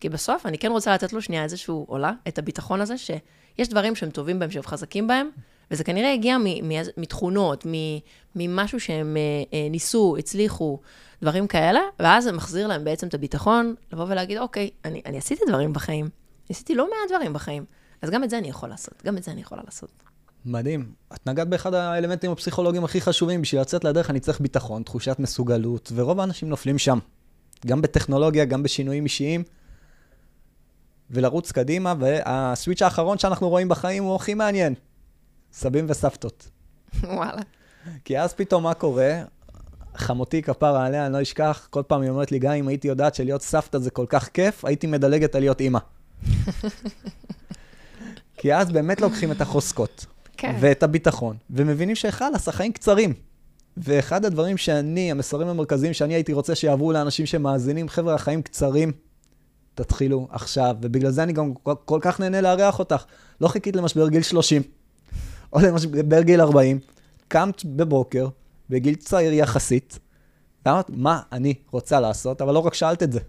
כי 0.00 0.08
בסוף 0.08 0.46
אני 0.46 0.58
כן 0.58 0.70
רוצה 0.70 0.94
לתת 0.94 1.12
לו 1.12 1.22
שנייה 1.22 1.44
איזשהו 1.44 1.84
עולה, 1.88 2.12
את 2.28 2.38
הביטחון 2.38 2.80
הזה, 2.80 2.98
שיש 2.98 3.68
דברים 3.68 3.94
שהם 3.94 4.10
טובים 4.10 4.38
בהם, 4.38 4.50
שהם 4.50 4.62
חזקים 4.62 5.06
בהם, 5.06 5.30
וזה 5.70 5.84
כנראה 5.84 6.12
הגיע 6.12 6.36
מתכונות, 6.96 7.66
ממשהו 8.34 8.80
שהם 8.80 9.16
אה, 9.16 9.22
אה, 9.58 9.68
ניסו, 9.70 10.16
הצליחו, 10.18 10.78
דברים 11.22 11.46
כאלה, 11.46 11.80
ואז 11.98 12.24
זה 12.24 12.32
מחזיר 12.32 12.66
להם 12.66 12.84
בעצם 12.84 13.08
את 13.08 13.14
הביטחון, 13.14 13.74
לבוא 13.92 14.04
ולהגיד, 14.08 14.38
אוקיי, 14.38 14.70
אני, 14.84 15.02
אני 15.06 15.18
עשיתי 15.18 15.44
דברים 15.48 15.72
בחיים, 15.72 16.08
עשיתי 16.50 16.74
לא 16.74 16.84
מעט 16.84 17.10
דברים 17.10 17.32
בחיים, 17.32 17.64
אז 18.02 18.10
גם 18.10 18.24
את 18.24 18.30
זה 18.30 18.38
אני 18.38 18.48
יכול 18.48 18.68
לעשות, 18.68 19.02
גם 19.04 19.16
את 19.16 19.22
זה 19.22 19.30
אני 19.30 19.40
יכולה 19.40 19.62
לעשות. 19.64 19.90
מדהים. 20.44 20.92
את 21.14 21.26
נגעת 21.26 21.48
באחד 21.48 21.74
האלמנטים 21.74 22.30
הפסיכולוגיים 22.30 22.84
הכי 22.84 23.00
חשובים, 23.00 23.42
בשביל 23.42 23.60
לצאת 23.60 23.84
לדרך 23.84 24.10
אני 24.10 24.20
צריך 24.20 24.40
ביטחון, 24.40 24.82
תחושת 24.82 25.16
מסוגלות, 25.18 25.92
ורוב 25.94 26.20
האנשים 26.20 26.48
נופלים 26.48 26.78
שם. 26.78 26.98
גם 27.66 27.82
בטכנולוגיה, 27.82 28.44
גם 28.44 28.62
בשינויים 28.62 29.04
אישיים. 29.04 29.42
ולרוץ 31.10 31.52
קדימה, 31.52 31.94
והסוויץ' 31.98 32.82
האחרון 32.82 33.18
שאנחנו 33.18 33.48
רואים 33.48 33.68
בחיים 33.68 34.04
הוא 34.04 34.16
הכי 34.16 34.34
מעניין. 34.34 34.74
סבים 35.52 35.86
וסבתות. 35.88 36.48
וואלה. 37.02 37.42
כי 38.04 38.20
אז 38.20 38.34
פתאום 38.34 38.62
מה 38.62 38.74
קורה? 38.74 39.22
חמותי 39.96 40.42
כפרה 40.42 40.86
עליה, 40.86 41.06
אני 41.06 41.12
לא 41.12 41.22
אשכח, 41.22 41.66
כל 41.70 41.82
פעם 41.86 42.02
היא 42.02 42.10
אומרת 42.10 42.32
לי, 42.32 42.38
גם 42.38 42.52
אם 42.52 42.68
הייתי 42.68 42.88
יודעת 42.88 43.14
שלהיות 43.14 43.42
סבתא 43.42 43.78
זה 43.78 43.90
כל 43.90 44.06
כך 44.08 44.28
כיף, 44.28 44.64
הייתי 44.64 44.86
מדלגת 44.86 45.34
על 45.34 45.40
להיות 45.40 45.60
אימא. 45.60 45.78
כי 48.38 48.54
אז 48.54 48.70
באמת 48.70 49.00
לוקחים 49.00 49.32
את 49.32 49.40
החוזקות, 49.40 50.06
כן. 50.36 50.56
ואת 50.60 50.82
הביטחון, 50.82 51.36
ומבינים 51.50 51.96
שחלאס, 51.96 52.48
החיים 52.48 52.72
קצרים. 52.72 53.12
ואחד 53.76 54.24
הדברים 54.24 54.56
שאני, 54.56 55.10
המסרים 55.10 55.48
המרכזיים 55.48 55.92
שאני 55.92 56.14
הייתי 56.14 56.32
רוצה 56.32 56.54
שיעברו 56.54 56.92
לאנשים 56.92 57.26
שמאזינים, 57.26 57.88
חבר'ה, 57.88 58.14
החיים 58.14 58.42
קצרים, 58.42 58.92
תתחילו 59.74 60.28
עכשיו, 60.30 60.76
ובגלל 60.80 61.10
זה 61.10 61.22
אני 61.22 61.32
גם 61.32 61.54
כל, 61.54 61.74
כל 61.84 61.98
כך 62.02 62.20
נהנה 62.20 62.40
לארח 62.40 62.78
אותך. 62.78 63.04
לא 63.40 63.48
חיכית 63.48 63.76
למשבר 63.76 64.08
גיל 64.08 64.22
30, 64.22 64.62
או 65.52 65.60
למשבר 65.60 66.22
גיל 66.22 66.40
40, 66.40 66.78
קמת 67.28 67.64
בבוקר, 67.64 68.28
בגיל 68.70 68.94
צעיר 68.94 69.32
יחסית, 69.32 69.98
ואמרת, 70.66 70.90
מה 70.90 71.20
אני 71.32 71.54
רוצה 71.70 72.00
לעשות? 72.00 72.42
אבל 72.42 72.54
לא 72.54 72.58
רק 72.58 72.74
שאלת 72.74 73.02
את 73.02 73.12
זה, 73.12 73.20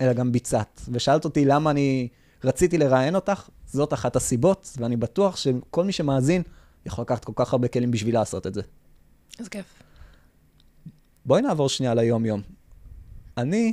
אלא 0.00 0.12
גם 0.12 0.32
ביצעת. 0.32 0.80
ושאלת 0.92 1.24
אותי 1.24 1.44
למה 1.44 1.70
אני 1.70 2.08
רציתי 2.44 2.78
לראיין 2.78 3.14
אותך, 3.14 3.48
זאת 3.72 3.92
אחת 3.92 4.16
הסיבות, 4.16 4.76
ואני 4.80 4.96
בטוח 4.96 5.36
שכל 5.36 5.84
מי 5.84 5.92
שמאזין 5.92 6.42
יכול 6.86 7.02
לקחת 7.02 7.24
כל 7.24 7.32
כך 7.36 7.52
הרבה 7.52 7.68
כלים 7.68 7.90
בשביל 7.90 8.14
לעשות 8.14 8.46
את 8.46 8.54
זה. 8.54 8.62
איזה 9.38 9.50
כיף. 9.50 9.66
בואי 11.26 11.42
נעבור 11.42 11.68
שנייה 11.68 11.94
ליום-יום. 11.94 12.42
אני, 13.36 13.72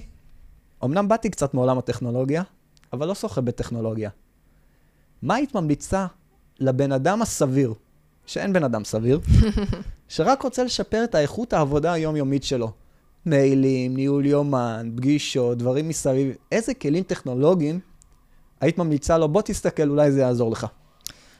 אמנם 0.84 1.08
באתי 1.08 1.30
קצת 1.30 1.54
מעולם 1.54 1.78
הטכנולוגיה, 1.78 2.44
אבל 2.94 3.08
לא 3.08 3.16
שוחה 3.16 3.42
בטכנולוגיה. 3.42 4.10
מה 5.22 5.36
היית 5.36 5.56
ממליצה 5.56 6.06
לבן 6.60 6.92
אדם 6.92 7.22
הסביר, 7.22 7.74
שאין 8.26 8.54
בן 8.54 8.64
אדם 8.64 8.84
סביר, 8.84 9.20
שרק 10.08 10.42
רוצה 10.42 10.64
לשפר 10.64 11.04
את 11.04 11.16
האיכות 11.16 11.54
העבודה 11.54 11.94
היומיומית 11.94 12.44
שלו? 12.44 12.72
מיילים, 13.26 13.96
ניהול 13.96 14.26
יומן, 14.26 14.92
פגישות, 14.96 15.58
דברים 15.58 15.88
מסביב. 15.88 16.36
איזה 16.52 16.74
כלים 16.74 17.04
טכנולוגיים 17.04 17.80
היית 18.62 18.78
ממליצה 18.78 19.18
לו, 19.18 19.28
בוא 19.28 19.42
תסתכל, 19.42 19.90
אולי 19.90 20.12
זה 20.12 20.22
יעזור 20.22 20.52
לך. 20.52 20.68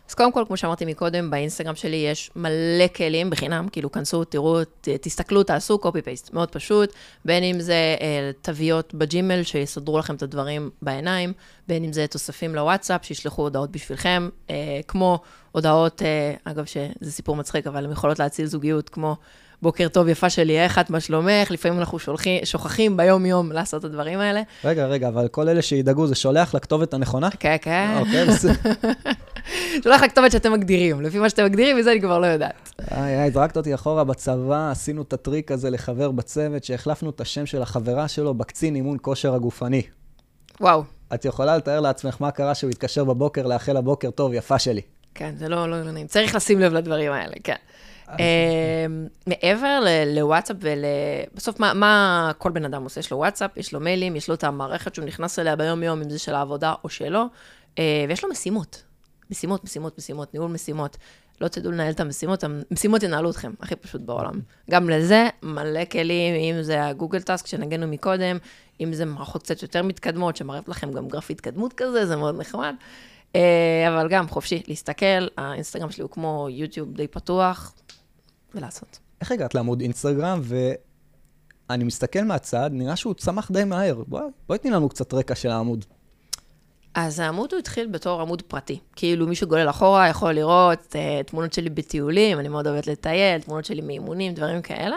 אז 0.10 0.14
קודם 0.14 0.32
כל, 0.32 0.44
כמו 0.48 0.58
שאמרתי 0.58 0.86
מקודם, 0.86 1.30
באינסטגרם 1.30 1.76
שלי 1.76 1.96
יש 1.96 2.32
מלא 2.36 2.88
כלים 2.96 3.30
בחינם, 3.30 3.68
כאילו, 3.72 3.92
כנסו, 3.92 4.24
תראו, 4.24 4.60
תסתכלו, 4.82 5.44
תעשו 5.44 5.80
copy-paste, 5.84 6.30
מאוד 6.34 6.52
פשוט, 6.52 6.94
בין 7.26 7.44
אם 7.44 7.60
זה 7.60 7.96
אה, 8.02 8.32
תוויות 8.42 8.94
בג'ימל 8.94 9.44
שיסדרו 9.44 10.00
לכם 10.00 10.16
את 10.16 10.22
הדברים 10.22 10.70
בעיניים, 10.82 11.34
בין 11.68 11.84
אם 11.84 11.94
זה 11.94 12.08
תוספים 12.08 12.56
לוואטסאפ, 12.56 13.06
שישלחו 13.06 13.42
הודעות 13.42 13.72
בשבילכם, 13.72 14.30
אה, 14.50 14.80
כמו 14.88 15.20
הודעות, 15.52 16.02
אה, 16.02 16.34
אגב, 16.44 16.66
שזה 16.66 17.12
סיפור 17.12 17.36
מצחיק, 17.36 17.68
אבל 17.68 17.86
הן 17.86 17.92
יכולות 17.92 18.20
להציל 18.20 18.46
זוגיות, 18.46 18.90
כמו 18.90 19.16
בוקר 19.62 19.88
טוב, 19.88 20.08
יפה 20.08 20.30
שלי, 20.30 20.60
איך 20.60 20.80
את, 20.80 20.90
מה 20.90 21.00
שלומך? 21.00 21.52
לפעמים 21.52 21.80
אנחנו 21.80 22.00
שולחים, 22.00 22.46
שוכחים 22.46 22.98
ביום-יום 22.98 23.52
לעשות 23.52 23.80
את 23.80 23.86
הדברים 23.86 24.20
האלה. 24.20 24.42
רגע, 24.64 24.86
רגע, 24.86 25.08
אבל 25.08 25.28
כל 25.28 25.50
אלה 25.50 25.62
שידאגו, 25.62 26.08
זה 26.08 26.16
שולח 26.16 26.56
לכתובת 26.56 26.94
הנכונה? 26.94 27.30
כן, 27.40 27.56
כן. 27.62 27.96
אוקיי, 28.00 28.26
בסדר. 28.26 28.54
שולח 29.84 30.04
לכתובת 30.04 30.32
שאתם 30.32 30.54
מגדירים. 30.54 31.02
לפי 31.02 31.20
מה 31.20 31.30
שאתם 31.30 31.46
מגדירים, 31.46 31.78
מזה 31.78 31.92
אני 31.92 32.02
כבר 32.02 32.20
לא 32.20 32.26
יודעת. 32.26 32.74
איי, 32.92 33.22
איי, 33.22 33.32
זרקת 33.32 33.58
אותי 33.58 33.76
אחורה 33.76 34.04
בצבא, 34.04 34.72
עשינו 34.72 35.02
את 35.02 35.14
הטריק 35.14 35.52
הזה 35.52 35.70
לחבר 35.70 36.12
בצוות, 36.12 36.64
שהחלפנו 36.64 37.10
את 37.10 37.22
השם 37.22 37.46
של 37.46 37.62
החברה 37.62 38.08
שלו 38.08 38.34
בקצין 38.34 38.76
אימון 38.76 38.98
כושר 39.02 39.36
הגופני. 39.36 39.82
וואו. 40.62 40.84
את 41.14 41.26
יכולה 41.26 41.58
לתאר 41.58 41.80
לעצמך 41.80 42.18
מה 42.20 42.32
קרה 42.32 42.56
שהוא 42.56 42.70
התקשר 42.70 43.04
בבוקר 43.04 43.48
לאחל 43.48 43.78
הבוקר 43.78 44.12
טוב, 44.12 44.34
יפה 44.34 44.60
שלי. 44.60 44.82
כן, 45.16 45.34
זה 45.38 45.50
לא, 45.50 45.70
לא, 45.70 45.84
לא 45.84 45.92
נעים. 45.92 46.08
צריך 46.08 46.36
לשים 46.36 46.60
לב 46.60 46.74
לדברים 46.74 47.12
האלה, 47.12 47.34
כן. 47.44 47.56
אמ, 48.10 49.08
מעבר 49.28 49.84
לוואטסאפ 50.06 50.58
ול... 50.60 50.86
בסוף, 51.34 51.60
מה, 51.60 52.32
כל 52.38 52.52
בן 52.52 52.66
אדם 52.66 52.84
עושה? 52.84 53.00
יש 53.00 53.12
לו 53.12 53.18
וואטסאפ, 53.18 53.58
יש 53.58 53.74
לו 53.74 53.80
מיילים, 53.80 54.16
יש 54.16 54.30
לו 54.30 54.36
את 54.36 54.44
המערכת 54.44 54.96
שהוא 54.96 55.06
נכנס 55.06 55.40
אליה 55.40 55.56
ביום-יום, 55.56 56.02
אם 56.02 56.10
זה 56.10 56.20
של 56.20 56.36
העבודה 56.36 56.74
או 56.84 56.90
שלו, 56.90 57.26
אה, 57.80 58.06
ויש 58.10 58.24
לו 58.24 58.30
משימות. 58.30 58.84
משימות, 59.32 59.64
משימות, 59.64 59.98
משימות, 59.98 60.34
ניהול 60.34 60.52
משימות. 60.52 60.98
לא 61.42 61.48
תדעו 61.48 61.72
לנהל 61.72 61.92
את 61.92 62.00
המשימות, 62.00 62.44
המשימות 62.44 63.04
ינהלו 63.04 63.30
אתכם, 63.30 63.54
הכי 63.62 63.76
פשוט 63.76 64.02
בעולם. 64.02 64.40
גם 64.72 64.90
לזה, 64.90 65.28
מלא 65.44 65.86
כלים, 65.86 66.36
אם 66.36 66.62
זה 66.62 66.86
הגוגל 66.86 67.22
טאסק 67.22 67.48
שנגענו 67.48 67.88
מקודם, 67.88 68.38
אם 68.82 68.94
זה 68.94 69.06
מערכות 69.06 69.44
קצת 69.44 69.62
יותר 69.62 69.84
מתקדמות, 69.84 70.36
שמראות 70.36 70.70
לכם 70.70 70.92
גם 70.92 71.08
גרף 71.08 71.30
התקדמות 71.30 71.74
כזה, 71.74 72.06
זה 72.06 72.16
מאוד 72.16 72.40
נחמד. 72.40 72.76
אה, 73.36 73.86
אבל 73.88 74.08
גם 74.08 74.28
חופשי 74.28 74.64
להסתכל, 74.68 75.28
האינסטגרם 75.38 75.92
שלי 75.92 76.02
הוא 76.02 76.12
כמו 76.12 76.48
יוטיוב 76.50 76.94
די 76.94 77.08
פתוח, 77.08 77.74
ולעשות. 78.56 79.00
איך 79.22 79.32
הגעת 79.32 79.56
לעמוד 79.56 79.82
אינסטגרם, 79.82 80.42
ואני 81.70 81.84
מסתכל 81.84 82.22
מהצד, 82.22 82.70
נראה 82.74 82.96
שהוא 82.96 83.14
צמח 83.14 83.52
די 83.52 83.64
מהר. 83.64 84.04
בואי 84.08 84.24
בוא 84.48 84.58
תני 84.58 84.72
לנו 84.72 84.90
קצת 84.90 85.14
רקע 85.14 85.36
של 85.36 85.50
העמוד. 85.50 85.86
אז 86.94 87.20
העמוד 87.20 87.54
הוא 87.54 87.60
התחיל 87.60 87.88
בתור 87.88 88.22
עמוד 88.22 88.42
פרטי. 88.42 88.80
כאילו 88.96 89.28
מישהו 89.28 89.48
גולל 89.48 89.70
אחורה, 89.70 90.08
יכול 90.08 90.32
לראות 90.32 90.96
uh, 90.96 91.24
תמונות 91.24 91.54
שלי 91.54 91.70
בטיולים, 91.70 92.40
אני 92.40 92.48
מאוד 92.48 92.68
אוהבת 92.68 92.88
לטייל, 92.88 93.42
תמונות 93.42 93.66
שלי 93.66 93.82
מאימונים, 93.82 94.34
דברים 94.34 94.62
כאלה. 94.62 94.96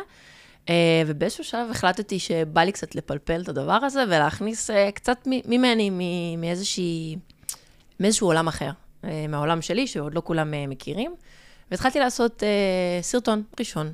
Uh, 0.66 0.70
ובאיזשהו 1.06 1.44
שלב 1.44 1.70
החלטתי 1.70 2.18
שבא 2.18 2.60
לי 2.60 2.72
קצת 2.72 2.94
לפלפל 2.94 3.40
את 3.40 3.48
הדבר 3.48 3.72
הזה 3.72 4.04
ולהכניס 4.06 4.70
uh, 4.70 4.74
קצת 4.94 5.18
ממני, 5.26 5.90
מאיזושהי, 6.38 7.16
מאיזשהו 8.00 8.26
עולם 8.26 8.48
אחר, 8.48 8.70
uh, 9.02 9.06
מהעולם 9.28 9.62
שלי, 9.62 9.86
שעוד 9.86 10.14
לא 10.14 10.22
כולם 10.24 10.54
uh, 10.54 10.70
מכירים. 10.70 11.14
והתחלתי 11.70 11.98
לעשות 11.98 12.42
uh, 12.42 13.02
סרטון 13.02 13.42
ראשון, 13.58 13.92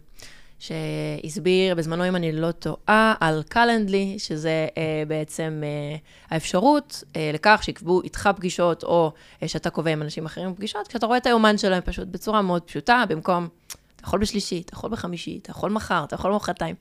שהסביר 0.59 1.75
בזמנו, 1.75 2.09
אם 2.09 2.17
אני 2.17 2.33
לא 2.33 2.53
טועה, 2.53 3.15
על 3.21 3.43
קלנדלי, 3.49 4.19
שזה 4.19 4.69
uh, 4.71 5.09
בעצם 5.09 5.63
uh, 5.63 6.33
האפשרות 6.35 7.05
uh, 7.05 7.17
לכך 7.35 7.61
שיקבעו 7.63 8.03
איתך 8.03 8.31
פגישות, 8.37 8.85
או 8.85 9.13
uh, 9.41 9.49
שאתה 9.49 9.71
קובע 9.71 9.91
עם 9.91 10.03
אנשים 10.03 10.27
אחרים 10.27 10.55
פגישות, 10.55 10.89
כשאתה 10.89 11.07
רואה 11.07 11.19
את 11.19 11.27
היומן 11.27 11.59
שלהם 11.59 11.83
פשוט 11.85 12.09
בצורה 12.09 12.43
מאוד 12.43 12.63
פשוטה, 12.63 13.05
במקום, 13.09 13.49
אתה 13.97 14.05
יכול 14.05 14.21
בשלישי, 14.21 14.63
אתה 14.67 14.75
יכול 14.75 14.91
בחמישי, 14.91 15.39
אתה 15.43 15.51
יכול 15.51 15.71
מחר, 15.71 16.05
אתה 16.05 16.15
יכול 16.15 16.33
מחרתיים. 16.33 16.75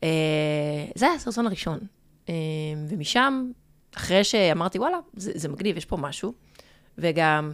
Uh, 0.00 0.04
זה 0.94 1.06
היה 1.06 1.14
הסרטון 1.14 1.46
הראשון. 1.46 1.78
Uh, 2.26 2.30
ומשם, 2.88 3.50
אחרי 3.96 4.24
שאמרתי, 4.24 4.78
וואלה, 4.78 4.98
זה, 5.16 5.32
זה 5.34 5.48
מגניב, 5.48 5.76
יש 5.76 5.84
פה 5.84 5.96
משהו, 5.96 6.32
וגם 6.98 7.52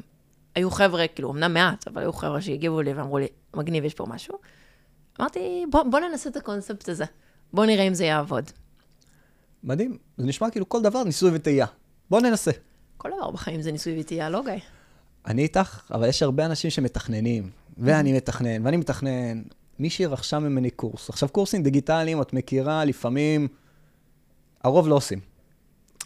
היו 0.54 0.70
חבר'ה, 0.70 1.06
כאילו, 1.08 1.32
אמנם 1.32 1.54
מעט, 1.54 1.88
אבל 1.88 2.02
היו 2.02 2.12
חבר'ה 2.12 2.40
שהגיבו 2.40 2.82
לי 2.82 2.92
ואמרו 2.92 3.18
לי, 3.18 3.26
מגניב, 3.56 3.84
יש 3.84 3.94
פה 3.94 4.06
משהו. 4.08 4.38
אמרתי, 5.20 5.64
בוא, 5.70 5.82
בוא 5.82 6.00
ננסה 6.00 6.30
את 6.30 6.36
הקונספט 6.36 6.88
הזה, 6.88 7.04
בוא 7.52 7.66
נראה 7.66 7.84
אם 7.84 7.94
זה 7.94 8.04
יעבוד. 8.04 8.50
מדהים, 9.64 9.98
זה 10.16 10.26
נשמע 10.26 10.50
כאילו 10.50 10.68
כל 10.68 10.82
דבר 10.82 11.04
ניסוי 11.04 11.30
וטעייה. 11.34 11.66
בוא 12.10 12.20
ננסה. 12.20 12.50
כל 12.96 13.10
דבר 13.16 13.30
בחיים 13.30 13.62
זה 13.62 13.72
ניסוי 13.72 14.00
וטעייה, 14.00 14.30
לא 14.30 14.42
גיא? 14.44 14.52
אני 15.26 15.42
איתך, 15.42 15.90
אבל 15.90 16.08
יש 16.08 16.22
הרבה 16.22 16.46
אנשים 16.46 16.70
שמתכננים, 16.70 17.50
ואני 17.78 18.12
מתכנן, 18.12 18.66
ואני 18.66 18.76
מתכנן. 18.76 19.42
מישהי 19.78 20.06
רכשה 20.06 20.38
ממני 20.38 20.70
קורס. 20.70 21.10
עכשיו, 21.10 21.28
קורסים 21.28 21.62
דיגיטליים, 21.62 22.22
את 22.22 22.32
מכירה, 22.32 22.84
לפעמים, 22.84 23.48
הרוב 24.64 24.88
לא 24.88 24.94
עושים. 24.94 25.20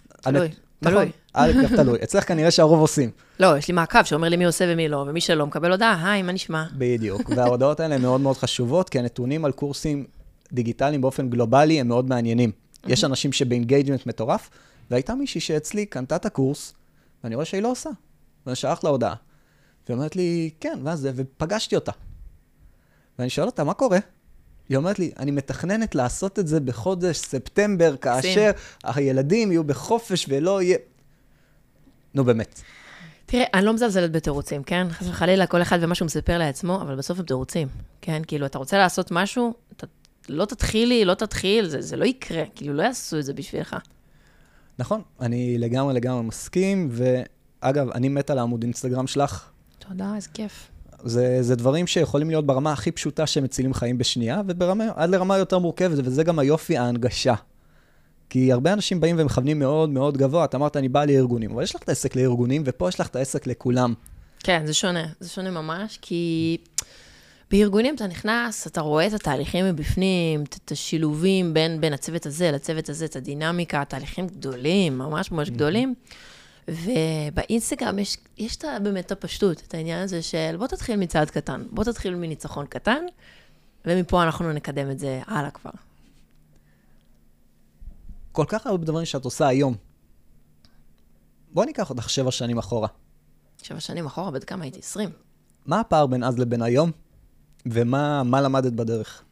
תלוי. 0.09 0.49
תלוי. 0.81 1.11
א', 1.35 1.53
גם 1.63 1.77
תלוי. 1.77 1.99
אצלך 2.03 2.29
כנראה 2.29 2.51
שהרוב 2.51 2.81
עושים. 2.81 3.11
לא, 3.41 3.59
יש 3.59 3.69
לי 3.69 3.75
מעקב 3.75 4.03
שאומר 4.05 4.29
לי 4.29 4.37
מי 4.37 4.45
עושה 4.45 4.65
ומי 4.69 4.89
לא, 4.89 5.05
ומי 5.09 5.21
שלא 5.21 5.47
מקבל 5.47 5.71
הודעה, 5.71 6.13
היי, 6.13 6.23
מה 6.23 6.33
נשמע? 6.33 6.65
בדיוק. 6.79 7.31
וההודעות 7.37 7.81
האלה 7.81 7.99
מאוד 7.99 8.21
מאוד 8.21 8.37
חשובות, 8.37 8.89
כי 8.89 8.99
הנתונים 8.99 9.45
על 9.45 9.53
קורסים 9.53 10.07
דיגיטליים 10.53 11.01
באופן 11.01 11.31
גלובלי 11.31 11.81
הם 11.81 11.89
מאוד 11.89 12.09
מעניינים. 12.09 12.53
יש 12.87 13.05
אנשים 13.05 13.33
שב 13.33 13.50
engagement 13.50 14.07
מטורף, 14.07 14.51
והייתה 14.91 15.15
מישהי 15.15 15.41
שאצלי 15.41 15.87
קנתה 15.87 16.17
את 16.17 16.27
הקורס, 16.27 16.75
ואני 17.25 17.35
רואה 17.35 17.45
שהיא 17.45 17.63
לא 17.63 17.71
עושה. 17.71 17.91
ואני 18.47 18.57
שולח 18.57 18.85
לה 18.85 18.91
הודעה. 18.91 19.15
והיא 19.87 19.97
אומרת 19.97 20.17
לי, 20.17 20.51
כן, 20.61 20.79
ואז 20.83 20.99
זה, 20.99 21.13
ופגשתי 21.15 21.75
אותה. 21.75 21.93
ואני 23.19 23.31
שואל 23.31 23.47
אותה, 23.47 23.65
מה 23.65 23.75
קורה? 23.75 23.99
היא 24.69 24.77
אומרת 24.77 24.99
לי, 24.99 25.13
אני 25.19 25.31
מתכננת 25.31 25.95
לעשות 25.95 26.39
את 26.39 26.49
זה 26.49 26.61
בחודש 26.61 27.17
ספטמבר, 27.17 27.97
כאשר 27.97 28.51
הילדים 28.85 29.53
יהיו 29.53 29.65
בחופש 29.65 30.27
ולא 30.29 30.63
יהיה... 30.63 30.79
נו, 32.15 32.25
באמת. 32.25 32.61
תראה, 33.27 33.45
אני 33.55 33.65
לא 33.65 33.73
מזלזלת 33.73 34.13
בתירוצים, 34.13 34.63
כן? 34.63 34.87
חס 34.91 35.07
וחלילה, 35.09 35.47
כל 35.47 35.63
אחד 35.63 35.79
ומה 35.81 35.95
שהוא 35.95 36.07
מספר 36.07 36.39
לעצמו, 36.39 36.81
אבל 36.81 36.97
בסוף 36.97 37.19
הם 37.19 37.25
תירוצים, 37.25 37.69
כן? 38.01 38.23
כאילו, 38.27 38.47
אתה 38.47 38.59
רוצה 38.59 38.79
לעשות 38.79 39.11
משהו, 39.11 39.55
אתה 39.77 39.87
לא 40.29 40.45
תתחילי, 40.45 41.05
לא 41.05 41.15
תתחיל, 41.15 41.69
זה, 41.69 41.81
זה 41.83 41.97
לא 41.97 42.05
יקרה, 42.05 42.43
כאילו, 42.55 42.75
לא 42.75 42.83
יעשו 42.83 43.19
את 43.19 43.25
זה 43.25 43.35
בשבילך. 43.35 43.77
נכון, 44.79 45.03
אני 45.21 45.59
לגמרי 45.59 45.95
לגמרי 45.95 46.23
מסכים, 46.23 46.89
ואגב, 46.91 47.91
אני 47.91 48.09
מת 48.09 48.31
על 48.31 48.39
העמוד 48.39 48.63
אינסטגרם 48.63 49.07
שלך. 49.07 49.49
תודה, 49.79 50.13
איזה 50.17 50.29
כיף. 50.35 50.71
זה, 51.05 51.39
זה 51.41 51.57
דברים 51.57 51.87
שיכולים 51.87 52.29
להיות 52.29 52.47
ברמה 52.47 52.73
הכי 52.73 52.91
פשוטה 52.91 53.27
שמצילים 53.27 53.75
חיים 53.75 53.99
בשנייה, 53.99 54.43
ועד 54.47 55.11
לרמה 55.11 55.39
יותר 55.39 55.59
מורכבת, 55.59 55.99
וזה 56.05 56.25
גם 56.25 56.39
היופי, 56.39 56.77
ההנגשה. 56.77 57.35
כי 58.35 58.53
הרבה 58.53 58.73
אנשים 58.73 59.01
באים 59.01 59.17
ומכוונים 59.19 59.59
מאוד 59.59 59.91
מאוד 59.91 60.17
גבוה, 60.17 60.45
את 60.45 60.55
אמרת, 60.55 60.77
אני 60.77 60.89
בא 60.89 61.05
לארגונים, 61.05 61.51
אבל 61.51 61.63
יש 61.63 61.75
לך 61.75 61.83
את 61.83 61.89
העסק 61.89 62.17
לארגונים, 62.17 62.63
ופה 62.67 62.89
יש 62.89 63.01
לך 63.01 63.07
את 63.07 63.17
העסק 63.17 63.47
לכולם. 63.47 63.95
כן, 64.39 64.67
זה 64.67 64.75
שונה, 64.75 65.07
זה 65.21 65.29
שונה 65.29 65.51
ממש, 65.51 65.99
כי 66.03 66.57
בארגונים 67.51 67.95
אתה 67.95 68.07
נכנס, 68.07 68.67
אתה 68.67 68.81
רואה 68.81 69.07
את 69.07 69.13
התהליכים 69.13 69.65
מבפנים, 69.65 70.43
את 70.43 70.73
השילובים 70.73 71.55
בין, 71.55 71.81
בין 71.81 71.93
הצוות 71.93 72.27
הזה 72.27 72.51
לצוות 72.51 72.89
הזה, 72.89 73.05
את 73.05 73.17
הדינמיקה, 73.17 73.85
תהליכים 73.85 74.27
גדולים, 74.27 74.99
ממש 74.99 75.33
ממש 75.33 75.51
גדולים. 75.51 75.95
ובאינסטגרם 76.69 77.99
יש, 77.99 78.17
יש 78.39 78.57
את, 78.57 78.65
באמת 78.83 79.07
את 79.07 79.13
הפשטות, 79.13 79.63
את 79.69 79.75
העניין 79.75 80.03
הזה 80.03 80.23
של 80.23 80.57
בוא 80.59 80.67
תתחיל 80.67 80.97
מצעד 80.97 81.31
קטן, 81.31 81.63
בוא 81.71 81.85
תתחיל 81.85 82.15
מניצחון 82.15 82.67
קטן, 82.67 83.05
ומפה 83.87 84.23
אנחנו 84.23 84.53
נקדם 84.53 84.91
את 84.91 84.99
זה 84.99 85.21
הלאה 85.27 85.51
כבר. 85.51 85.71
כל 88.35 88.45
כך 88.49 88.67
הרבה 88.67 88.85
דברים 88.85 89.07
שאת 89.07 89.25
עושה 89.25 89.47
היום. 89.47 89.75
בואי 91.53 91.67
ניקח 91.67 91.91
אותך 91.91 92.11
שבע 92.11 92.31
שנים 92.31 92.59
אחורה. 92.59 92.89
שבע 93.63 93.81
שנים 93.81 94.07
אחורה? 94.07 94.31
בד 94.31 94.45
כמה 94.45 94.65
הייתי? 94.65 94.79
עשרים. 94.79 95.11
מה 95.67 95.81
הפער 95.81 96.07
בין 96.07 96.25
אז 96.25 96.39
לבין 96.39 96.63
היום, 96.63 96.91
ומה 97.67 98.41
למדת 98.41 98.73
בדרך? 98.73 99.23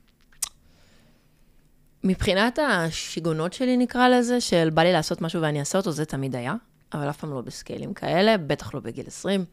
מבחינת 2.04 2.58
השיגעונות 2.58 3.52
שלי, 3.52 3.76
נקרא 3.76 4.08
לזה, 4.08 4.40
של 4.40 4.70
בא 4.70 4.82
לי 4.82 4.92
לעשות 4.92 5.22
משהו 5.22 5.42
ואני 5.42 5.60
אעשה 5.60 5.78
אותו, 5.78 5.92
זה 5.92 6.04
תמיד 6.04 6.36
היה, 6.36 6.54
אבל 6.94 7.10
אף 7.10 7.16
פעם 7.16 7.30
לא 7.30 7.40
בסקיילים 7.40 7.94
כאלה, 7.94 8.38
בטח 8.38 8.74
לא 8.74 8.80
בגיל 8.80 9.06
20. 9.06 9.44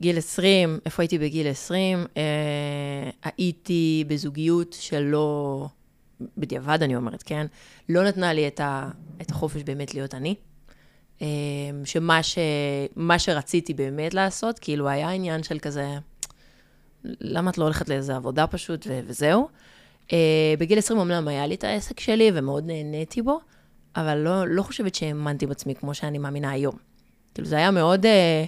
גיל 0.00 0.18
20, 0.18 0.78
איפה 0.84 1.02
הייתי 1.02 1.18
בגיל 1.18 1.48
20? 1.48 2.06
אה, 2.16 3.10
הייתי 3.22 4.04
בזוגיות 4.08 4.76
שלא... 4.80 5.68
בדיעבד 6.36 6.82
אני 6.82 6.96
אומרת, 6.96 7.22
כן? 7.22 7.46
לא 7.88 8.04
נתנה 8.04 8.32
לי 8.32 8.48
את, 8.48 8.60
ה, 8.60 8.90
את 9.20 9.30
החופש 9.30 9.62
באמת 9.62 9.94
להיות 9.94 10.14
אני. 10.14 10.34
אמ, 11.20 11.26
שמה 11.84 12.22
ש, 12.22 12.38
מה 12.96 13.18
שרציתי 13.18 13.74
באמת 13.74 14.14
לעשות, 14.14 14.58
כאילו 14.58 14.88
היה 14.88 15.10
עניין 15.10 15.42
של 15.42 15.58
כזה, 15.58 15.86
למה 17.04 17.50
את 17.50 17.58
לא 17.58 17.64
הולכת 17.64 17.88
לאיזה 17.88 18.16
עבודה 18.16 18.46
פשוט, 18.46 18.86
ו- 18.86 19.00
וזהו. 19.06 19.48
אה, 20.12 20.54
בגיל 20.58 20.78
20 20.78 20.98
אומנם 20.98 21.28
היה 21.28 21.46
לי 21.46 21.54
את 21.54 21.64
העסק 21.64 22.00
שלי 22.00 22.30
ומאוד 22.34 22.66
נהניתי 22.66 23.22
בו, 23.22 23.40
אבל 23.96 24.18
לא, 24.18 24.46
לא 24.46 24.62
חושבת 24.62 24.94
שהאמנתי 24.94 25.46
בעצמי 25.46 25.74
כמו 25.74 25.94
שאני 25.94 26.18
מאמינה 26.18 26.50
היום. 26.50 26.74
כאילו 27.34 27.48
זה 27.48 27.56
היה 27.56 27.70
מאוד, 27.70 28.06
אה, 28.06 28.44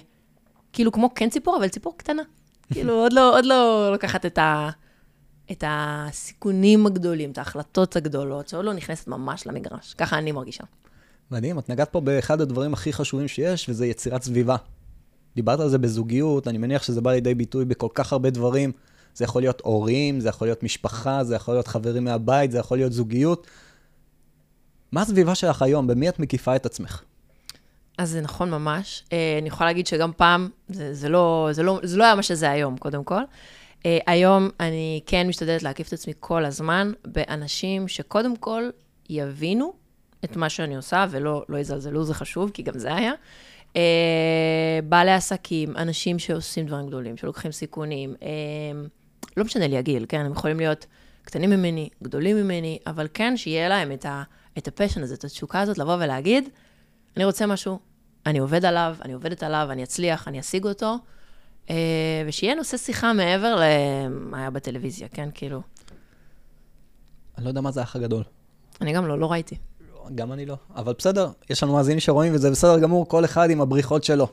כאילו 0.73 0.91
כמו 0.91 1.13
כן 1.13 1.29
ציפור, 1.29 1.57
אבל 1.57 1.67
ציפור 1.67 1.97
קטנה. 1.97 2.23
כאילו 2.73 2.93
עוד 2.93 3.13
לא, 3.13 3.37
עוד 3.37 3.45
לא 3.45 3.91
לקחת 3.93 4.25
את 4.25 4.37
ה... 4.37 4.69
את 5.51 5.63
הסיכונים 5.67 6.85
הגדולים, 6.85 7.31
את 7.31 7.37
ההחלטות 7.37 7.95
הגדולות, 7.95 8.47
שעוד 8.47 8.65
לא 8.65 8.73
נכנסת 8.73 9.07
ממש 9.07 9.47
למגרש. 9.47 9.93
ככה 9.93 10.17
אני 10.17 10.31
מרגישה. 10.31 10.63
מדהים, 11.31 11.59
את 11.59 11.69
נגעת 11.69 11.89
פה 11.89 12.01
באחד 12.01 12.41
הדברים 12.41 12.73
הכי 12.73 12.93
חשובים 12.93 13.27
שיש, 13.27 13.69
וזה 13.69 13.85
יצירת 13.85 14.23
סביבה. 14.23 14.55
דיברת 15.35 15.59
על 15.59 15.69
זה 15.69 15.77
בזוגיות, 15.77 16.47
אני 16.47 16.57
מניח 16.57 16.83
שזה 16.83 17.01
בא 17.01 17.11
לידי 17.11 17.35
ביטוי 17.35 17.65
בכל 17.65 17.87
כך 17.93 18.13
הרבה 18.13 18.29
דברים. 18.29 18.71
זה 19.15 19.23
יכול 19.23 19.41
להיות 19.41 19.61
הורים, 19.63 20.19
זה 20.19 20.29
יכול 20.29 20.47
להיות 20.47 20.63
משפחה, 20.63 21.23
זה 21.23 21.35
יכול 21.35 21.53
להיות 21.53 21.67
חברים 21.67 22.03
מהבית, 22.03 22.51
זה 22.51 22.57
יכול 22.57 22.77
להיות 22.77 22.93
זוגיות. 22.93 23.47
מה 24.91 25.01
הסביבה 25.01 25.35
שלך 25.35 25.61
היום? 25.61 25.87
במי 25.87 26.09
את 26.09 26.19
מקיפה 26.19 26.55
את 26.55 26.65
עצמך? 26.65 27.01
אז 27.97 28.09
זה 28.09 28.21
נכון 28.21 28.51
ממש. 28.51 29.03
אה, 29.13 29.37
אני 29.41 29.47
יכולה 29.47 29.69
להגיד 29.69 29.87
שגם 29.87 30.11
פעם, 30.17 30.49
זה, 30.69 30.93
זה, 30.93 31.09
לא, 31.09 31.49
זה, 31.51 31.63
לא, 31.63 31.79
זה 31.83 31.97
לא 31.97 32.03
היה 32.03 32.15
מה 32.15 32.23
שזה 32.23 32.51
היום, 32.51 32.77
קודם 32.77 33.03
כל. 33.03 33.21
Uh, 33.81 33.83
היום 34.07 34.49
אני 34.59 35.01
כן 35.05 35.27
משתדלת 35.27 35.63
להקיף 35.63 35.87
את 35.87 35.93
עצמי 35.93 36.13
כל 36.19 36.45
הזמן 36.45 36.91
באנשים 37.05 37.87
שקודם 37.87 38.35
כל 38.35 38.69
יבינו 39.09 39.73
את 40.25 40.35
מה 40.35 40.49
שאני 40.49 40.75
עושה 40.75 41.05
ולא 41.09 41.43
לא 41.49 41.57
יזלזלו, 41.57 42.03
זה 42.03 42.13
חשוב, 42.13 42.51
כי 42.53 42.63
גם 42.63 42.79
זה 42.79 42.95
היה. 42.95 43.13
Uh, 43.73 43.75
בעלי 44.83 45.11
עסקים, 45.11 45.77
אנשים 45.77 46.19
שעושים 46.19 46.65
דברים 46.65 46.87
גדולים, 46.87 47.17
שלוקחים 47.17 47.51
סיכונים, 47.51 48.15
uh, 48.19 48.23
לא 49.37 49.43
משנה 49.43 49.67
לי 49.67 49.77
הגיל, 49.77 50.05
כן? 50.09 50.25
הם 50.25 50.31
יכולים 50.31 50.57
להיות 50.57 50.85
קטנים 51.23 51.49
ממני, 51.49 51.89
גדולים 52.03 52.37
ממני, 52.37 52.79
אבל 52.87 53.07
כן 53.13 53.37
שיהיה 53.37 53.69
להם 53.69 53.91
את, 53.91 54.05
ה, 54.05 54.23
את 54.57 54.67
הפשן 54.67 55.03
הזה, 55.03 55.15
את 55.15 55.23
התשוקה 55.23 55.61
הזאת, 55.61 55.77
לבוא 55.77 55.95
ולהגיד, 55.95 56.49
אני 57.17 57.25
רוצה 57.25 57.45
משהו, 57.45 57.79
אני 58.25 58.39
עובד 58.39 58.65
עליו, 58.65 58.95
אני 59.01 59.13
עובדת 59.13 59.43
עליו, 59.43 59.67
אני 59.71 59.83
אצליח, 59.83 60.27
אני 60.27 60.39
אשיג 60.39 60.65
אותו. 60.65 60.95
אה, 61.69 61.75
ושיהיה 62.27 62.55
נושא 62.55 62.77
שיחה 62.77 63.13
מעבר 63.13 63.55
למה 63.55 64.37
היה 64.37 64.49
בטלוויזיה, 64.49 65.07
כן? 65.07 65.29
כאילו. 65.33 65.61
אני 67.37 67.45
לא 67.45 67.49
יודע 67.49 67.61
מה 67.61 67.71
זה 67.71 67.79
האח 67.79 67.95
הגדול. 67.95 68.23
אני 68.81 68.93
גם 68.93 69.07
לא, 69.07 69.19
לא 69.19 69.31
ראיתי. 69.31 69.55
גם 70.15 70.31
אני 70.31 70.45
לא. 70.45 70.55
אבל 70.75 70.93
בסדר, 70.97 71.29
יש 71.49 71.63
לנו 71.63 71.73
מאזינים 71.73 71.99
שרואים 71.99 72.33
וזה 72.35 72.51
בסדר 72.51 72.79
גמור, 72.79 73.07
כל 73.07 73.25
אחד 73.25 73.49
עם 73.49 73.61
הבריחות 73.61 74.03
שלו. 74.03 74.27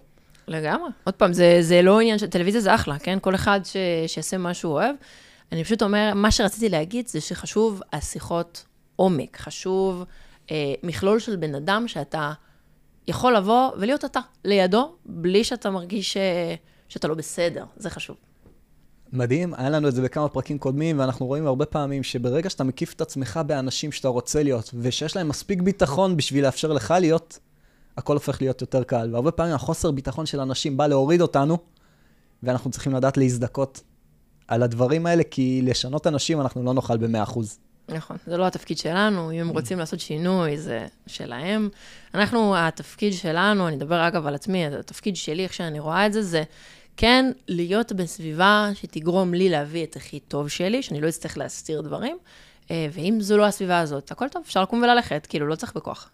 לגמרי. 0.48 0.90
עוד 1.04 1.14
פעם, 1.14 1.32
זה, 1.32 1.58
זה 1.60 1.82
לא 1.82 2.00
עניין 2.00 2.18
של... 2.18 2.26
טלוויזיה 2.26 2.60
זה 2.60 2.74
אחלה, 2.74 2.98
כן? 2.98 3.18
כל 3.20 3.34
אחד 3.34 3.60
ש, 3.64 3.76
שיעשה 4.06 4.38
מה 4.38 4.54
שהוא 4.54 4.72
אוהב. 4.72 4.94
אני 5.52 5.64
פשוט 5.64 5.82
אומר, 5.82 6.12
מה 6.14 6.30
שרציתי 6.30 6.68
להגיד 6.68 7.08
זה 7.08 7.20
שחשוב 7.20 7.82
השיחות 7.92 8.64
עומק. 8.96 9.36
חשוב 9.36 10.04
אה, 10.50 10.74
מכלול 10.82 11.18
של 11.18 11.36
בן 11.36 11.54
אדם 11.54 11.88
שאתה 11.88 12.32
יכול 13.08 13.36
לבוא 13.36 13.70
ולהיות 13.78 14.04
אתה 14.04 14.20
לידו, 14.44 14.92
בלי 15.06 15.44
שאתה 15.44 15.70
מרגיש... 15.70 16.16
אה, 16.16 16.54
שאתה 16.88 17.08
לא 17.08 17.14
בסדר, 17.14 17.64
זה 17.76 17.90
חשוב. 17.90 18.16
מדהים, 19.12 19.54
היה 19.54 19.70
לנו 19.70 19.88
את 19.88 19.94
זה 19.94 20.02
בכמה 20.02 20.28
פרקים 20.28 20.58
קודמים, 20.58 20.98
ואנחנו 20.98 21.26
רואים 21.26 21.46
הרבה 21.46 21.66
פעמים 21.66 22.02
שברגע 22.02 22.50
שאתה 22.50 22.64
מקיף 22.64 22.92
את 22.92 23.00
עצמך 23.00 23.40
באנשים 23.46 23.92
שאתה 23.92 24.08
רוצה 24.08 24.42
להיות, 24.42 24.70
ושיש 24.74 25.16
להם 25.16 25.28
מספיק 25.28 25.60
ביטחון 25.60 26.16
בשביל 26.16 26.44
לאפשר 26.44 26.72
לך 26.72 26.94
להיות, 27.00 27.38
הכל 27.96 28.14
הופך 28.14 28.42
להיות 28.42 28.60
יותר 28.60 28.84
קל. 28.84 29.08
והרבה 29.12 29.30
פעמים 29.30 29.54
החוסר 29.54 29.90
ביטחון 29.90 30.26
של 30.26 30.40
אנשים 30.40 30.76
בא 30.76 30.86
להוריד 30.86 31.20
אותנו, 31.20 31.58
ואנחנו 32.42 32.70
צריכים 32.70 32.94
לדעת 32.94 33.16
להזדכות 33.16 33.82
על 34.48 34.62
הדברים 34.62 35.06
האלה, 35.06 35.22
כי 35.30 35.62
לשנות 35.64 36.06
אנשים 36.06 36.40
אנחנו 36.40 36.62
לא 36.62 36.74
נוכל 36.74 36.96
ב-100%. 36.96 37.38
נכון, 37.88 38.16
זה 38.26 38.36
לא 38.36 38.46
התפקיד 38.46 38.78
שלנו, 38.78 39.32
אם 39.32 39.38
הם 39.38 39.48
רוצים 39.48 39.78
לעשות 39.78 40.00
שינוי, 40.00 40.58
זה 40.58 40.86
שלהם. 41.06 41.68
אנחנו, 42.14 42.56
התפקיד 42.56 43.12
שלנו, 43.12 43.68
אני 43.68 43.76
אדבר 43.76 44.08
אגב 44.08 44.26
על 44.26 44.34
עצמי, 44.34 44.66
התפקיד 44.66 45.16
שלי, 45.16 45.42
איך 45.44 45.54
שאני 45.54 45.78
רואה 45.78 46.06
את 46.06 46.12
זה, 46.12 46.22
זה 46.22 46.42
כן 46.96 47.32
להיות 47.48 47.92
בסביבה 47.92 48.70
שתגרום 48.74 49.34
לי 49.34 49.48
להביא 49.48 49.84
את 49.84 49.96
הכי 49.96 50.20
טוב 50.20 50.48
שלי, 50.48 50.82
שאני 50.82 51.00
לא 51.00 51.08
אצטרך 51.08 51.38
להסתיר 51.38 51.80
דברים, 51.80 52.18
אה, 52.70 52.86
ואם 52.92 53.18
זו 53.20 53.36
לא 53.36 53.46
הסביבה 53.46 53.78
הזאת, 53.78 54.10
הכל 54.10 54.28
טוב, 54.28 54.42
אפשר 54.46 54.62
לקום 54.62 54.82
וללכת, 54.82 55.26
כאילו, 55.28 55.46
לא 55.46 55.54
צריך 55.54 55.76
בכוח. 55.76 56.10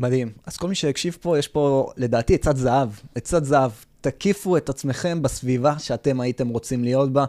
מדהים. 0.00 0.32
אז 0.46 0.56
כל 0.56 0.68
מי 0.68 0.74
שהקשיב 0.74 1.16
פה, 1.20 1.38
יש 1.38 1.48
פה, 1.48 1.90
לדעתי, 1.96 2.34
עצת 2.34 2.56
זהב. 2.56 2.88
עצת 3.14 3.44
זהב. 3.44 3.70
תקיפו 4.00 4.56
את 4.56 4.68
עצמכם 4.68 5.22
בסביבה 5.22 5.78
שאתם 5.78 6.20
הייתם 6.20 6.48
רוצים 6.48 6.84
להיות 6.84 7.12
בה, 7.12 7.24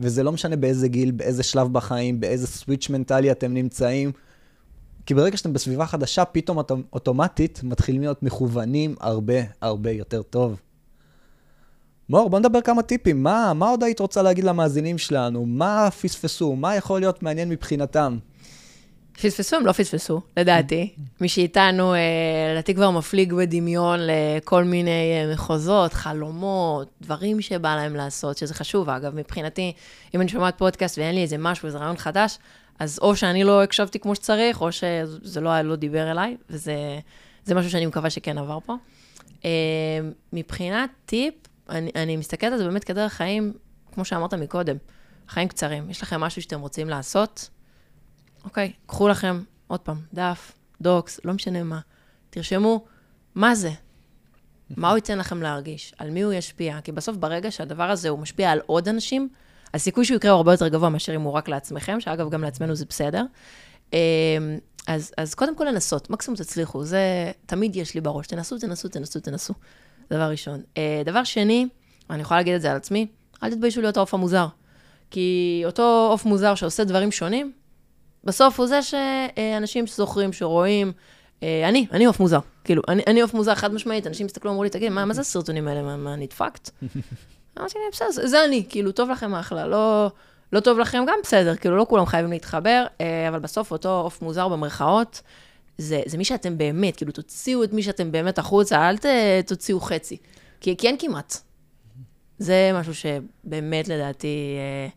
וזה 0.00 0.22
לא 0.22 0.32
משנה 0.32 0.56
באיזה 0.56 0.88
גיל, 0.88 1.10
באיזה 1.10 1.42
שלב 1.42 1.72
בחיים, 1.72 2.20
באיזה 2.20 2.46
סוויץ' 2.46 2.90
מנטלי 2.90 3.30
אתם 3.30 3.54
נמצאים. 3.54 4.12
כי 5.06 5.14
ברגע 5.14 5.36
שאתם 5.36 5.52
בסביבה 5.52 5.86
חדשה, 5.86 6.24
פתאום 6.24 6.58
אוטומטית 6.92 7.60
מתחילים 7.62 8.00
להיות 8.00 8.22
מכוונים 8.22 8.94
הרבה 9.00 9.34
הרבה 9.60 9.90
יותר 9.90 10.22
טוב. 10.22 10.60
מור, 12.08 12.30
בוא 12.30 12.38
נדבר 12.38 12.60
כמה 12.60 12.82
טיפים. 12.82 13.22
מה, 13.22 13.52
מה 13.54 13.68
עוד 13.68 13.82
היית 13.82 14.00
רוצה 14.00 14.22
להגיד 14.22 14.44
למאזינים 14.44 14.98
שלנו? 14.98 15.46
מה 15.46 15.88
פספסו? 15.90 16.56
מה 16.56 16.76
יכול 16.76 17.00
להיות 17.00 17.22
מעניין 17.22 17.48
מבחינתם? 17.48 18.18
פספסו, 19.12 19.56
הם 19.56 19.66
לא 19.66 19.72
פספסו, 19.72 20.20
לדעתי. 20.36 20.94
מי 21.20 21.28
שאיתנו, 21.28 21.94
אה, 21.94 21.98
לדעתי 22.52 22.74
כבר 22.74 22.90
מפליג 22.90 23.32
בדמיון 23.32 24.00
לכל 24.02 24.64
מיני 24.64 24.90
אה, 24.90 25.32
מחוזות, 25.32 25.92
חלומות, 25.92 26.88
דברים 27.00 27.40
שבא 27.40 27.76
להם 27.76 27.96
לעשות, 27.96 28.36
שזה 28.36 28.54
חשוב. 28.54 28.90
אגב, 28.90 29.14
מבחינתי, 29.14 29.72
אם 30.14 30.20
אני 30.20 30.28
שומעת 30.28 30.58
פודקאסט 30.58 30.98
ואין 30.98 31.14
לי 31.14 31.22
איזה 31.22 31.38
משהו, 31.38 31.66
איזה 31.66 31.78
רעיון 31.78 31.96
חדש, 31.96 32.38
אז 32.78 32.98
או 33.02 33.16
שאני 33.16 33.44
לא 33.44 33.62
הקשבתי 33.62 33.98
כמו 33.98 34.14
שצריך, 34.14 34.60
או 34.60 34.72
שזה 34.72 35.40
לא, 35.40 35.60
לא 35.60 35.76
דיבר 35.76 36.10
אליי, 36.10 36.36
וזה 36.50 37.54
משהו 37.54 37.70
שאני 37.70 37.86
מקווה 37.86 38.10
שכן 38.10 38.38
עבר 38.38 38.58
פה. 38.66 38.76
אה, 39.44 39.50
מבחינת 40.32 40.90
טיפ, 41.06 41.34
אני, 41.68 41.90
אני 41.94 42.16
מסתכלת 42.16 42.52
על 42.52 42.58
זה 42.58 42.64
באמת 42.64 42.84
כדרך 42.84 43.12
חיים, 43.12 43.52
כמו 43.92 44.04
שאמרת 44.04 44.34
מקודם, 44.34 44.76
חיים 45.28 45.48
קצרים. 45.48 45.90
יש 45.90 46.02
לכם 46.02 46.20
משהו 46.20 46.42
שאתם 46.42 46.60
רוצים 46.60 46.88
לעשות? 46.88 47.48
אוקיי, 48.44 48.72
קחו 48.86 49.08
לכם, 49.08 49.42
עוד 49.66 49.80
פעם, 49.80 49.96
דף, 50.14 50.52
דוקס, 50.80 51.20
לא 51.24 51.32
משנה 51.32 51.62
מה. 51.62 51.80
תרשמו, 52.30 52.84
מה 53.34 53.54
זה? 53.54 53.70
מה 54.76 54.88
הוא 54.88 54.96
ייתן 54.96 55.18
לכם 55.18 55.42
להרגיש? 55.42 55.94
על 55.98 56.10
מי 56.10 56.20
הוא 56.20 56.32
ישפיע? 56.32 56.80
כי 56.80 56.92
בסוף, 56.92 57.16
ברגע 57.16 57.50
שהדבר 57.50 57.90
הזה 57.90 58.08
הוא 58.08 58.18
משפיע 58.18 58.50
על 58.50 58.60
עוד 58.66 58.88
אנשים, 58.88 59.28
הסיכוי 59.74 60.04
שהוא 60.04 60.16
יקרה 60.16 60.30
הוא 60.30 60.36
הרבה 60.36 60.52
יותר 60.52 60.68
גבוה 60.68 60.88
מאשר 60.88 61.14
אם 61.14 61.20
הוא 61.20 61.32
רק 61.32 61.48
לעצמכם, 61.48 62.00
שאגב, 62.00 62.30
גם 62.30 62.42
לעצמנו 62.42 62.74
זה 62.74 62.84
בסדר. 62.88 63.24
אמ, 63.92 63.98
אז, 64.86 65.12
אז 65.16 65.34
קודם 65.34 65.56
כל 65.56 65.64
לנסות, 65.64 66.10
מקסימום 66.10 66.36
תצליחו, 66.36 66.84
זה 66.84 67.32
תמיד 67.46 67.76
יש 67.76 67.94
לי 67.94 68.00
בראש, 68.00 68.26
תנסו, 68.26 68.58
תנסו, 68.58 68.88
תנסו, 68.88 69.20
תנסו. 69.20 69.54
דבר 70.10 70.30
ראשון. 70.30 70.62
אה, 70.76 71.02
דבר 71.04 71.24
שני, 71.24 71.68
אני 72.10 72.22
יכולה 72.22 72.40
להגיד 72.40 72.54
את 72.54 72.60
זה 72.60 72.70
על 72.70 72.76
עצמי, 72.76 73.06
אל 73.42 73.50
תתביישו 73.50 73.80
להיות 73.80 73.96
העוף 73.96 74.14
המוזר. 74.14 74.46
כי 75.10 75.62
אותו 75.64 76.08
עוף 76.10 76.24
מוזר 76.24 76.54
שעושה 76.54 76.84
דברים 76.84 77.12
שונים, 77.12 77.52
בסוף 78.24 78.60
הוא 78.60 78.66
זה 78.66 78.80
שאנשים 78.82 79.86
זוכרים, 79.86 80.32
שרואים, 80.32 80.92
אה, 81.42 81.68
אני, 81.68 81.86
אני 81.92 82.04
עוף 82.04 82.20
מוזר. 82.20 82.38
כאילו, 82.64 82.82
אני, 82.88 83.02
אני 83.06 83.20
עוף 83.20 83.34
מוזר 83.34 83.54
חד 83.54 83.74
משמעית, 83.74 84.06
אנשים 84.06 84.26
הסתכלו, 84.26 84.50
אמרו 84.50 84.64
לי, 84.64 84.70
תגיד, 84.70 84.92
מה, 84.92 85.04
מה 85.04 85.14
זה 85.14 85.20
הסרטונים 85.20 85.68
האלה? 85.68 85.82
מה, 85.82 85.96
מה 85.96 86.16
נדפקת? 86.16 86.70
אמרתי 87.58 87.78
להם, 87.78 87.90
בסדר, 87.92 88.26
זה 88.26 88.44
אני, 88.44 88.64
כאילו, 88.68 88.92
טוב 88.92 89.10
לכם 89.10 89.34
אחלה, 89.34 89.66
לא, 89.66 90.10
לא 90.52 90.60
טוב 90.60 90.78
לכם 90.78 91.04
גם 91.08 91.18
בסדר, 91.22 91.56
כאילו, 91.56 91.76
לא 91.76 91.86
כולם 91.88 92.06
חייבים 92.06 92.30
להתחבר, 92.30 92.86
אה, 93.00 93.28
אבל 93.28 93.38
בסוף 93.38 93.72
אותו 93.72 94.00
עוף 94.00 94.22
מוזר 94.22 94.48
במרכאות, 94.48 95.22
זה, 95.78 96.00
זה 96.06 96.18
מי 96.18 96.24
שאתם 96.24 96.58
באמת, 96.58 96.96
כאילו, 96.96 97.12
תוציאו 97.12 97.64
את 97.64 97.72
מי 97.72 97.82
שאתם 97.82 98.12
באמת 98.12 98.38
החוצה, 98.38 98.88
אל 98.88 98.96
ת, 98.96 99.06
תוציאו 99.46 99.80
חצי, 99.80 100.16
כי, 100.60 100.76
כי 100.76 100.86
אין 100.86 100.96
כמעט. 100.98 101.36
זה 102.38 102.70
משהו 102.74 102.94
שבאמת, 102.94 103.88
לדעתי, 103.88 104.56
אה, 104.58 104.88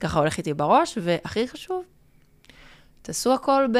ככה 0.00 0.18
הולך 0.18 0.38
איתי 0.38 0.54
בראש, 0.54 0.98
והכי 1.00 1.48
חשוב, 1.48 1.84
תעשו 3.04 3.34
הכל 3.34 3.66
ב, 3.72 3.78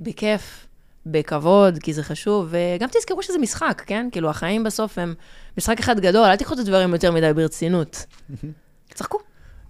בכיף, 0.00 0.66
בכבוד, 1.06 1.78
כי 1.78 1.92
זה 1.92 2.02
חשוב, 2.02 2.48
וגם 2.50 2.88
תזכרו 2.88 3.22
שזה 3.22 3.38
משחק, 3.38 3.82
כן? 3.86 4.08
כאילו, 4.12 4.30
החיים 4.30 4.64
בסוף 4.64 4.98
הם 4.98 5.14
משחק 5.58 5.80
אחד 5.80 6.00
גדול, 6.00 6.24
אל 6.24 6.36
תיקחו 6.36 6.54
את 6.54 6.58
הדברים 6.58 6.92
יותר 6.92 7.12
מדי 7.12 7.32
ברצינות. 7.34 8.06
צחקו. 8.94 9.18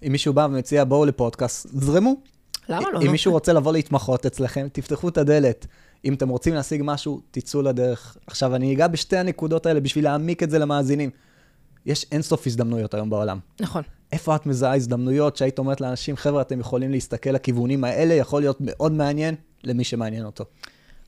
אם 0.07 0.11
מישהו 0.11 0.33
בא 0.33 0.47
ומציע, 0.51 0.83
בואו 0.83 1.05
לפודקאסט, 1.05 1.67
זרמו. 1.71 2.15
למה 2.69 2.91
לא? 2.93 3.01
אם 3.01 3.11
מישהו 3.11 3.31
רוצה 3.31 3.53
לבוא 3.53 3.73
להתמחות 3.73 4.25
אצלכם, 4.25 4.67
תפתחו 4.71 5.09
את 5.09 5.17
הדלת. 5.17 5.65
אם 6.05 6.13
אתם 6.13 6.29
רוצים 6.29 6.53
להשיג 6.53 6.81
משהו, 6.83 7.21
תצאו 7.31 7.61
לדרך. 7.61 8.17
עכשיו, 8.27 8.55
אני 8.55 8.73
אגע 8.73 8.87
בשתי 8.87 9.17
הנקודות 9.17 9.65
האלה 9.65 9.79
בשביל 9.79 10.03
להעמיק 10.03 10.43
את 10.43 10.49
זה 10.49 10.59
למאזינים. 10.59 11.09
יש 11.85 12.05
אינסוף 12.11 12.47
הזדמנויות 12.47 12.93
היום 12.93 13.09
בעולם. 13.09 13.39
נכון. 13.59 13.83
איפה 14.11 14.35
את 14.35 14.45
מזהה 14.45 14.75
הזדמנויות 14.75 15.37
שהיית 15.37 15.59
אומרת 15.59 15.81
לאנשים, 15.81 16.17
חבר'ה, 16.17 16.41
אתם 16.41 16.59
יכולים 16.59 16.91
להסתכל 16.91 17.29
לכיוונים 17.29 17.83
האלה, 17.83 18.13
יכול 18.13 18.41
להיות 18.41 18.57
מאוד 18.59 18.91
מעניין 18.91 19.35
למי 19.63 19.83
שמעניין 19.83 20.25
אותו. 20.25 20.45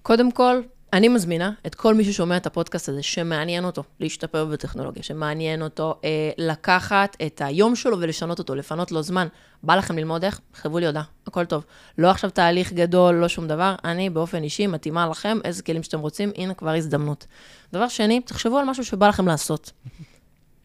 קודם 0.01 0.31
כל, 0.31 0.61
אני 0.93 1.07
מזמינה 1.07 1.51
את 1.67 1.75
כל 1.75 1.95
מי 1.95 2.03
ששומע 2.03 2.37
את 2.37 2.45
הפודקאסט 2.45 2.89
הזה, 2.89 3.03
שמעניין 3.03 3.65
אותו 3.65 3.83
להשתפר 3.99 4.45
בטכנולוגיה, 4.45 5.03
שמעניין 5.03 5.61
אותו 5.61 5.95
אה, 6.03 6.31
לקחת 6.37 7.17
את 7.25 7.41
היום 7.45 7.75
שלו 7.75 7.99
ולשנות 7.99 8.39
אותו, 8.39 8.55
לפנות 8.55 8.91
לו 8.91 9.03
זמן. 9.03 9.27
בא 9.63 9.75
לכם 9.75 9.97
ללמוד 9.97 10.23
איך? 10.23 10.39
חברו 10.53 10.79
לי 10.79 10.85
הודעה, 10.85 11.03
הכל 11.27 11.45
טוב. 11.45 11.65
לא 11.97 12.09
עכשיו 12.09 12.29
תהליך 12.29 12.73
גדול, 12.73 13.15
לא 13.15 13.27
שום 13.27 13.47
דבר, 13.47 13.75
אני 13.83 14.09
באופן 14.09 14.43
אישי 14.43 14.67
מתאימה 14.67 15.07
לכם 15.07 15.37
איזה 15.43 15.63
כלים 15.63 15.83
שאתם 15.83 15.99
רוצים, 15.99 16.31
הנה 16.35 16.53
כבר 16.53 16.71
הזדמנות. 16.71 17.27
דבר 17.73 17.87
שני, 17.87 18.21
תחשבו 18.21 18.57
על 18.57 18.65
משהו 18.65 18.85
שבא 18.85 19.07
לכם 19.07 19.27
לעשות, 19.27 19.71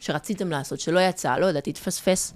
שרציתם 0.07 0.51
לעשות, 0.51 0.81
שלא 0.81 1.01
יצא, 1.01 1.37
לא 1.37 1.47
יודעת, 1.47 1.67
התפספס, 1.67 2.35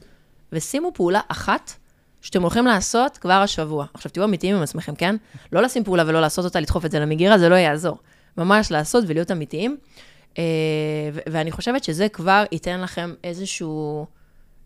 ושימו 0.52 0.90
פעולה 0.94 1.20
אחת 1.28 1.72
שאתם 2.20 2.42
הולכים 2.42 2.66
לעשות 2.66 3.16
כבר 3.16 3.32
השבוע. 3.32 3.86
עכשיו, 3.94 4.12
תהיו 4.12 4.24
אמיתיים 4.24 4.56
עם 4.56 4.62
עצמכם, 4.62 4.94
כן? 4.94 5.16
לא 5.52 5.62
לשים 5.62 5.84
פעולה 5.84 6.04
ולא 6.06 6.20
לעשות 6.20 6.44
אותה, 6.44 6.60
לדחוף 6.60 6.84
את 6.84 6.90
זה 6.90 7.00
למגירה, 7.00 7.38
זה 7.38 7.48
לא 7.48 7.54
יעזור. 7.54 7.98
ממש 8.36 8.70
לעשות 8.70 9.04
ולהיות 9.06 9.30
אמיתיים. 9.30 9.76
אה, 10.38 10.44
ואני 11.32 11.50
חושבת 11.50 11.84
שזה 11.84 12.08
כבר 12.08 12.44
ייתן 12.52 12.80
לכם 12.80 13.14
איזשהו, 13.24 14.06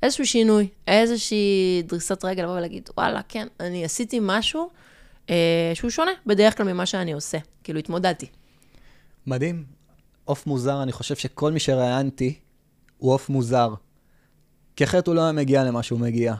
איזשהו 0.02 0.26
שינוי, 0.26 0.68
איזושהי 0.88 1.82
דריסת 1.86 2.24
רגל, 2.24 2.42
לבוא 2.42 2.56
ולהגיד, 2.56 2.88
וואלה, 2.96 3.20
כן, 3.28 3.46
אני 3.60 3.84
עשיתי 3.84 4.18
משהו 4.22 4.68
אה, 5.30 5.72
שהוא 5.74 5.90
שונה 5.90 6.10
בדרך 6.26 6.56
כלל 6.56 6.72
ממה 6.72 6.86
שאני 6.86 7.12
עושה. 7.12 7.38
כאילו, 7.64 7.78
התמודדתי. 7.78 8.26
מדהים. 9.26 9.64
עוף 10.24 10.46
מוזר, 10.46 10.82
אני 10.82 10.92
חושב 10.92 11.16
שכל 11.16 11.52
מי 11.52 11.60
שראיינתי 11.60 12.34
הוא 13.04 13.12
עוף 13.12 13.28
מוזר. 13.28 13.74
כי 14.76 14.84
אחרת 14.84 15.06
הוא 15.06 15.14
לא 15.14 15.20
היה 15.20 15.32
מגיע 15.32 15.64
למה 15.64 15.82
שהוא 15.82 16.00
מגיע. 16.00 16.34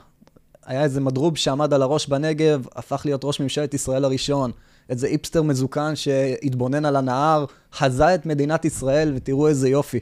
היה 0.67 0.83
איזה 0.83 1.01
מדרוב 1.01 1.37
שעמד 1.37 1.75
על 1.75 1.83
הראש 1.83 2.07
בנגב, 2.07 2.67
הפך 2.75 3.03
להיות 3.05 3.25
ראש 3.25 3.41
ממשלת 3.41 3.75
ישראל 3.75 4.05
הראשון. 4.05 4.51
איזה 4.89 5.07
איפסטר 5.07 5.43
מזוקן 5.43 5.97
שהתבונן 5.97 6.85
על 6.85 6.97
הנהר, 6.97 7.45
חזה 7.73 8.15
את 8.15 8.27
מדינת 8.27 8.65
ישראל, 8.65 9.12
ותראו 9.17 9.49
איזה 9.49 9.69
יופי. 9.69 10.01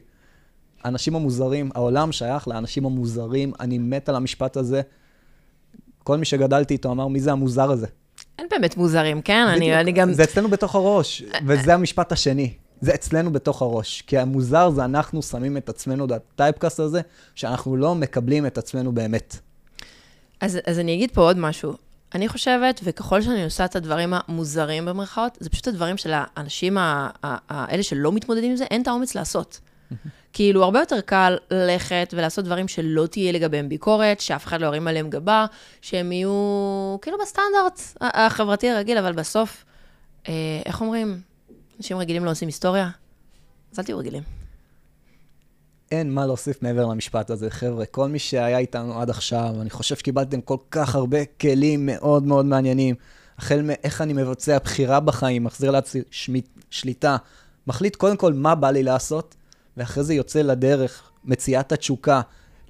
האנשים 0.85 1.17
המוזרים, 1.17 1.71
העולם 1.75 2.13
שייך 2.13 2.49
לאנשים 2.49 2.87
המוזרים, 2.87 3.53
אני 3.61 3.79
מת 3.79 4.09
על 4.09 4.17
המשפט 4.17 4.57
הזה. 4.57 4.83
כל 6.05 6.17
מי 6.19 6.25
שגדלתי 6.25 6.75
איתו 6.75 6.91
אמר, 6.93 7.09
מי 7.09 7.21
זה 7.21 7.33
המוזר 7.33 7.71
הזה? 7.71 7.87
אין 8.39 8.47
באמת 8.51 8.77
מוזרים, 8.77 9.23
כן? 9.23 9.47
אני, 9.49 9.81
אני 9.81 9.93
גם... 9.93 10.13
זה 10.13 10.25
אצלנו 10.25 10.49
בתוך 10.49 10.75
הראש, 10.75 11.23
וזה 11.47 11.75
המשפט 11.75 12.13
השני. 12.13 12.55
זה 12.83 12.95
אצלנו 12.95 13.33
בתוך 13.33 13.63
הראש. 13.63 14.03
כי 14.07 14.19
המוזר 14.19 14.71
זה 14.71 14.85
אנחנו 14.85 15.23
שמים 15.23 15.57
את 15.57 15.69
עצמנו 15.69 16.07
בטייפקאסט 16.07 16.81
הזה, 16.81 17.01
שאנחנו 17.35 17.77
לא 17.77 17.95
מקבלים 17.95 18.47
את 18.47 18.59
עצמנו 18.59 18.93
באמת. 18.93 19.37
אז, 20.41 20.59
אז 20.67 20.79
אני 20.79 20.95
אגיד 20.95 21.11
פה 21.11 21.21
עוד 21.21 21.39
משהו. 21.39 21.75
אני 22.15 22.29
חושבת, 22.29 22.81
וככל 22.85 23.23
שאני 23.23 23.45
עושה 23.45 23.65
את 23.65 23.77
הדברים 23.77 24.15
המוזרים 24.17 24.85
במרכאות, 24.85 25.39
זה 25.41 25.51
פשוט 25.51 25.69
הדברים 25.69 25.97
של 25.97 26.13
האנשים 26.15 26.77
האלה 26.81 27.83
שלא 27.83 28.13
מתמודדים 28.13 28.51
עם 28.51 28.57
זה, 28.57 28.65
אין 28.65 28.83
את 28.83 28.89
האומץ 28.89 29.15
לעשות. 29.15 29.61
כאילו, 30.33 30.65
הרבה 30.65 30.81
יותר 30.81 31.01
קל 31.01 31.37
ללכת 31.51 32.15
ולעשות 32.17 32.45
דברים 32.45 32.69
שלא 32.69 33.07
תהיה 33.07 33.33
לגביהם 33.33 33.69
ביקורת, 33.69 34.21
שאף 34.21 34.47
אחד 34.47 34.61
לא 34.61 34.67
ירים 34.67 34.89
עליהם 34.89 35.11
גבה, 35.11 35.47
שהם 35.83 36.13
יהיו 36.13 36.97
כאילו 37.03 37.19
בסטנדרט 37.23 37.81
החברתי 38.01 38.71
הרגיל, 38.71 38.99
אבל 38.99 39.13
בסוף, 39.13 39.65
אה, 40.29 40.33
איך 40.67 40.81
אומרים? 40.81 41.32
אנשים 41.77 41.97
רגילים 41.97 42.25
לא 42.25 42.31
עושים 42.31 42.49
היסטוריה? 42.49 42.91
אז 43.73 43.79
אל 43.79 43.85
תהיו 43.85 43.99
רגילים. 43.99 44.23
אין 45.91 46.11
מה 46.11 46.27
להוסיף 46.27 46.63
מעבר 46.63 46.87
למשפט 46.87 47.31
הזה, 47.31 47.51
חבר'ה. 47.51 47.87
כל 47.87 48.09
מי 48.09 48.19
שהיה 48.19 48.59
איתנו 48.59 49.01
עד 49.01 49.11
עכשיו, 49.11 49.55
אני 49.61 49.71
חושב 49.71 49.97
שקיבלתם 49.97 50.41
כל 50.41 50.57
כך 50.71 50.95
הרבה 50.95 51.25
כלים 51.25 51.87
מאוד 51.87 52.23
מאוד 52.23 52.47
מעניינים. 52.47 52.95
החל 53.39 53.63
מאיך 53.63 54.01
אני 54.01 54.13
מבצע 54.13 54.59
בחירה 54.59 55.01
בחיים, 55.01 55.45
מחזיר 55.45 55.71
לעצמי 55.71 56.41
שליטה, 56.71 57.17
מחליט 57.67 57.97
קודם 57.97 58.17
כל 58.17 58.33
מה 58.33 58.55
בא 58.55 58.71
לי 58.71 58.83
לעשות, 58.83 59.35
ואחרי 59.77 60.05
זה 60.05 60.15
יוצא 60.15 60.43
לדרך, 60.43 61.11
מציאת 61.25 61.73
התשוקה, 61.73 62.21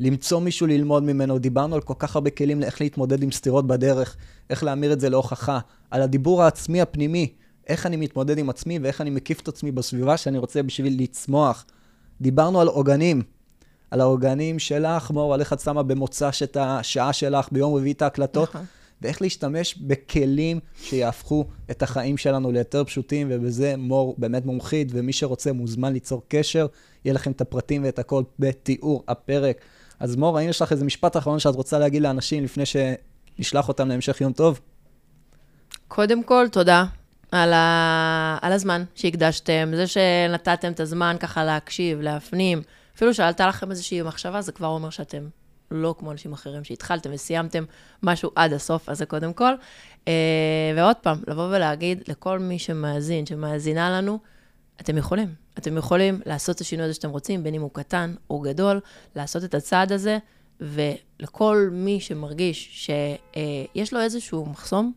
למצוא 0.00 0.40
מישהו 0.40 0.66
ללמוד 0.66 1.02
ממנו. 1.02 1.38
דיברנו 1.38 1.74
על 1.74 1.80
כל 1.80 1.94
כך 1.98 2.16
הרבה 2.16 2.30
כלים 2.30 2.60
לאיך 2.60 2.80
להתמודד 2.80 3.22
עם 3.22 3.32
סתירות 3.32 3.66
בדרך, 3.66 4.16
איך 4.50 4.64
להמיר 4.64 4.92
את 4.92 5.00
זה 5.00 5.10
להוכחה, 5.10 5.58
על 5.90 6.02
הדיבור 6.02 6.42
העצמי 6.42 6.80
הפנימי, 6.80 7.32
איך 7.66 7.86
אני 7.86 7.96
מתמודד 7.96 8.38
עם 8.38 8.50
עצמי 8.50 8.78
ואיך 8.78 9.00
אני 9.00 9.10
מקיף 9.10 9.40
את 9.40 9.48
עצמי 9.48 9.72
בסביבה 9.72 10.16
שאני 10.16 10.38
רוצה 10.38 10.62
בשביל 10.62 11.02
לצמוח. 11.02 11.64
דיברנו 12.20 12.60
על 12.60 12.68
עוגנים, 12.68 13.22
על 13.90 14.00
העוגנים 14.00 14.58
שלך, 14.58 15.10
מור, 15.10 15.34
על 15.34 15.40
איך 15.40 15.52
את 15.52 15.60
שמה 15.60 15.82
במוצ"ש 15.82 16.42
את 16.42 16.56
השעה 16.60 17.12
שלך, 17.12 17.48
ביום 17.52 17.74
רביעי 17.74 17.92
את 17.92 18.02
ההקלטות, 18.02 18.48
נכון. 18.48 18.64
ואיך 19.02 19.22
להשתמש 19.22 19.78
בכלים 19.78 20.60
שיהפכו 20.82 21.46
את 21.70 21.82
החיים 21.82 22.16
שלנו 22.16 22.52
ליותר 22.52 22.84
פשוטים, 22.84 23.28
ובזה 23.30 23.74
מור 23.78 24.14
באמת 24.18 24.46
מומחית, 24.46 24.88
ומי 24.90 25.12
שרוצה 25.12 25.52
מוזמן 25.52 25.92
ליצור 25.92 26.22
קשר, 26.28 26.66
יהיה 27.04 27.14
לכם 27.14 27.30
את 27.30 27.40
הפרטים 27.40 27.84
ואת 27.84 27.98
הכל 27.98 28.22
בתיאור 28.38 29.04
הפרק. 29.08 29.56
אז 30.00 30.16
מור, 30.16 30.38
האם 30.38 30.48
יש 30.48 30.62
לך 30.62 30.72
איזה 30.72 30.84
משפט 30.84 31.16
אחרון 31.16 31.38
שאת 31.38 31.54
רוצה 31.54 31.78
להגיד 31.78 32.02
לאנשים 32.02 32.44
לפני 32.44 32.64
שנשלח 32.66 33.68
אותם 33.68 33.88
להמשך 33.88 34.20
יום 34.20 34.32
טוב? 34.32 34.60
קודם 35.88 36.24
כל, 36.24 36.46
תודה 36.52 36.84
על, 37.32 37.52
ה... 37.52 38.38
על 38.42 38.52
הזמן 38.52 38.84
שהקדשתם, 38.94 39.70
זה 39.76 39.86
שנתתם 39.86 40.72
את 40.72 40.80
הזמן 40.80 41.16
ככה 41.20 41.44
להקשיב, 41.44 42.00
להפנים. 42.00 42.62
אפילו 42.96 43.14
שעלתה 43.14 43.46
לכם 43.46 43.70
איזושהי 43.70 44.02
מחשבה, 44.02 44.40
זה 44.40 44.52
כבר 44.52 44.66
אומר 44.66 44.90
שאתם 44.90 45.28
לא 45.70 45.94
כמו 45.98 46.12
אנשים 46.12 46.32
אחרים, 46.32 46.64
שהתחלתם 46.64 47.10
וסיימתם 47.12 47.64
משהו 48.02 48.30
עד 48.36 48.52
הסוף, 48.52 48.88
אז 48.88 48.98
זה 48.98 49.06
קודם 49.06 49.32
כל. 49.32 49.52
אה, 50.08 50.72
ועוד 50.76 50.96
פעם, 50.96 51.22
לבוא 51.28 51.56
ולהגיד 51.56 52.02
לכל 52.08 52.38
מי 52.38 52.58
שמאזין, 52.58 53.26
שמאזינה 53.26 53.90
לנו, 53.90 54.18
אתם 54.80 54.98
יכולים. 54.98 55.34
אתם 55.58 55.76
יכולים 55.76 56.20
לעשות 56.26 56.56
את 56.56 56.60
השינוי 56.60 56.84
הזה 56.84 56.94
שאתם 56.94 57.10
רוצים, 57.10 57.42
בין 57.42 57.54
אם 57.54 57.62
הוא 57.62 57.70
קטן 57.72 58.14
או 58.30 58.40
גדול, 58.40 58.80
לעשות 59.16 59.44
את 59.44 59.54
הצעד 59.54 59.92
הזה, 59.92 60.18
ולכל 60.60 61.68
מי 61.72 62.00
שמרגיש 62.00 62.86
שיש 62.86 63.92
לו 63.92 64.00
איזשהו 64.00 64.46
מחסום, 64.46 64.92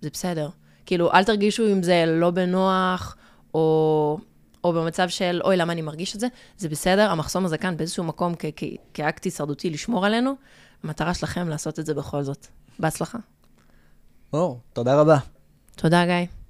זה 0.00 0.10
בסדר. 0.10 0.48
כאילו, 0.86 1.12
אל 1.12 1.24
תרגישו 1.24 1.66
עם 1.66 1.82
זה 1.82 2.04
לא 2.06 2.30
בנוח, 2.30 3.16
או, 3.54 4.18
או 4.64 4.72
במצב 4.72 5.08
של, 5.08 5.40
אוי, 5.44 5.56
למה 5.56 5.72
אני 5.72 5.82
מרגיש 5.82 6.14
את 6.14 6.20
זה? 6.20 6.26
זה 6.56 6.68
בסדר, 6.68 7.10
המחסום 7.10 7.44
הזה 7.44 7.58
כאן 7.58 7.76
באיזשהו 7.76 8.04
מקום 8.04 8.34
כ- 8.38 8.44
כ- 8.56 8.64
כאקט 8.94 9.24
הישרדותי 9.24 9.70
לשמור 9.70 10.06
עלינו. 10.06 10.34
המטרה 10.84 11.14
שלכם 11.14 11.48
לעשות 11.48 11.78
את 11.78 11.86
זה 11.86 11.94
בכל 11.94 12.22
זאת. 12.22 12.46
בהצלחה. 12.78 13.18
אור, 14.32 14.60
תודה 14.72 15.00
רבה. 15.00 15.16
תודה, 15.76 16.04
גיא. 16.06 16.43